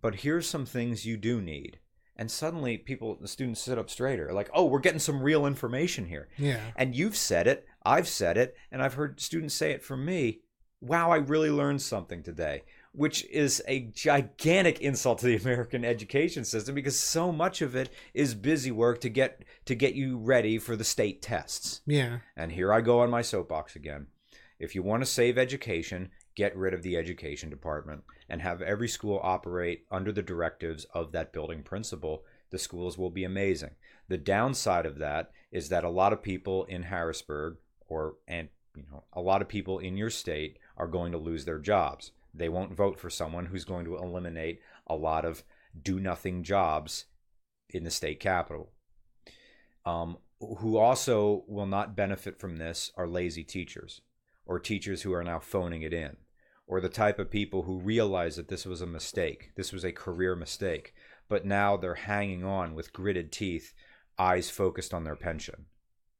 But 0.00 0.16
here's 0.16 0.48
some 0.48 0.66
things 0.66 1.06
you 1.06 1.16
do 1.16 1.40
need. 1.40 1.78
And 2.16 2.30
suddenly 2.30 2.76
people 2.76 3.16
the 3.20 3.28
students 3.28 3.60
sit 3.60 3.78
up 3.78 3.88
straighter. 3.88 4.32
Like, 4.32 4.50
"Oh, 4.52 4.66
we're 4.66 4.80
getting 4.80 4.98
some 4.98 5.22
real 5.22 5.46
information 5.46 6.06
here." 6.06 6.28
Yeah. 6.36 6.60
And 6.76 6.94
you've 6.94 7.16
said 7.16 7.46
it, 7.46 7.66
I've 7.84 8.06
said 8.06 8.36
it, 8.36 8.54
and 8.70 8.82
I've 8.82 8.94
heard 8.94 9.20
students 9.20 9.54
say 9.54 9.72
it 9.72 9.82
from 9.82 10.04
me. 10.04 10.40
Wow, 10.80 11.10
I 11.10 11.16
really 11.16 11.50
learned 11.50 11.80
something 11.80 12.22
today, 12.22 12.64
which 12.92 13.24
is 13.26 13.62
a 13.66 13.80
gigantic 13.80 14.80
insult 14.80 15.18
to 15.18 15.26
the 15.26 15.36
American 15.36 15.84
education 15.84 16.44
system 16.44 16.74
because 16.74 16.98
so 16.98 17.32
much 17.32 17.62
of 17.62 17.74
it 17.74 17.90
is 18.14 18.34
busy 18.34 18.70
work 18.70 19.00
to 19.00 19.08
get 19.08 19.44
to 19.64 19.74
get 19.74 19.94
you 19.94 20.18
ready 20.18 20.58
for 20.58 20.76
the 20.76 20.84
state 20.84 21.22
tests. 21.22 21.80
Yeah. 21.86 22.18
And 22.36 22.52
here 22.52 22.72
I 22.72 22.80
go 22.80 23.00
on 23.00 23.10
my 23.10 23.22
soapbox 23.22 23.76
again. 23.76 24.08
If 24.58 24.74
you 24.74 24.82
want 24.82 25.02
to 25.02 25.10
save 25.10 25.38
education, 25.38 26.10
get 26.36 26.56
rid 26.56 26.74
of 26.74 26.82
the 26.82 26.96
education 26.96 27.50
department 27.50 28.04
and 28.28 28.40
have 28.40 28.62
every 28.62 28.88
school 28.88 29.20
operate 29.22 29.84
under 29.90 30.12
the 30.12 30.22
directives 30.22 30.86
of 30.94 31.12
that 31.12 31.32
building 31.32 31.62
principal. 31.62 32.24
The 32.50 32.58
schools 32.58 32.96
will 32.96 33.10
be 33.10 33.24
amazing. 33.24 33.72
The 34.08 34.18
downside 34.18 34.86
of 34.86 34.98
that 34.98 35.32
is 35.50 35.68
that 35.70 35.84
a 35.84 35.90
lot 35.90 36.12
of 36.12 36.22
people 36.22 36.64
in 36.64 36.84
Harrisburg 36.84 37.56
or 37.88 38.16
and 38.28 38.48
you 38.76 38.84
know 38.90 39.04
a 39.12 39.20
lot 39.20 39.42
of 39.42 39.48
people 39.48 39.78
in 39.78 39.96
your 39.96 40.10
state 40.10 40.58
are 40.76 40.86
going 40.86 41.12
to 41.12 41.18
lose 41.18 41.44
their 41.44 41.58
jobs. 41.58 42.12
They 42.42 42.48
won't 42.48 42.74
vote 42.74 42.98
for 42.98 43.08
someone 43.08 43.46
who's 43.46 43.64
going 43.64 43.84
to 43.84 43.96
eliminate 43.96 44.62
a 44.88 44.96
lot 44.96 45.24
of 45.24 45.44
do 45.80 46.00
nothing 46.00 46.42
jobs 46.42 47.04
in 47.70 47.84
the 47.84 47.90
state 47.90 48.18
capital. 48.18 48.72
Um, 49.86 50.18
who 50.58 50.76
also 50.76 51.44
will 51.46 51.66
not 51.66 51.94
benefit 51.94 52.40
from 52.40 52.56
this 52.56 52.90
are 52.96 53.06
lazy 53.06 53.44
teachers 53.44 54.00
or 54.44 54.58
teachers 54.58 55.02
who 55.02 55.12
are 55.12 55.22
now 55.22 55.38
phoning 55.38 55.82
it 55.82 55.92
in 55.92 56.16
or 56.66 56.80
the 56.80 56.88
type 56.88 57.20
of 57.20 57.30
people 57.30 57.62
who 57.62 57.78
realize 57.78 58.34
that 58.34 58.48
this 58.48 58.66
was 58.66 58.80
a 58.80 58.86
mistake. 58.86 59.52
This 59.54 59.72
was 59.72 59.84
a 59.84 59.92
career 59.92 60.34
mistake. 60.34 60.94
But 61.28 61.46
now 61.46 61.76
they're 61.76 61.94
hanging 61.94 62.42
on 62.42 62.74
with 62.74 62.92
gritted 62.92 63.30
teeth, 63.30 63.72
eyes 64.18 64.50
focused 64.50 64.92
on 64.92 65.04
their 65.04 65.14
pension. 65.14 65.66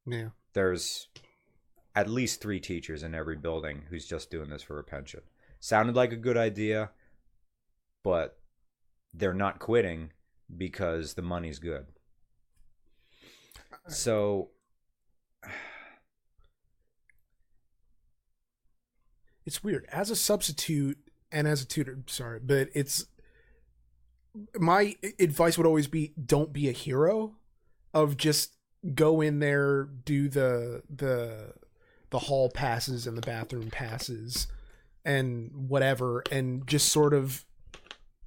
Yeah. 0.07 0.29
There's 0.53 1.09
at 1.97 2.09
least 2.09 2.41
three 2.41 2.61
teachers 2.61 3.03
in 3.03 3.13
every 3.13 3.37
building 3.37 3.87
who's 3.91 4.07
just 4.07 4.31
doing 4.31 4.51
this 4.51 4.63
for 4.63 4.79
a 4.79 4.85
pension. 4.85 5.23
Sounded 5.63 5.95
like 5.95 6.11
a 6.11 6.17
good 6.17 6.37
idea, 6.37 6.91
but 8.03 8.37
they're 9.15 9.33
not 9.33 9.61
quitting 9.61 10.11
because 10.55 11.15
the 11.15 11.23
money's 11.23 11.61
good. 11.61 11.87
So 13.87 14.51
it's 19.47 19.63
weird 19.63 19.87
as 19.93 20.11
a 20.11 20.17
substitute 20.17 20.99
and 21.31 21.47
as 21.47 21.63
a 21.63 21.65
tutor. 21.65 21.97
Sorry, 22.09 22.41
but 22.41 22.69
it's 22.75 23.07
my 24.59 24.97
advice 25.21 25.57
would 25.57 25.67
always 25.67 25.87
be 25.87 26.13
don't 26.27 26.53
be 26.53 26.69
a 26.69 26.73
hero 26.73 27.37
of 27.95 28.17
just 28.17 28.57
go 28.97 29.21
in 29.21 29.39
there 29.39 29.85
do 29.85 30.29
the 30.29 30.83
the 30.91 31.53
the 32.11 32.19
hall 32.19 32.51
passes 32.51 33.07
and 33.07 33.17
the 33.17 33.23
bathroom 33.23 33.71
passes 33.71 34.49
and 35.05 35.51
whatever 35.69 36.23
and 36.31 36.67
just 36.67 36.89
sort 36.91 37.13
of 37.15 37.45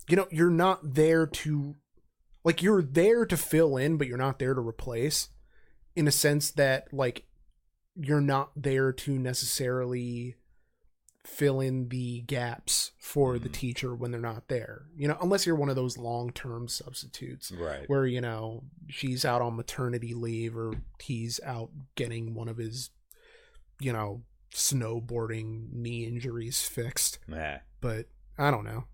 you 0.10 0.16
know 0.16 0.28
you're 0.32 0.50
not 0.50 0.94
there 0.96 1.26
to 1.26 1.76
like 2.44 2.62
you're 2.62 2.82
there 2.82 3.26
to 3.26 3.38
fill 3.38 3.78
in 3.78 3.98
but 3.98 4.08
you're 4.08 4.18
not 4.18 4.40
there 4.40 4.54
to 4.54 4.62
replace 4.62 5.30
in 5.96 6.08
a 6.08 6.12
sense 6.12 6.52
that 6.52 6.94
like 6.94 7.26
you're 7.96 8.22
not 8.22 8.52
there 8.56 8.92
to 8.92 9.18
necessarily 9.18 10.36
fill 11.24 11.60
in 11.60 11.88
the 11.90 12.22
gaps 12.28 12.92
for 13.00 13.40
the 13.40 13.50
Mhm. 13.50 13.54
teacher 13.54 13.96
when 13.96 14.12
they're 14.12 14.20
not 14.22 14.48
there. 14.48 14.86
You 14.96 15.08
know, 15.08 15.18
unless 15.22 15.46
you're 15.48 15.56
one 15.56 15.70
of 15.70 15.76
those 15.76 15.98
long-term 15.98 16.68
substitutes 16.68 17.52
Right. 17.52 17.90
where, 17.90 18.06
you 18.06 18.22
know, 18.22 18.66
she's 18.90 19.26
out 19.26 19.42
on 19.42 19.56
maternity 19.56 20.14
leave 20.14 20.56
or 20.56 20.74
he's 21.02 21.40
out 21.44 21.72
getting 21.96 22.36
one 22.36 22.48
of 22.48 22.58
his 22.58 22.92
you 23.80 23.92
know, 23.92 24.24
snowboarding 24.56 25.72
knee 25.74 26.06
injuries 26.06 26.62
fixed. 26.64 27.20
Meh. 27.28 27.60
But 27.82 28.08
I 28.38 28.52
don't 28.52 28.64
know. 28.66 28.86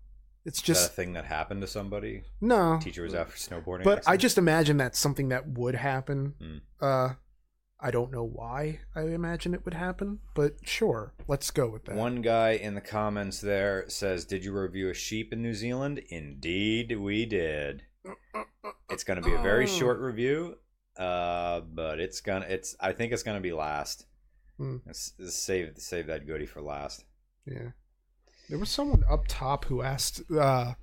It's 0.44 0.58
Is 0.68 0.78
that 0.80 0.86
a 0.90 0.92
thing 0.92 1.12
that 1.12 1.24
happened 1.24 1.60
to 1.60 1.66
somebody? 1.68 2.22
no. 2.40 2.78
Teacher 2.82 3.02
was 3.04 3.14
out 3.14 3.30
for 3.30 3.36
snowboarding. 3.38 3.84
But 3.84 4.02
I 4.06 4.16
just 4.16 4.38
imagine 4.38 4.76
that's 4.76 4.98
something 4.98 5.28
that 5.28 5.46
would 5.48 5.76
happen. 5.76 6.34
Hmm. 6.40 6.56
Uh 6.80 7.08
I 7.84 7.90
don't 7.90 8.12
know 8.12 8.22
why 8.24 8.78
I 8.94 9.02
imagine 9.02 9.54
it 9.54 9.64
would 9.64 9.74
happen, 9.74 10.20
but 10.36 10.54
sure, 10.64 11.14
let's 11.26 11.50
go 11.50 11.68
with 11.68 11.84
that. 11.86 11.96
One 11.96 12.22
guy 12.22 12.50
in 12.52 12.74
the 12.76 12.80
comments 12.80 13.40
there 13.40 13.88
says, 13.88 14.24
"Did 14.24 14.44
you 14.44 14.52
review 14.52 14.88
a 14.88 14.94
sheep 14.94 15.32
in 15.32 15.42
New 15.42 15.52
Zealand?" 15.54 16.00
Indeed, 16.10 16.96
we 16.96 17.26
did. 17.26 17.82
It's 18.88 19.02
going 19.02 19.20
to 19.20 19.28
be 19.28 19.34
a 19.34 19.42
very 19.42 19.64
Oh. 19.64 19.66
short 19.66 19.98
review, 19.98 20.58
uh, 20.96 21.60
but 21.62 21.98
it's 21.98 22.20
gonna. 22.20 22.46
It's. 22.48 22.76
I 22.78 22.92
think 22.92 23.12
it's 23.12 23.24
going 23.24 23.36
to 23.36 23.40
be 23.42 23.52
last. 23.52 24.06
Let's 24.58 25.12
save 25.30 25.72
save 25.78 26.06
that 26.06 26.26
goodie 26.26 26.46
for 26.46 26.60
last. 26.60 27.04
Yeah. 27.46 27.70
There 28.48 28.58
was 28.58 28.70
someone 28.70 29.02
up 29.10 29.26
top 29.28 29.64
who 29.66 29.82
asked, 29.82 30.22
uh, 30.30 30.74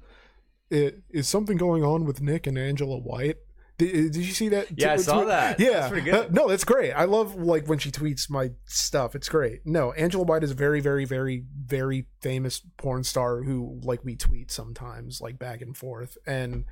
"Is 0.70 1.28
something 1.28 1.58
going 1.58 1.84
on 1.84 2.06
with 2.06 2.22
Nick 2.22 2.48
and 2.48 2.58
Angela 2.58 2.98
White?" 2.98 3.38
Did, 3.80 4.12
did 4.12 4.26
you 4.26 4.34
see 4.34 4.50
that? 4.50 4.68
Yeah, 4.78 4.94
I 4.94 4.98
saw 4.98 5.24
tw- 5.24 5.28
that. 5.28 5.60
Yeah, 5.60 5.72
That's 5.72 5.88
pretty 5.88 6.04
good. 6.04 6.14
Uh, 6.14 6.28
no, 6.32 6.50
that's 6.50 6.66
great. 6.66 6.92
I 6.92 7.06
love 7.06 7.36
like 7.36 7.66
when 7.68 7.80
she 7.80 7.92
tweets 7.92 8.30
my 8.30 8.52
stuff. 8.66 9.16
It's 9.16 9.30
great. 9.30 9.62
No, 9.66 9.94
Angela 9.94 10.26
White 10.26 10.44
is 10.44 10.52
a 10.52 10.56
very, 10.56 10.82
very, 10.82 11.06
very, 11.06 11.46
very 11.66 12.08
famous 12.20 12.62
porn 12.78 13.06
star 13.06 13.44
who 13.44 13.80
like 13.82 14.04
we 14.04 14.18
tweet 14.18 14.52
sometimes, 14.52 15.22
like 15.22 15.40
back 15.40 15.62
and 15.62 15.78
forth. 15.78 16.18
And 16.28 16.66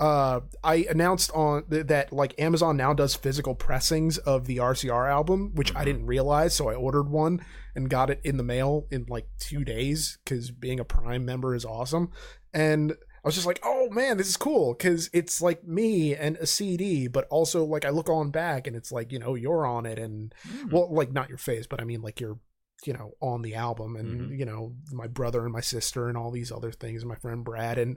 uh, 0.00 0.40
I 0.62 0.86
announced 0.88 1.30
on 1.32 1.64
th- 1.68 1.86
that 1.88 2.12
like 2.12 2.38
Amazon 2.38 2.76
now 2.76 2.92
does 2.94 3.14
physical 3.14 3.54
pressings 3.54 4.16
of 4.18 4.46
the 4.46 4.58
RCR 4.58 5.08
album, 5.10 5.52
which 5.54 5.74
I 5.74 5.82
Mhm. 5.82 5.84
didn't 5.86 6.06
realize. 6.06 6.54
So 6.54 6.68
I 6.68 6.74
ordered 6.74 7.08
one 7.08 7.44
and 7.74 7.90
got 7.90 8.08
it 8.10 8.20
in 8.22 8.36
the 8.36 8.44
mail 8.44 8.86
in 8.90 9.06
like 9.08 9.26
two 9.38 9.64
days 9.64 10.18
because 10.24 10.50
being 10.50 10.78
a 10.80 10.84
Prime 10.84 11.24
member 11.24 11.54
is 11.54 11.64
awesome. 11.64 12.10
And 12.54 12.92
I 12.92 13.28
was 13.28 13.34
just 13.34 13.46
like, 13.46 13.60
oh 13.64 13.90
man, 13.90 14.16
this 14.16 14.28
is 14.28 14.36
cool 14.36 14.74
because 14.74 15.10
it's 15.12 15.42
like 15.42 15.64
me 15.64 16.14
and 16.14 16.36
a 16.36 16.46
CD, 16.46 17.08
but 17.08 17.26
also 17.28 17.64
like 17.64 17.84
I 17.84 17.90
look 17.90 18.08
on 18.08 18.30
back 18.30 18.66
and 18.68 18.76
it's 18.76 18.92
like 18.92 19.10
you 19.12 19.18
know 19.18 19.34
you're 19.34 19.66
on 19.66 19.84
it 19.84 19.98
and 19.98 20.32
well 20.70 20.88
like 20.94 21.12
not 21.12 21.28
your 21.28 21.38
face, 21.38 21.66
but 21.66 21.80
I 21.80 21.84
mean 21.84 22.00
like 22.02 22.20
you're 22.20 22.38
you 22.84 22.92
know 22.92 23.12
on 23.20 23.42
the 23.42 23.54
album 23.54 23.96
and 23.96 24.30
Mhm. 24.30 24.38
you 24.38 24.44
know 24.44 24.74
my 24.92 25.06
brother 25.06 25.42
and 25.44 25.52
my 25.52 25.60
sister 25.60 26.08
and 26.08 26.16
all 26.16 26.30
these 26.30 26.52
other 26.52 26.70
things, 26.72 27.04
my 27.04 27.16
friend 27.16 27.44
Brad, 27.44 27.76
and 27.78 27.96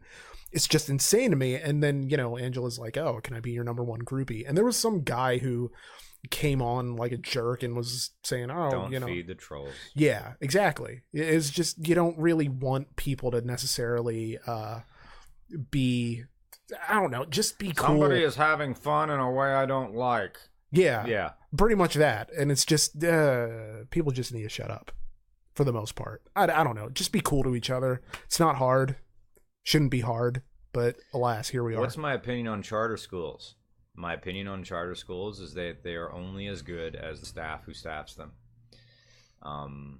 it's 0.51 0.67
just 0.67 0.89
insane 0.89 1.29
to 1.31 1.35
me. 1.37 1.55
And 1.55 1.83
then 1.83 2.09
you 2.09 2.17
know 2.17 2.37
Angela's 2.37 2.79
like, 2.79 2.97
oh, 2.97 3.19
can 3.23 3.35
I 3.35 3.39
be 3.39 3.51
your 3.51 3.63
number 3.63 3.83
one 3.83 4.01
groupie? 4.01 4.43
And 4.47 4.57
there 4.57 4.65
was 4.65 4.77
some 4.77 5.01
guy 5.03 5.37
who 5.37 5.71
came 6.29 6.61
on 6.61 6.95
like 6.95 7.11
a 7.11 7.17
jerk 7.17 7.63
and 7.63 7.75
was 7.75 8.11
saying, 8.23 8.51
oh, 8.51 8.69
Don't 8.69 8.91
you 8.91 8.99
know, 8.99 9.07
feed 9.07 9.25
the 9.27 9.33
trolls. 9.35 9.73
yeah, 9.95 10.33
exactly. 10.39 11.01
It's 11.13 11.49
just 11.49 11.87
you 11.87 11.95
don't 11.95 12.17
really 12.17 12.47
want 12.47 12.95
people 12.95 13.31
to 13.31 13.41
necessarily 13.41 14.37
uh 14.47 14.81
be 15.69 16.23
I 16.87 16.93
don't 16.93 17.11
know, 17.11 17.25
just 17.25 17.59
be 17.59 17.71
cool. 17.73 17.87
Somebody 17.99 18.23
is 18.23 18.35
having 18.35 18.73
fun 18.75 19.09
in 19.09 19.19
a 19.19 19.29
way 19.29 19.51
I 19.53 19.65
don't 19.65 19.93
like. 19.93 20.37
Yeah, 20.71 21.05
Yeah. 21.05 21.31
pretty 21.55 21.75
much 21.75 21.95
that. 21.95 22.31
And 22.33 22.51
it's 22.51 22.65
just 22.65 23.03
uh 23.03 23.85
people 23.89 24.11
just 24.11 24.33
need 24.33 24.43
to 24.43 24.49
shut 24.49 24.71
up 24.71 24.91
for 25.53 25.63
the 25.63 25.73
most 25.73 25.95
part. 25.95 26.21
I, 26.35 26.43
I 26.43 26.63
don't 26.63 26.75
know, 26.75 26.89
just 26.89 27.11
be 27.11 27.21
cool 27.21 27.43
to 27.43 27.55
each 27.55 27.69
other. 27.69 28.01
It's 28.25 28.39
not 28.39 28.55
hard. 28.55 28.95
Shouldn't 29.63 29.91
be 29.91 29.99
hard, 30.01 30.41
but 30.73 30.95
alas, 31.13 31.49
here 31.49 31.63
we 31.63 31.75
are. 31.75 31.81
What's 31.81 31.97
my 31.97 32.13
opinion 32.13 32.47
on 32.47 32.61
charter 32.63 32.97
schools? 32.97 33.55
My 33.95 34.13
opinion 34.13 34.47
on 34.47 34.63
charter 34.63 34.95
schools 34.95 35.39
is 35.39 35.53
that 35.55 35.83
they 35.83 35.95
are 35.95 36.11
only 36.11 36.47
as 36.47 36.61
good 36.61 36.95
as 36.95 37.19
the 37.19 37.25
staff 37.25 37.63
who 37.65 37.73
staffs 37.73 38.15
them. 38.15 38.31
Um, 39.43 39.99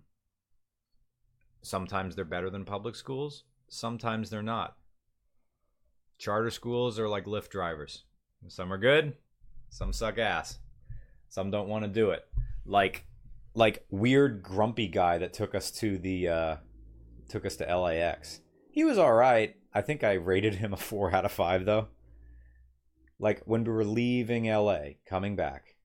sometimes 1.62 2.16
they're 2.16 2.26
better 2.26 2.50
than 2.50 2.66
public 2.66 2.96
schools. 2.96 3.44
Sometimes 3.70 4.30
they're 4.30 4.42
not. 4.42 4.78
Charter 6.18 6.52
schools 6.52 7.00
are 7.00 7.10
like 7.10 7.26
Lyft 7.26 7.50
drivers. 7.50 8.04
Some 8.48 8.72
are 8.72 8.78
good, 8.78 9.14
some 9.72 9.92
suck 9.92 10.20
ass. 10.20 10.60
Some 11.30 11.50
don't 11.50 11.68
want 11.68 11.84
to 11.86 11.90
do 11.90 12.12
it. 12.12 12.24
Like, 12.66 13.06
like 13.56 13.86
weird 13.90 14.44
grumpy 14.44 14.88
guy 14.88 15.18
that 15.18 15.34
took 15.34 15.56
us 15.56 15.72
to 15.72 15.98
the 15.98 16.28
uh, 16.28 16.56
took 17.28 17.46
us 17.46 17.56
to 17.56 17.76
LAX. 17.76 18.42
He 18.70 18.84
was 18.84 18.98
all 18.98 19.14
right. 19.14 19.56
I 19.74 19.82
think 19.82 20.04
I 20.04 20.14
rated 20.14 20.56
him 20.56 20.74
a 20.74 20.78
four 20.78 21.14
out 21.16 21.26
of 21.26 21.32
five 21.32 21.66
though. 21.66 21.88
Like 23.20 23.42
when 23.46 23.64
we 23.64 23.72
were 23.72 23.86
leaving 23.86 24.46
LA, 24.46 24.96
coming 25.06 25.36
back, 25.36 25.76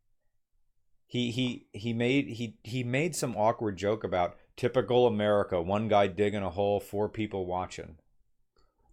he 1.06 1.30
he 1.30 1.66
he 1.72 1.92
made 1.92 2.26
he 2.28 2.58
he 2.62 2.82
made 2.82 3.14
some 3.14 3.36
awkward 3.36 3.76
joke 3.76 4.04
about 4.04 4.36
typical 4.56 5.06
America. 5.06 5.62
One 5.62 5.88
guy 5.88 6.06
digging 6.08 6.42
a 6.42 6.50
hole, 6.50 6.80
four 6.80 7.08
people 7.08 7.46
watching. 7.46 7.96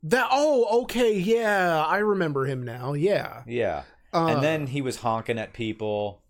that 0.03 0.27
oh, 0.31 0.83
okay, 0.83 1.17
yeah, 1.17 1.83
I 1.85 1.97
remember 1.99 2.45
him 2.45 2.63
now. 2.63 2.93
Yeah. 2.93 3.43
Yeah, 3.47 3.83
Uh, 4.13 4.27
and 4.27 4.43
then 4.43 4.67
he 4.67 4.81
was 4.81 4.97
honking 4.97 5.39
at 5.39 5.53
people, 5.53 6.21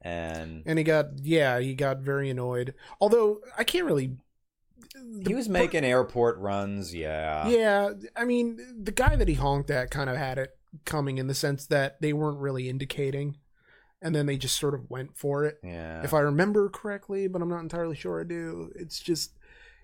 and 0.00 0.62
and 0.66 0.78
he 0.78 0.84
got 0.84 1.18
yeah, 1.22 1.58
he 1.58 1.74
got 1.74 1.98
very 1.98 2.30
annoyed. 2.30 2.74
Although 3.00 3.40
I 3.58 3.64
can't 3.64 3.86
really 3.86 4.16
he 5.26 5.34
was 5.34 5.48
making 5.48 5.84
airport 5.84 6.38
runs. 6.38 6.94
Yeah, 6.94 7.46
Yeah, 7.48 7.90
I 8.16 8.24
mean, 8.24 8.58
the 8.82 8.92
guy 8.92 9.16
that 9.16 9.28
he 9.28 9.34
honked 9.34 9.70
at 9.70 9.90
kind 9.90 10.10
of 10.10 10.16
had 10.16 10.38
it 10.38 10.56
coming 10.84 11.18
in 11.18 11.26
the 11.26 11.34
sense 11.34 11.66
that 11.66 12.00
they 12.00 12.12
weren't 12.12 12.38
really 12.38 12.68
indicating, 12.68 13.36
and 14.00 14.14
then 14.14 14.26
they 14.26 14.36
just 14.36 14.58
sort 14.58 14.74
of 14.74 14.90
went 14.90 15.16
for 15.16 15.44
it. 15.44 15.58
yeah. 15.62 16.02
If 16.02 16.14
I 16.14 16.20
remember 16.20 16.68
correctly, 16.68 17.28
but 17.28 17.42
I'm 17.42 17.48
not 17.48 17.60
entirely 17.60 17.96
sure 17.96 18.20
I 18.20 18.24
do. 18.24 18.72
It's 18.74 19.00
just, 19.00 19.32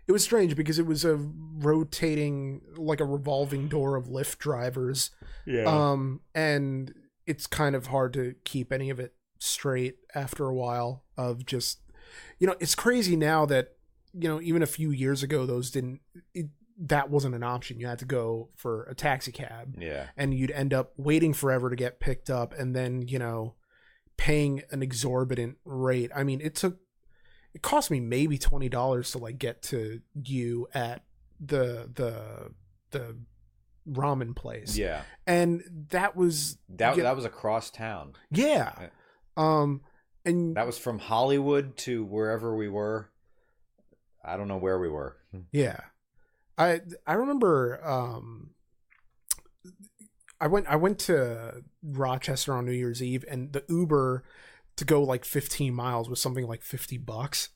it 0.07 0.13
was 0.13 0.23
strange 0.23 0.57
because 0.57 0.79
it 0.79 0.87
was 0.87 1.05
a 1.05 1.17
rotating, 1.17 2.63
like 2.77 3.01
a 3.01 3.05
revolving 3.05 3.69
door 3.69 3.97
of 3.97 4.07
Lyft 4.07 4.39
drivers, 4.39 5.11
yeah. 5.47 5.65
um, 5.65 6.21
and 6.35 6.95
it's 7.29 7.47
kind 7.47 7.77
of 7.77 7.89
hard 7.89 8.15
to 8.15 8.35
keep 8.45 8.73
any 8.73 8.89
of 8.91 8.99
it 8.99 9.15
straight 9.39 9.97
after 10.15 10.47
a 10.47 10.55
while. 10.55 11.05
Of 11.17 11.45
just, 11.45 11.81
you 12.39 12.47
know, 12.47 12.55
it's 12.59 12.75
crazy 12.75 13.15
now 13.15 13.45
that 13.47 13.77
you 14.15 14.29
know 14.29 14.41
even 14.41 14.63
a 14.63 14.67
few 14.67 14.91
years 14.91 15.23
ago 15.23 15.47
those 15.47 15.71
didn't. 15.71 16.01
It, 16.35 16.47
that 16.81 17.11
wasn't 17.11 17.35
an 17.35 17.43
option. 17.43 17.81
You 17.81 17.89
had 17.89 17.99
to 17.99 18.05
go 18.05 18.51
for 18.55 18.85
a 18.85 18.95
taxi 18.95 19.33
cab, 19.33 19.75
yeah. 19.79 20.07
and 20.17 20.33
you'd 20.33 20.53
end 20.53 20.73
up 20.73 20.93
waiting 20.97 21.35
forever 21.35 21.71
to 21.71 21.77
get 21.77 21.99
picked 21.99 22.31
up, 22.31 22.55
and 22.57 22.75
then 22.75 23.07
you 23.09 23.19
know, 23.19 23.55
paying 24.17 24.63
an 24.71 24.83
exorbitant 24.83 25.59
rate. 25.65 26.11
I 26.15 26.25
mean, 26.25 26.41
it 26.41 26.55
took. 26.55 26.79
It 27.55 27.63
cost 27.63 27.91
me 27.91 28.01
maybe 28.01 28.39
twenty 28.39 28.69
dollars 28.69 29.11
to 29.13 29.19
like 29.19 29.39
get 29.39 29.63
to 29.65 30.01
you 30.15 30.69
at 30.73 31.03
the 31.41 31.91
the 31.93 32.53
the 32.91 33.17
ramen 33.91 34.35
place 34.37 34.77
Yeah. 34.77 35.03
and 35.27 35.63
that 35.91 36.15
was 36.17 36.59
That 36.69 36.97
Yeah. 36.97 37.05
that 37.05 37.17
was 37.17 37.25
across 37.25 37.71
town. 37.71 38.15
yeah 38.31 38.73
Yeah. 38.81 38.89
um 39.37 39.83
and 40.25 40.57
That 40.57 40.67
was 40.67 40.79
from 40.79 40.99
Hollywood 40.99 41.77
to 41.79 42.05
wherever 42.05 42.55
we 42.55 42.69
were. 42.69 43.09
I 44.25 44.37
don't 44.37 44.49
know 44.49 44.59
where 44.59 44.79
we 44.79 44.89
were. 44.89 45.17
yeah 45.53 45.81
i 46.59 46.81
i 47.07 47.13
remember 47.15 47.79
um 47.87 48.51
i 50.41 50.47
went 50.47 50.67
i 50.67 50.75
went 50.77 50.99
to 50.99 51.63
rochester 51.83 52.53
on 52.55 52.65
new 52.67 52.73
year's 52.73 53.03
eve 53.03 53.25
and 53.31 53.53
the 53.53 53.63
uber 53.69 54.25
to 54.77 54.85
go 54.85 55.03
like 55.03 55.25
15 55.25 55.73
miles 55.75 56.09
was 56.09 56.21
something 56.21 56.47
like 56.47 56.63
50 56.63 56.99
bucks 56.99 57.51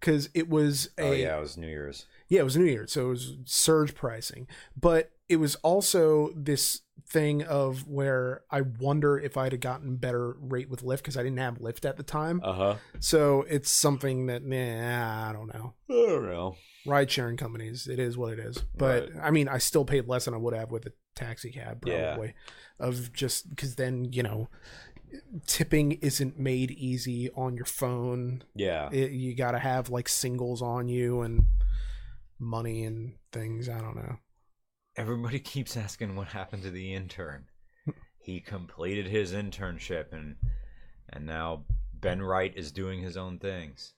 because 0.00 0.28
it 0.34 0.48
was 0.48 0.90
a 0.98 1.02
oh 1.08 1.12
yeah, 1.12 1.36
it 1.36 1.40
was 1.40 1.56
New 1.56 1.66
Year's. 1.68 2.06
yeah, 2.28 2.40
it 2.40 2.44
was 2.44 2.56
New 2.56 2.64
Year's, 2.64 2.92
so 2.92 3.06
it 3.06 3.10
was 3.10 3.36
surge 3.44 3.94
pricing. 3.94 4.46
But 4.78 5.10
it 5.28 5.36
was 5.36 5.56
also 5.56 6.30
this 6.34 6.80
thing 7.06 7.42
of 7.42 7.86
where 7.86 8.42
I 8.50 8.60
wonder 8.62 9.18
if 9.18 9.36
I'd 9.36 9.52
have 9.52 9.60
gotten 9.60 9.96
better 9.96 10.36
rate 10.40 10.68
with 10.68 10.82
Lyft 10.82 10.98
because 10.98 11.16
I 11.16 11.22
didn't 11.22 11.38
have 11.38 11.58
Lyft 11.58 11.88
at 11.88 11.96
the 11.96 12.02
time. 12.02 12.40
Uh 12.44 12.52
huh. 12.52 12.74
So 13.00 13.44
it's 13.48 13.70
something 13.70 14.26
that 14.26 14.42
nah, 14.44 15.30
I 15.30 15.32
don't 15.32 15.52
know. 15.52 15.74
I 15.90 15.92
don't 15.92 16.26
know. 16.26 16.56
Ride 16.86 17.10
sharing 17.10 17.36
companies, 17.36 17.86
it 17.86 17.98
is 17.98 18.16
what 18.16 18.32
it 18.32 18.38
is. 18.38 18.64
But 18.76 19.10
Right. 19.14 19.22
I 19.24 19.30
mean, 19.30 19.48
I 19.48 19.58
still 19.58 19.84
paid 19.84 20.06
less 20.08 20.24
than 20.24 20.32
I 20.34 20.38
would 20.38 20.54
have 20.54 20.70
with 20.70 20.86
a 20.86 20.92
taxi 21.14 21.50
cab, 21.50 21.82
Yeah. 21.86 22.14
probably. 22.14 22.34
Of 22.80 23.12
just 23.12 23.50
because 23.50 23.74
then 23.74 24.12
you 24.12 24.22
know, 24.22 24.48
tipping 25.46 25.92
isn't 25.92 26.38
made 26.38 26.70
easy 26.72 27.30
on 27.30 27.54
your 27.56 27.64
phone. 27.66 28.42
Yeah. 28.54 28.88
It, 28.92 29.12
you 29.12 29.34
got 29.34 29.52
to 29.52 29.58
have 29.58 29.90
like 29.90 30.08
singles 30.08 30.62
on 30.62 30.88
you 30.88 31.22
and 31.22 31.44
money 32.38 32.84
and 32.84 33.14
things. 33.32 33.68
I 33.68 33.78
don't 33.80 33.96
know. 33.96 34.16
Everybody 34.96 35.38
keeps 35.38 35.76
asking 35.76 36.16
what 36.16 36.28
happened 36.28 36.62
to 36.64 36.70
the 36.70 36.94
intern. 36.94 37.46
he 38.18 38.40
completed 38.40 39.06
his 39.06 39.32
internship 39.32 40.12
and 40.12 40.36
and 41.10 41.24
now 41.24 41.64
Ben 41.94 42.20
Wright 42.22 42.52
is 42.56 42.70
doing 42.72 43.00
his 43.02 43.16
own 43.16 43.38
things. 43.38 43.94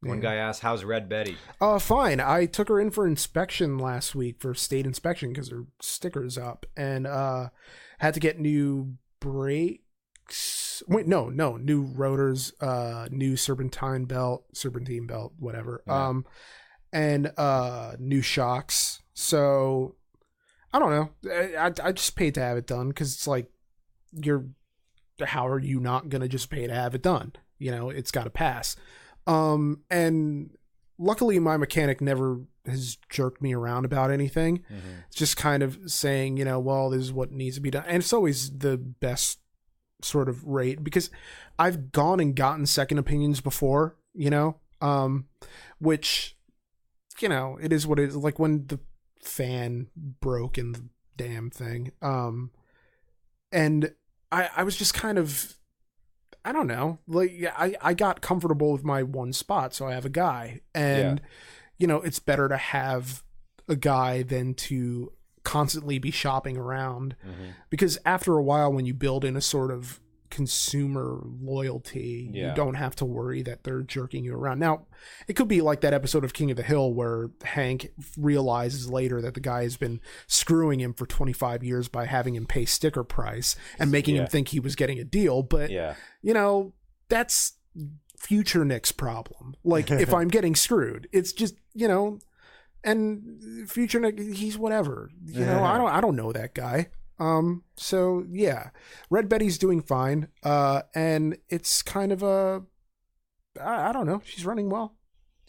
One 0.00 0.18
Yeah. 0.18 0.22
guy 0.22 0.34
asked, 0.36 0.62
"How's 0.62 0.84
Red 0.84 1.08
Betty?" 1.08 1.36
Uh, 1.60 1.78
fine. 1.78 2.20
I 2.20 2.46
took 2.46 2.68
her 2.68 2.78
in 2.80 2.90
for 2.90 3.06
inspection 3.06 3.78
last 3.78 4.14
week 4.14 4.36
for 4.40 4.54
state 4.54 4.86
inspection 4.86 5.30
because 5.32 5.50
her 5.50 5.64
sticker's 5.80 6.38
up, 6.38 6.66
and 6.76 7.04
uh, 7.06 7.48
had 7.98 8.14
to 8.14 8.20
get 8.20 8.38
new 8.38 8.96
brakes. 9.20 9.82
Wait, 10.86 11.06
no, 11.06 11.28
no, 11.28 11.56
new 11.56 11.82
rotors, 11.82 12.52
uh, 12.60 13.08
new 13.10 13.36
serpentine 13.36 14.04
belt, 14.04 14.44
serpentine 14.54 15.06
belt, 15.06 15.32
whatever. 15.38 15.82
Yeah. 15.86 16.08
Um, 16.08 16.26
and 16.92 17.32
uh, 17.36 17.92
new 17.98 18.22
shocks. 18.22 19.02
So 19.14 19.96
I 20.72 20.78
don't 20.78 20.90
know. 20.90 21.10
I 21.30 21.66
I, 21.66 21.88
I 21.88 21.92
just 21.92 22.16
paid 22.16 22.34
to 22.34 22.40
have 22.40 22.56
it 22.56 22.66
done 22.66 22.88
because 22.88 23.14
it's 23.14 23.26
like 23.26 23.50
you're. 24.12 24.46
How 25.20 25.48
are 25.48 25.58
you 25.58 25.80
not 25.80 26.10
gonna 26.10 26.28
just 26.28 26.48
pay 26.48 26.66
to 26.66 26.72
have 26.72 26.94
it 26.94 27.02
done? 27.02 27.32
You 27.58 27.72
know, 27.72 27.90
it's 27.90 28.12
got 28.12 28.24
to 28.24 28.30
pass. 28.30 28.76
Um, 29.26 29.82
and 29.90 30.50
luckily 30.98 31.38
my 31.38 31.56
mechanic 31.56 32.00
never 32.00 32.40
has 32.66 32.96
jerked 33.08 33.40
me 33.40 33.54
around 33.54 33.84
about 33.84 34.10
anything 34.10 34.62
it's 35.06 35.16
just 35.16 35.36
kind 35.36 35.62
of 35.62 35.78
saying 35.86 36.36
you 36.36 36.44
know 36.44 36.58
well 36.58 36.90
this 36.90 37.00
is 37.00 37.12
what 37.12 37.30
needs 37.30 37.54
to 37.56 37.62
be 37.62 37.70
done 37.70 37.84
and 37.86 38.02
it's 38.02 38.12
always 38.12 38.58
the 38.58 38.76
best 38.76 39.38
sort 40.02 40.28
of 40.28 40.44
rate 40.46 40.84
because 40.84 41.10
i've 41.58 41.90
gone 41.92 42.20
and 42.20 42.36
gotten 42.36 42.66
second 42.66 42.98
opinions 42.98 43.40
before 43.40 43.96
you 44.14 44.30
know 44.30 44.56
um 44.80 45.26
which 45.78 46.36
you 47.20 47.28
know 47.28 47.58
it 47.60 47.72
is 47.72 47.86
what 47.86 47.98
it 47.98 48.10
is. 48.10 48.16
Like 48.16 48.38
when 48.38 48.66
the 48.66 48.78
fan 49.22 49.88
broke 49.96 50.58
in 50.58 50.72
the 50.72 50.84
damn 51.16 51.50
thing 51.50 51.90
um 52.00 52.50
and 53.50 53.92
i 54.30 54.48
i 54.56 54.62
was 54.62 54.76
just 54.76 54.94
kind 54.94 55.18
of 55.18 55.56
i 56.44 56.52
don't 56.52 56.68
know 56.68 56.98
like 57.08 57.32
yeah, 57.34 57.52
i 57.58 57.74
i 57.82 57.92
got 57.92 58.20
comfortable 58.20 58.70
with 58.72 58.84
my 58.84 59.02
one 59.02 59.32
spot 59.32 59.74
so 59.74 59.86
i 59.86 59.94
have 59.94 60.04
a 60.04 60.10
guy. 60.10 60.60
And 60.74 61.20
you 61.76 61.86
know 61.86 61.96
it's 61.96 62.20
better 62.20 62.48
to 62.48 62.56
have 62.56 63.22
a 63.68 63.76
guy 63.76 64.22
than 64.22 64.54
to 64.54 65.12
constantly 65.56 65.98
be 65.98 66.10
shopping 66.10 66.56
around 66.56 67.16
Mm-hmm. 67.26 67.50
because 67.70 67.98
after 68.04 68.32
a 68.36 68.42
while 68.42 68.70
when 68.72 68.84
you 68.86 68.94
build 68.94 69.24
in 69.24 69.34
a 69.36 69.40
sort 69.40 69.70
of 69.70 70.00
consumer 70.30 71.20
loyalty 71.40 72.30
Yeah. 72.34 72.50
you 72.50 72.54
don't 72.54 72.74
have 72.74 72.94
to 72.96 73.06
worry 73.06 73.40
that 73.42 73.64
they're 73.64 73.80
jerking 73.82 74.24
you 74.24 74.34
around 74.34 74.58
now 74.58 74.86
it 75.26 75.32
could 75.36 75.48
be 75.48 75.62
like 75.62 75.80
that 75.80 75.94
episode 75.94 76.22
of 76.22 76.32
king 76.34 76.50
of 76.50 76.56
the 76.58 76.62
hill 76.62 76.92
where 76.92 77.30
hank 77.44 77.90
realizes 78.18 78.90
later 78.90 79.22
that 79.22 79.32
the 79.32 79.40
guy 79.40 79.62
has 79.62 79.76
been 79.78 80.00
screwing 80.26 80.80
him 80.80 80.92
for 80.92 81.06
25 81.06 81.64
years 81.64 81.88
by 81.88 82.04
having 82.04 82.34
him 82.34 82.44
pay 82.46 82.66
sticker 82.66 83.02
price 83.04 83.56
and 83.78 83.90
making 83.90 84.16
Yeah. 84.16 84.22
him 84.22 84.28
think 84.28 84.48
he 84.48 84.60
was 84.60 84.76
getting 84.76 84.98
a 84.98 85.04
deal 85.04 85.42
but 85.42 85.70
Yeah. 85.70 85.94
you 86.20 86.34
know 86.34 86.74
that's 87.08 87.54
future 88.18 88.64
nick's 88.66 88.92
problem 88.92 89.54
like 89.64 89.90
if 89.90 90.12
i'm 90.18 90.28
getting 90.28 90.54
screwed 90.54 91.08
it's 91.12 91.32
just 91.32 91.54
you 91.72 91.88
know 91.88 92.18
and 92.84 93.68
future 93.70 94.00
nick 94.00 94.18
he's 94.18 94.56
whatever 94.58 95.10
you 95.26 95.44
know 95.44 95.62
i 95.64 95.76
don't 95.76 95.90
i 95.90 96.00
don't 96.00 96.16
know 96.16 96.32
that 96.32 96.54
guy. 96.54 96.88
Um 97.18 97.64
so 97.76 98.24
yeah 98.30 98.70
red 99.10 99.28
betty's 99.28 99.58
doing 99.58 99.82
fine 99.82 100.28
uh 100.44 100.82
and 100.94 101.36
it's 101.48 101.82
kind 101.82 102.12
of 102.12 102.22
a 102.22 102.62
i, 103.60 103.88
I 103.88 103.92
don't 103.92 104.06
know 104.06 104.22
she's 104.24 104.46
running 104.46 104.70
well 104.70 104.94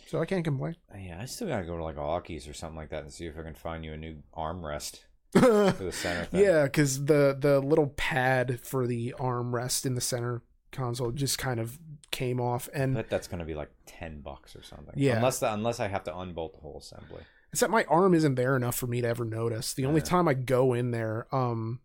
so 0.07 0.19
i 0.19 0.25
can't 0.25 0.43
complain. 0.43 0.75
Yeah, 0.97 1.19
I 1.21 1.25
still 1.25 1.47
gotta 1.47 1.65
go 1.65 1.77
to 1.77 1.83
like 1.83 1.97
Rockies 1.97 2.47
or 2.47 2.53
something 2.53 2.77
like 2.77 2.89
that 2.89 3.03
and 3.03 3.13
see 3.13 3.27
if 3.27 3.37
I 3.37 3.43
can 3.43 3.53
find 3.53 3.85
you 3.85 3.93
a 3.93 3.97
new 3.97 4.23
armrest 4.35 5.01
for 5.31 5.39
the 5.77 5.91
center 5.91 6.25
thing. 6.31 6.41
yeah 6.43 6.63
because 6.63 7.05
the 7.05 7.37
the 7.39 7.59
little 7.59 7.87
pad 7.95 8.59
for 8.63 8.87
the 8.87 9.13
armrest 9.19 9.85
in 9.85 9.93
the 9.93 10.01
center 10.01 10.41
console 10.71 11.11
just 11.11 11.37
kind 11.37 11.59
of 11.59 11.77
came 12.11 12.39
off 12.41 12.67
and 12.73 12.93
But 12.95 13.09
that's 13.09 13.27
gonna 13.27 13.45
be 13.45 13.53
like 13.55 13.71
ten 13.85 14.21
bucks 14.21 14.55
or 14.55 14.63
something. 14.63 14.93
Yeah. 14.95 15.17
Unless 15.17 15.39
the, 15.39 15.53
unless 15.53 15.79
I 15.79 15.87
have 15.87 16.03
to 16.05 16.17
unbolt 16.17 16.53
the 16.53 16.59
whole 16.59 16.79
assembly. 16.79 17.21
Except 17.51 17.71
my 17.71 17.83
arm 17.85 18.13
isn't 18.13 18.35
there 18.35 18.55
enough 18.55 18.75
for 18.75 18.87
me 18.87 19.01
to 19.01 19.07
ever 19.07 19.25
notice. 19.25 19.73
The 19.73 19.85
only 19.85 20.01
Yeah. 20.01 20.05
time 20.05 20.27
I 20.27 20.33
go 20.35 20.73
in 20.73 20.91
there, 20.91 21.27
um, 21.33 21.79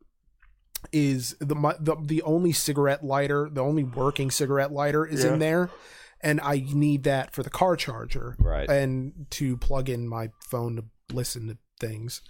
is 0.92 1.34
the 1.40 1.54
my, 1.54 1.74
the 1.80 1.96
the 2.02 2.22
only 2.22 2.52
cigarette 2.52 3.02
lighter, 3.04 3.48
the 3.50 3.62
only 3.62 3.84
working 3.84 4.30
cigarette 4.30 4.70
lighter 4.72 5.06
is 5.06 5.24
Yeah. 5.24 5.32
in 5.32 5.38
there, 5.38 5.70
and 6.20 6.40
I 6.42 6.64
need 6.72 7.04
that 7.04 7.32
for 7.32 7.42
the 7.42 7.50
car 7.50 7.76
charger 7.76 8.36
Right. 8.38 8.68
and 8.68 9.26
to 9.30 9.56
plug 9.56 9.88
in 9.88 10.06
my 10.06 10.30
phone 10.40 10.76
to 10.76 10.84
listen 11.14 11.48
to 11.48 11.56
things. 11.80 12.20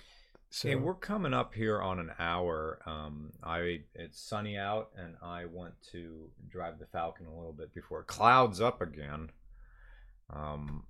So 0.55 0.69
Hey, 0.69 0.77
we're 0.77 0.95
coming 0.95 1.35
up 1.35 1.53
here 1.53 1.83
on 1.83 1.99
an 1.99 2.13
hour. 2.17 2.79
Um, 2.87 3.33
I 3.43 3.81
it's 3.93 4.21
sunny 4.21 4.57
out, 4.57 4.91
and 4.97 5.17
I 5.21 5.47
want 5.47 5.75
to 5.91 6.31
drive 6.49 6.79
the 6.79 6.87
Falcon 6.87 7.27
a 7.27 7.35
little 7.35 7.53
bit 7.53 7.75
before 7.75 8.03
it 8.03 8.07
clouds 8.07 8.61
up 8.61 8.81
again. 8.81 9.33
Um, 10.33 10.85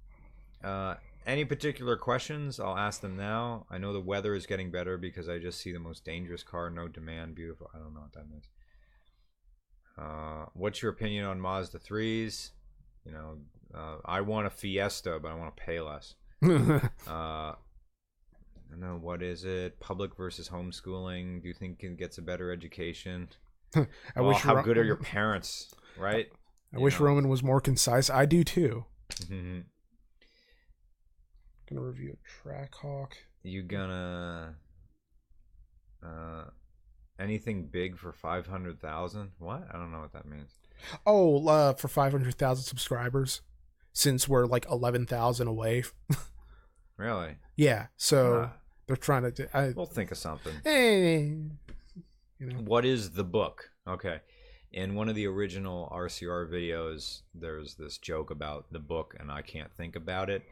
uh, 0.62 0.97
any 1.27 1.47
particular 1.47 1.97
questions? 1.97 2.61
I'll 2.61 2.77
ask 2.77 3.01
them 3.01 3.17
now. 3.17 3.65
I 3.71 3.79
know 3.79 3.95
the 3.95 4.03
weather 4.03 4.35
is 4.35 4.45
getting 4.45 4.71
better 4.71 4.99
because 4.99 5.31
I 5.31 5.39
just 5.39 5.62
see 5.62 5.73
the 5.73 5.79
most 5.79 6.05
dangerous 6.05 6.43
car, 6.43 6.69
no 6.69 6.87
demand, 6.87 7.35
beautiful. 7.35 7.71
I 7.75 7.79
don't 7.79 7.95
know 7.95 8.01
what 8.01 8.12
that 8.12 8.29
means. 8.29 8.45
Uh, 9.97 10.45
what's 10.53 10.83
your 10.83 10.93
opinion 10.93 11.25
on 11.25 11.41
Mazda 11.41 11.79
threes? 11.79 12.51
You 13.07 13.12
know, 13.12 13.39
uh, 13.75 13.97
I 14.05 14.21
want 14.21 14.47
a 14.47 14.51
Fiesta, 14.51 15.19
but 15.23 15.31
I 15.31 15.35
want 15.37 15.57
to 15.57 15.62
pay 15.62 15.81
less. 15.81 16.17
Uh, 17.09 17.55
don't 18.75 18.81
know 18.81 18.99
what 19.01 19.22
is 19.22 19.45
it? 19.45 19.79
Public 19.81 20.16
versus 20.16 20.49
homeschooling. 20.49 21.43
Do 21.43 21.49
you 21.49 21.55
think 21.55 21.83
it 21.83 21.97
gets 21.99 22.18
a 22.18 22.22
better 22.22 22.51
education? 22.53 23.29
I 23.77 23.87
Well, 24.16 24.29
wish 24.29 24.39
how 24.39 24.57
Ro- 24.57 24.62
good 24.62 24.79
are 24.79 24.85
your 24.85 24.97
parents? 24.97 25.72
Right. 25.99 26.27
I 26.72 26.79
you 26.79 26.83
wish 26.83 26.99
know? 26.99 27.07
Roman 27.07 27.29
was 27.29 27.43
more 27.43 27.61
concise. 27.61 28.11
I 28.11 28.27
do 28.27 28.43
too. 28.45 28.85
Mhm. 29.27 29.64
Gonna 31.68 31.83
review 31.83 32.16
a 32.16 32.49
Trackhawk. 32.49 33.12
you 33.43 33.62
gonna 33.62 34.57
uh 36.03 36.45
anything 37.18 37.68
big 37.72 37.97
for 37.99 38.12
five 38.12 38.47
hundred 38.47 38.81
thousand? 38.81 39.31
What? 39.39 39.66
I 39.72 39.75
don't 39.79 39.93
know 39.93 40.01
what 40.01 40.12
that 40.12 40.27
means. 40.27 40.51
Oh, 41.07 41.47
uh, 41.49 41.72
for 41.75 41.89
five 41.89 42.12
hundred 42.12 42.35
thousand 42.35 42.64
subscribers, 42.64 43.41
since 43.93 44.29
we're 44.29 44.47
like 44.47 44.66
eleven 44.70 45.07
thousand 45.07 45.47
away. 45.49 45.85
Really? 46.97 47.39
Yeah, 47.57 47.87
so 47.97 48.51
Ah, 48.53 48.57
they're 48.87 48.97
trying 48.97 49.22
to. 49.22 49.30
do- 49.30 49.49
I, 49.55 49.72
we'll 49.76 49.87
think 49.87 50.11
of 50.11 50.18
something. 50.18 50.55
hey, 50.64 51.35
you 52.39 52.47
know. 52.47 52.57
What 52.64 52.85
is 52.85 53.11
the 53.12 53.24
book? 53.24 53.70
Okay. 53.89 54.20
In 54.72 54.95
one 54.97 55.09
of 55.09 55.14
the 55.14 55.26
original 55.26 55.89
RCR 55.95 56.51
videos, 56.51 57.22
there's 57.32 57.74
this 57.76 57.99
joke 57.99 58.30
about 58.30 58.66
the 58.72 58.80
book, 58.80 59.14
and 59.20 59.30
I 59.30 59.41
can't 59.43 59.72
think 59.76 59.95
about 59.95 60.28
it. 60.30 60.43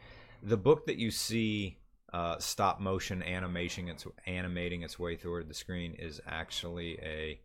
The 0.45 0.57
book 0.57 0.87
that 0.87 0.97
you 0.97 1.11
see 1.11 1.79
uh, 2.13 2.39
stop 2.39 2.81
motion 2.81 3.23
animation, 3.23 3.89
it's 3.89 4.07
animating 4.27 4.83
its 4.83 4.97
way 4.99 5.17
through 5.17 5.45
the 5.45 5.55
screen, 5.55 5.95
is 5.99 6.21
actually 6.27 6.99
a 7.03 7.41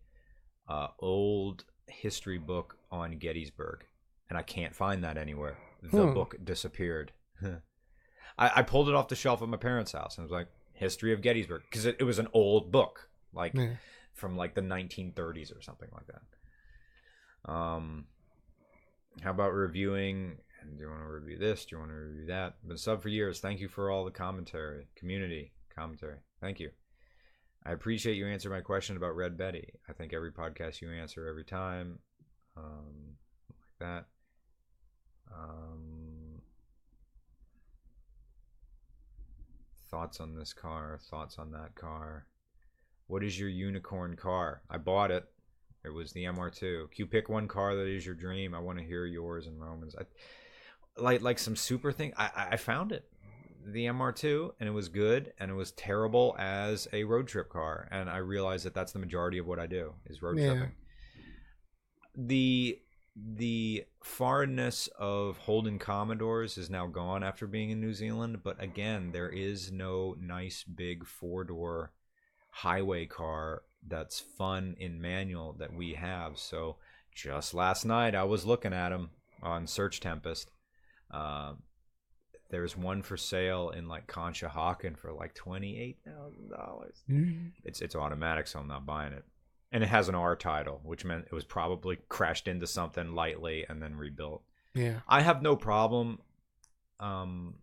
uh, 0.70 0.90
old 1.00 1.64
history 1.88 2.38
book 2.38 2.78
on 2.92 3.18
Gettysburg, 3.18 3.86
and 4.30 4.38
I 4.38 4.44
can't 4.44 4.76
find 4.76 5.04
that 5.04 5.18
anywhere. 5.18 5.58
The 5.82 6.06
Hmm. 6.08 6.14
book 6.14 6.36
disappeared. 6.44 7.12
I, 8.38 8.52
I 8.58 8.62
pulled 8.62 8.88
it 8.90 8.94
off 8.96 9.08
the 9.08 9.16
shelf 9.16 9.42
at 9.42 9.50
my 9.50 9.58
parents' 9.58 9.94
house, 9.94 10.18
and 10.18 10.26
was 10.26 10.32
like 10.32 10.48
History 10.78 11.12
of 11.14 11.22
Gettysburg 11.22 11.64
because 11.70 11.86
it, 11.86 11.98
it 12.00 12.04
was 12.04 12.20
an 12.20 12.28
old 12.34 12.72
book, 12.72 13.10
like 13.34 13.54
Yeah. 13.54 13.76
from 14.14 14.38
like 14.38 14.54
the 14.56 14.62
1930s 14.62 15.56
or 15.58 15.62
something 15.62 15.90
like 15.94 16.08
that. 16.08 17.52
Um, 17.52 18.06
how 19.22 19.32
about 19.32 19.54
reviewing? 19.54 20.38
Do 20.76 20.84
you 20.84 20.90
want 20.90 21.02
to 21.02 21.08
review 21.08 21.38
this? 21.38 21.66
Do 21.66 21.76
you 21.76 21.80
want 21.80 21.92
to 21.92 21.96
review 21.96 22.26
that? 22.28 22.56
Been 22.68 22.78
sub 22.78 23.02
for 23.02 23.10
years. 23.10 23.40
Thank 23.40 23.60
you 23.60 23.68
for 23.70 23.90
all 23.90 24.04
the 24.06 24.12
commentary, 24.12 24.88
community 24.96 25.54
commentary. 25.74 26.18
Thank 26.42 26.60
you. 26.60 26.72
I 27.66 27.72
appreciate 27.72 28.16
you 28.16 28.28
answer 28.28 28.50
my 28.50 28.62
question 28.62 28.98
about 28.98 29.16
Red 29.16 29.38
Betty. 29.38 29.74
I 29.90 29.94
think 29.94 30.14
every 30.14 30.32
podcast 30.32 30.82
you 30.82 30.90
answer 30.92 31.28
every 31.28 31.44
time, 31.44 32.00
um, 32.56 33.16
like 33.50 33.80
that. 33.80 34.06
Um, 35.34 36.07
thoughts 39.90 40.20
on 40.20 40.36
this 40.36 40.54
car, 40.54 41.00
thoughts 41.10 41.38
on 41.38 41.52
that 41.52 41.76
car. 41.76 42.26
What 43.08 43.24
is 43.24 43.40
your 43.40 43.50
unicorn 43.50 44.16
car? 44.16 44.62
I 44.70 44.78
bought 44.78 45.12
it. 45.12 45.26
It 45.86 45.90
was 45.94 46.12
the 46.12 46.26
MR2. 46.26 46.86
If 46.92 47.00
you 47.00 47.06
pick 47.06 47.30
one 47.30 47.48
car 47.48 47.76
that 47.76 47.88
is 47.88 48.06
your 48.06 48.16
dream, 48.16 48.54
I 48.54 48.60
want 48.60 48.80
to 48.80 48.84
hear 48.84 49.06
yours 49.06 49.48
and 49.48 49.62
Roman's. 49.62 49.96
I, 49.96 50.04
like 51.02 51.22
like 51.22 51.40
some 51.40 51.56
super 51.56 51.92
thing. 51.92 52.14
I 52.18 52.26
I 52.36 52.48
I 52.54 52.58
found 52.58 52.92
it, 52.92 53.06
the 53.66 53.86
MR2, 53.86 54.54
and 54.60 54.68
it 54.68 54.72
was 54.74 54.90
good, 54.90 55.32
and 55.40 55.50
it 55.52 55.54
was 55.54 55.72
terrible 55.72 56.36
as 56.38 56.88
a 56.92 57.04
road 57.06 57.28
trip 57.28 57.50
car, 57.50 57.88
and 57.92 58.10
I 58.10 58.18
realized 58.18 58.66
that 58.66 58.74
that's 58.74 58.92
the 58.92 59.00
majority 59.00 59.38
of 59.38 59.46
what 59.46 59.60
I 59.60 59.68
do 59.68 59.94
is 60.08 60.22
road 60.22 60.40
Yeah. 60.40 60.48
tripping. 60.48 60.72
The 62.16 62.82
the 63.20 63.86
foreignness 64.04 64.88
of 65.00 65.38
Holden 65.38 65.80
Commodores 65.80 66.58
is 66.58 66.70
now 66.70 66.88
gone 66.88 67.24
after 67.24 67.48
being 67.48 67.72
in 67.72 67.82
New 67.82 67.94
Zealand, 67.94 68.44
but 68.44 68.62
again, 68.62 69.12
there 69.12 69.30
is 69.30 69.72
no 69.72 70.16
nice 70.20 70.64
big 70.64 71.06
four 71.06 71.44
door 71.44 71.92
highway 72.52 73.06
car 73.06 73.64
that's 73.88 74.20
fun 74.20 74.76
in 74.80 75.02
manual 75.02 75.54
that 75.60 75.74
we 75.74 75.94
have. 75.94 76.38
So 76.38 76.78
just 77.14 77.54
last 77.54 77.86
night, 77.86 78.14
I 78.14 78.24
was 78.24 78.46
looking 78.46 78.74
at 78.74 78.90
them 78.90 79.10
on 79.42 79.66
SearchTempest. 79.66 80.48
Uh, 81.10 81.54
there's 82.50 82.78
one 82.78 83.02
for 83.02 83.18
sale 83.18 83.72
in 83.72 83.88
like 83.88 84.08
Conshohocken 84.08 84.98
for 84.98 85.12
like 85.12 85.34
twenty 85.34 85.80
eight 85.80 85.98
thousand 86.06 86.50
dollars. 86.50 86.96
It's 87.64 87.82
it's 87.82 87.96
automatic, 87.96 88.48
so 88.48 88.60
I'm 88.60 88.68
not 88.68 88.86
buying 88.86 89.14
it. 89.14 89.26
And 89.72 89.84
it 89.84 89.88
has 89.88 90.08
an 90.08 90.16
R 90.16 90.36
title, 90.36 90.80
which 90.84 91.04
meant 91.04 91.26
it 91.26 91.34
was 91.34 91.44
probably 91.44 91.98
crashed 92.08 92.48
into 92.48 92.68
something 92.68 93.14
lightly 93.14 93.66
and 93.68 93.82
then 93.82 93.96
rebuilt. 93.96 94.44
Yeah. 94.74 95.00
I 95.08 95.22
have 95.22 95.42
no 95.42 95.56
problem 95.56 96.20
um, 97.00 97.56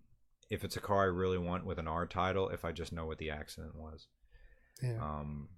if 0.51 0.65
it's 0.65 0.77
a 0.77 0.81
car 0.81 1.03
I 1.03 1.07
really 1.07 1.39
want 1.39 1.65
with 1.65 1.79
an 1.79 1.89
R 1.89 2.07
title 2.07 2.51
if 2.51 2.65
I 2.65 2.73
just 2.73 2.93
know 2.93 3.07
what 3.07 3.19
the 3.19 3.31
accident 3.31 3.75
was. 3.75 4.07
Yeah. 4.83 4.99
Um, 5.01 5.49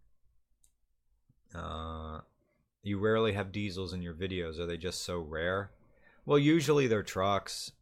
uh, 1.55 2.21
you 2.83 2.99
rarely 2.99 3.33
have 3.33 3.51
diesels 3.51 3.93
in 3.93 4.03
your 4.03 4.15
videos. 4.15 4.61
Are 4.61 4.67
they 4.67 4.77
just 4.77 5.05
so 5.05 5.19
rare? 5.19 5.71
Well, 6.25 6.39
usually 6.39 6.87
they're 6.87 7.03
trucks 7.03 7.73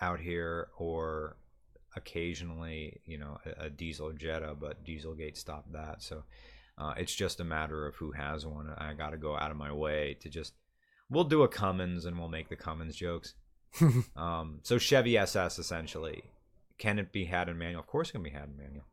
out 0.00 0.20
here, 0.20 0.68
or 0.76 1.36
occasionally, 1.96 3.00
you 3.04 3.18
know, 3.18 3.38
a, 3.44 3.66
a 3.66 3.70
diesel 3.70 4.12
Jetta, 4.12 4.54
but 4.58 4.84
Dieselgate 4.84 5.36
stopped 5.36 5.72
that. 5.72 6.02
So 6.02 6.24
uh, 6.80 6.94
it's 6.96 7.14
just 7.14 7.40
a 7.40 7.44
matter 7.44 7.86
of 7.86 7.96
who 7.96 8.12
has 8.12 8.46
one. 8.46 8.72
I 8.78 8.94
got 8.94 9.10
to 9.10 9.18
go 9.18 9.36
out 9.36 9.50
of 9.50 9.56
my 9.56 9.72
way 9.72 10.16
to 10.20 10.30
just. 10.30 10.54
We'll 11.10 11.24
do 11.24 11.42
a 11.42 11.48
Cummins 11.48 12.06
and 12.06 12.18
we'll 12.18 12.28
make 12.28 12.48
the 12.48 12.56
Cummins 12.56 12.96
jokes. 12.96 13.34
um, 14.16 14.60
so 14.62 14.78
Chevy 14.78 15.18
SS 15.18 15.58
essentially. 15.58 16.22
Can 16.78 16.98
it 16.98 17.12
be 17.12 17.26
had 17.26 17.48
in 17.48 17.58
manual? 17.58 17.80
Of 17.80 17.86
course, 17.86 18.08
it 18.08 18.12
can 18.12 18.22
be 18.22 18.30
had 18.30 18.48
in 18.48 18.56
manual. 18.56 18.86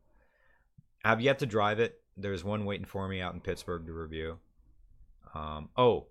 I've 1.02 1.22
yet 1.22 1.38
to 1.38 1.46
drive 1.46 1.80
it. 1.80 2.02
There's 2.16 2.44
one 2.44 2.66
waiting 2.66 2.84
for 2.84 3.08
me 3.08 3.20
out 3.22 3.32
in 3.32 3.40
Pittsburgh 3.40 3.86
to 3.86 3.92
review. 3.92 4.38
Um, 5.34 5.70
oh, 5.76 6.08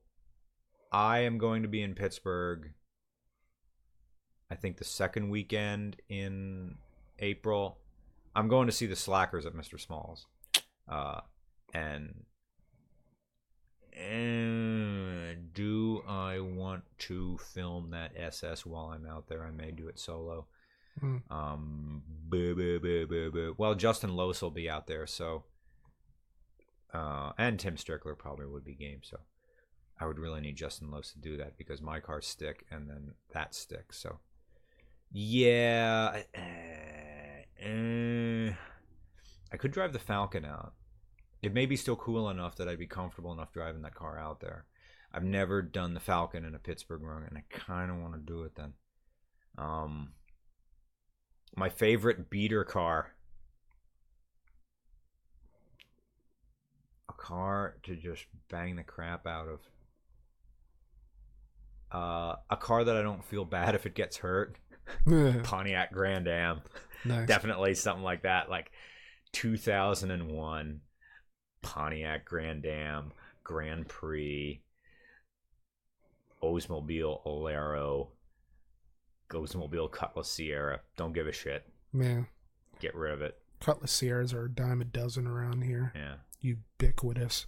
I 0.92 1.20
am 1.20 1.38
going 1.38 1.62
to 1.62 1.68
be 1.68 1.84
in 1.84 1.94
Pittsburgh. 1.94 2.72
I 4.50 4.56
think 4.56 4.78
the 4.78 4.86
second 4.86 5.30
weekend 5.30 5.98
in 6.10 6.76
April. 7.20 7.78
I'm 8.36 8.48
going 8.48 8.68
to 8.68 8.74
see 8.74 8.86
the 8.86 8.96
Slackers 8.96 9.46
at 9.46 9.54
Mr. 9.54 9.80
Smalls, 9.80 10.28
uh, 10.88 11.22
and 11.74 12.24
and 13.94 15.54
do 15.54 16.04
I 16.08 16.40
want 16.40 16.84
to 17.00 17.38
film 17.54 17.92
that 17.92 18.12
SS 18.16 18.66
while 18.66 18.88
I'm 18.88 19.08
out 19.08 19.28
there? 19.28 19.44
I 19.44 19.52
may 19.52 19.72
do 19.72 19.88
it 19.88 20.00
solo. 20.00 20.46
Hmm. 21.00 21.18
Um, 21.30 22.04
boo, 22.08 22.56
boo, 22.56 22.80
boo. 23.08 23.56
Well, 23.58 23.76
Justin 23.76 24.16
Lose 24.16 24.42
will 24.42 24.52
be 24.52 24.70
out 24.70 24.88
there, 24.88 25.08
so 25.08 25.44
uh, 26.94 27.32
and 27.38 27.60
Tim 27.60 27.76
Strickler 27.76 28.18
probably 28.18 28.46
would 28.46 28.64
be 28.64 28.74
game. 28.74 29.02
So 29.04 29.20
I 30.00 30.06
would 30.06 30.20
really 30.20 30.42
need 30.42 30.56
Justin 30.56 30.92
Lose 30.92 31.12
to 31.12 31.20
do 31.20 31.38
that 31.38 31.58
because 31.58 31.82
my 31.82 32.00
cars 32.00 32.28
stick 32.28 32.66
and 32.72 32.90
then 32.90 33.14
that 33.34 33.54
sticks. 33.56 34.00
So 34.00 34.20
yeah, 35.12 36.22
uh, 36.36 36.40
uh, 37.66 38.54
I 39.52 39.58
could 39.58 39.72
drive 39.72 39.94
the 39.94 40.00
Falcon 40.00 40.46
out. 40.46 40.74
It 41.42 41.54
may 41.54 41.66
be 41.66 41.76
still 41.76 41.96
cool 41.96 42.30
enough 42.30 42.56
that 42.56 42.68
I'd 42.68 42.80
be 42.80 42.88
comfortable 42.88 43.32
enough 43.32 43.54
driving 43.54 43.84
that 43.84 43.96
car 43.96 44.18
out 44.18 44.40
there. 44.40 44.66
I've 45.14 45.24
never 45.24 45.62
done 45.62 45.94
the 45.94 46.00
Falcon 46.00 46.46
in 46.46 46.56
a 46.56 46.60
Pittsburgh 46.60 47.02
run, 47.02 47.24
and 47.24 47.38
I 47.38 47.44
kind 47.50 47.92
of 47.92 47.98
want 47.98 48.14
to 48.14 48.20
do 48.20 48.44
it 48.44 48.56
then. 48.56 48.74
Um, 49.58 50.14
my 51.56 51.70
favorite 51.70 52.30
beater 52.30 52.64
car. 52.64 53.14
A 57.10 57.14
car 57.14 57.76
to 57.84 57.96
just 57.96 58.26
bang 58.50 58.76
the 58.76 58.84
crap 58.84 59.26
out 59.26 59.48
of. 59.48 59.60
Uh, 61.90 62.36
a 62.50 62.58
car 62.58 62.84
that 62.84 62.98
I 62.98 63.02
don't 63.02 63.24
feel 63.24 63.46
bad 63.46 63.74
if 63.76 63.86
it 63.86 63.96
gets 63.96 64.18
hurt. 64.18 64.58
Pontiac 65.44 65.94
Grand 65.94 66.28
Am. 66.28 66.62
nice. 67.06 67.28
Definitely 67.28 67.76
something 67.76 68.04
like 68.04 68.24
that. 68.24 68.50
Like 68.50 68.72
2001 69.32 70.82
Pontiac 71.62 72.26
Grand 72.26 72.66
Am 72.66 73.12
Grand 73.44 73.88
Prix 73.88 74.62
Oldsmobile 76.44 77.26
Alero 77.26 78.10
Oldsmobile 79.32 79.92
Cutlass 79.92 80.30
Ciera. 80.30 80.80
Don't 80.96 81.14
give 81.14 81.28
a 81.28 81.32
shit. 81.32 81.64
Yeah. 81.94 82.24
Get 82.80 82.96
rid 82.96 83.14
of 83.14 83.22
it. 83.22 83.38
Cutlass 83.60 84.00
Cieras 84.00 84.34
are 84.34 84.46
a 84.46 84.50
dime 84.50 84.82
a 84.82 84.86
dozen 84.86 85.28
around 85.28 85.64
here. 85.64 85.92
Yeah. 85.96 86.16
Ubiquitous. 86.42 87.48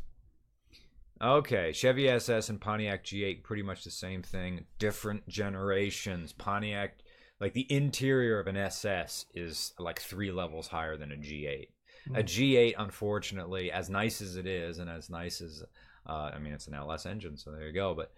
Okay, 1.21 1.71
Chevy 1.73 2.09
SS 2.09 2.49
and 2.49 2.61
Pontiac 2.61 3.03
G8 3.03 3.43
pretty 3.43 3.61
much 3.61 3.83
the 3.83 3.91
same 3.91 4.23
thing, 4.23 4.65
different 4.79 5.27
generations. 5.27 6.31
Pontiac 6.31 6.99
like 7.39 7.53
the 7.53 7.71
interior 7.71 8.39
of 8.39 8.47
an 8.47 8.57
SS 8.57 9.25
is 9.33 9.73
like 9.79 9.99
3 9.99 10.31
levels 10.31 10.67
higher 10.67 10.97
than 10.97 11.11
a 11.11 11.15
G8. 11.15 11.67
A 12.07 12.23
Mm. 12.23 12.23
G8 12.23 12.73
unfortunately, 12.77 13.71
as 13.71 13.89
nice 13.89 14.21
as 14.21 14.35
it 14.35 14.45
is 14.47 14.79
and 14.79 14.89
as 14.89 15.09
nice 15.09 15.41
as 15.41 15.63
uh, 16.05 16.31
I 16.33 16.39
mean 16.39 16.53
it's 16.53 16.67
an 16.67 16.73
LS 16.73 17.05
engine, 17.05 17.37
so 17.37 17.51
there 17.51 17.67
you 17.67 17.73
go, 17.73 17.93
but 17.93 18.11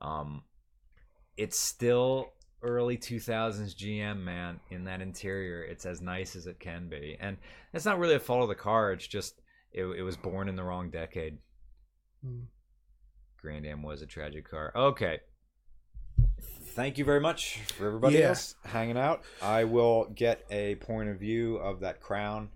um 0.00 0.42
it's 1.36 1.58
still 1.58 2.32
early 2.62 2.96
2000s 2.96 3.74
GM 3.74 4.18
man 4.22 4.60
in 4.70 4.84
that 4.84 5.00
interior. 5.00 5.62
It's 5.64 5.84
as 5.86 6.00
nice 6.00 6.36
as 6.36 6.46
it 6.46 6.60
can 6.60 6.88
be. 6.88 7.16
And 7.18 7.36
it's 7.72 7.84
not 7.84 7.98
really 7.98 8.14
a 8.14 8.20
fault 8.20 8.42
of 8.42 8.48
the 8.48 8.54
car, 8.54 8.92
it's 8.92 9.06
just 9.06 9.40
it, 9.72 9.84
it 9.84 10.02
was 10.02 10.16
born 10.16 10.48
in 10.48 10.54
the 10.56 10.62
wrong 10.62 10.90
decade. 10.90 11.38
Mm. 12.24 12.44
Grand 13.40 13.66
Am 13.66 13.82
was 13.82 14.02
a 14.02 14.06
tragic 14.06 14.48
car. 14.48 14.70
Okay. 14.76 15.20
Thank 16.74 16.96
you 16.98 17.04
very 17.04 17.20
much 17.20 17.58
for 17.76 17.86
everybody 17.86 18.16
Yeah. 18.18 18.28
else 18.28 18.54
hanging 18.64 18.96
out. 18.96 19.22
I 19.42 19.64
will 19.64 20.06
get 20.14 20.44
a 20.50 20.76
point 20.76 21.08
of 21.08 21.18
view 21.18 21.56
of 21.56 21.80
that 21.80 22.00
crown, 22.00 22.50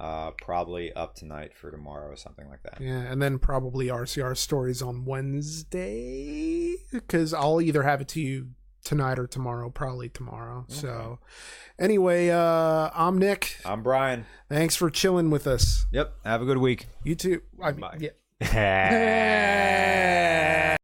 uh, 0.00 0.30
probably 0.42 0.92
up 0.92 1.14
tonight 1.14 1.52
for 1.54 1.70
tomorrow 1.70 2.10
or 2.10 2.16
something 2.16 2.48
like 2.48 2.62
that. 2.62 2.80
Yeah, 2.80 3.00
and 3.00 3.20
then 3.20 3.38
probably 3.38 3.88
RCR 3.88 4.36
stories 4.36 4.82
on 4.82 5.04
Wednesday 5.04 6.76
because 6.92 7.34
I'll 7.34 7.60
either 7.60 7.82
have 7.82 8.00
it 8.00 8.08
to 8.08 8.20
you 8.20 8.48
tonight 8.84 9.18
or 9.18 9.26
tomorrow. 9.26 9.70
Probably 9.70 10.08
tomorrow. 10.08 10.64
So, 10.68 11.18
anyway, 11.78 12.30
uh, 12.30 12.90
I'm 12.94 13.18
Nick. 13.18 13.56
I'm 13.64 13.82
Brian. 13.82 14.26
Thanks 14.48 14.76
for 14.76 14.90
chilling 14.90 15.30
with 15.30 15.46
us. 15.46 15.86
Yep. 15.92 16.14
Have 16.24 16.42
a 16.42 16.44
good 16.44 16.58
week. 16.58 16.86
You 17.04 17.14
too. 17.14 17.42
I 17.62 17.72
mean, 17.72 17.80
Bye. 17.80 17.98
yeah. 18.00 18.10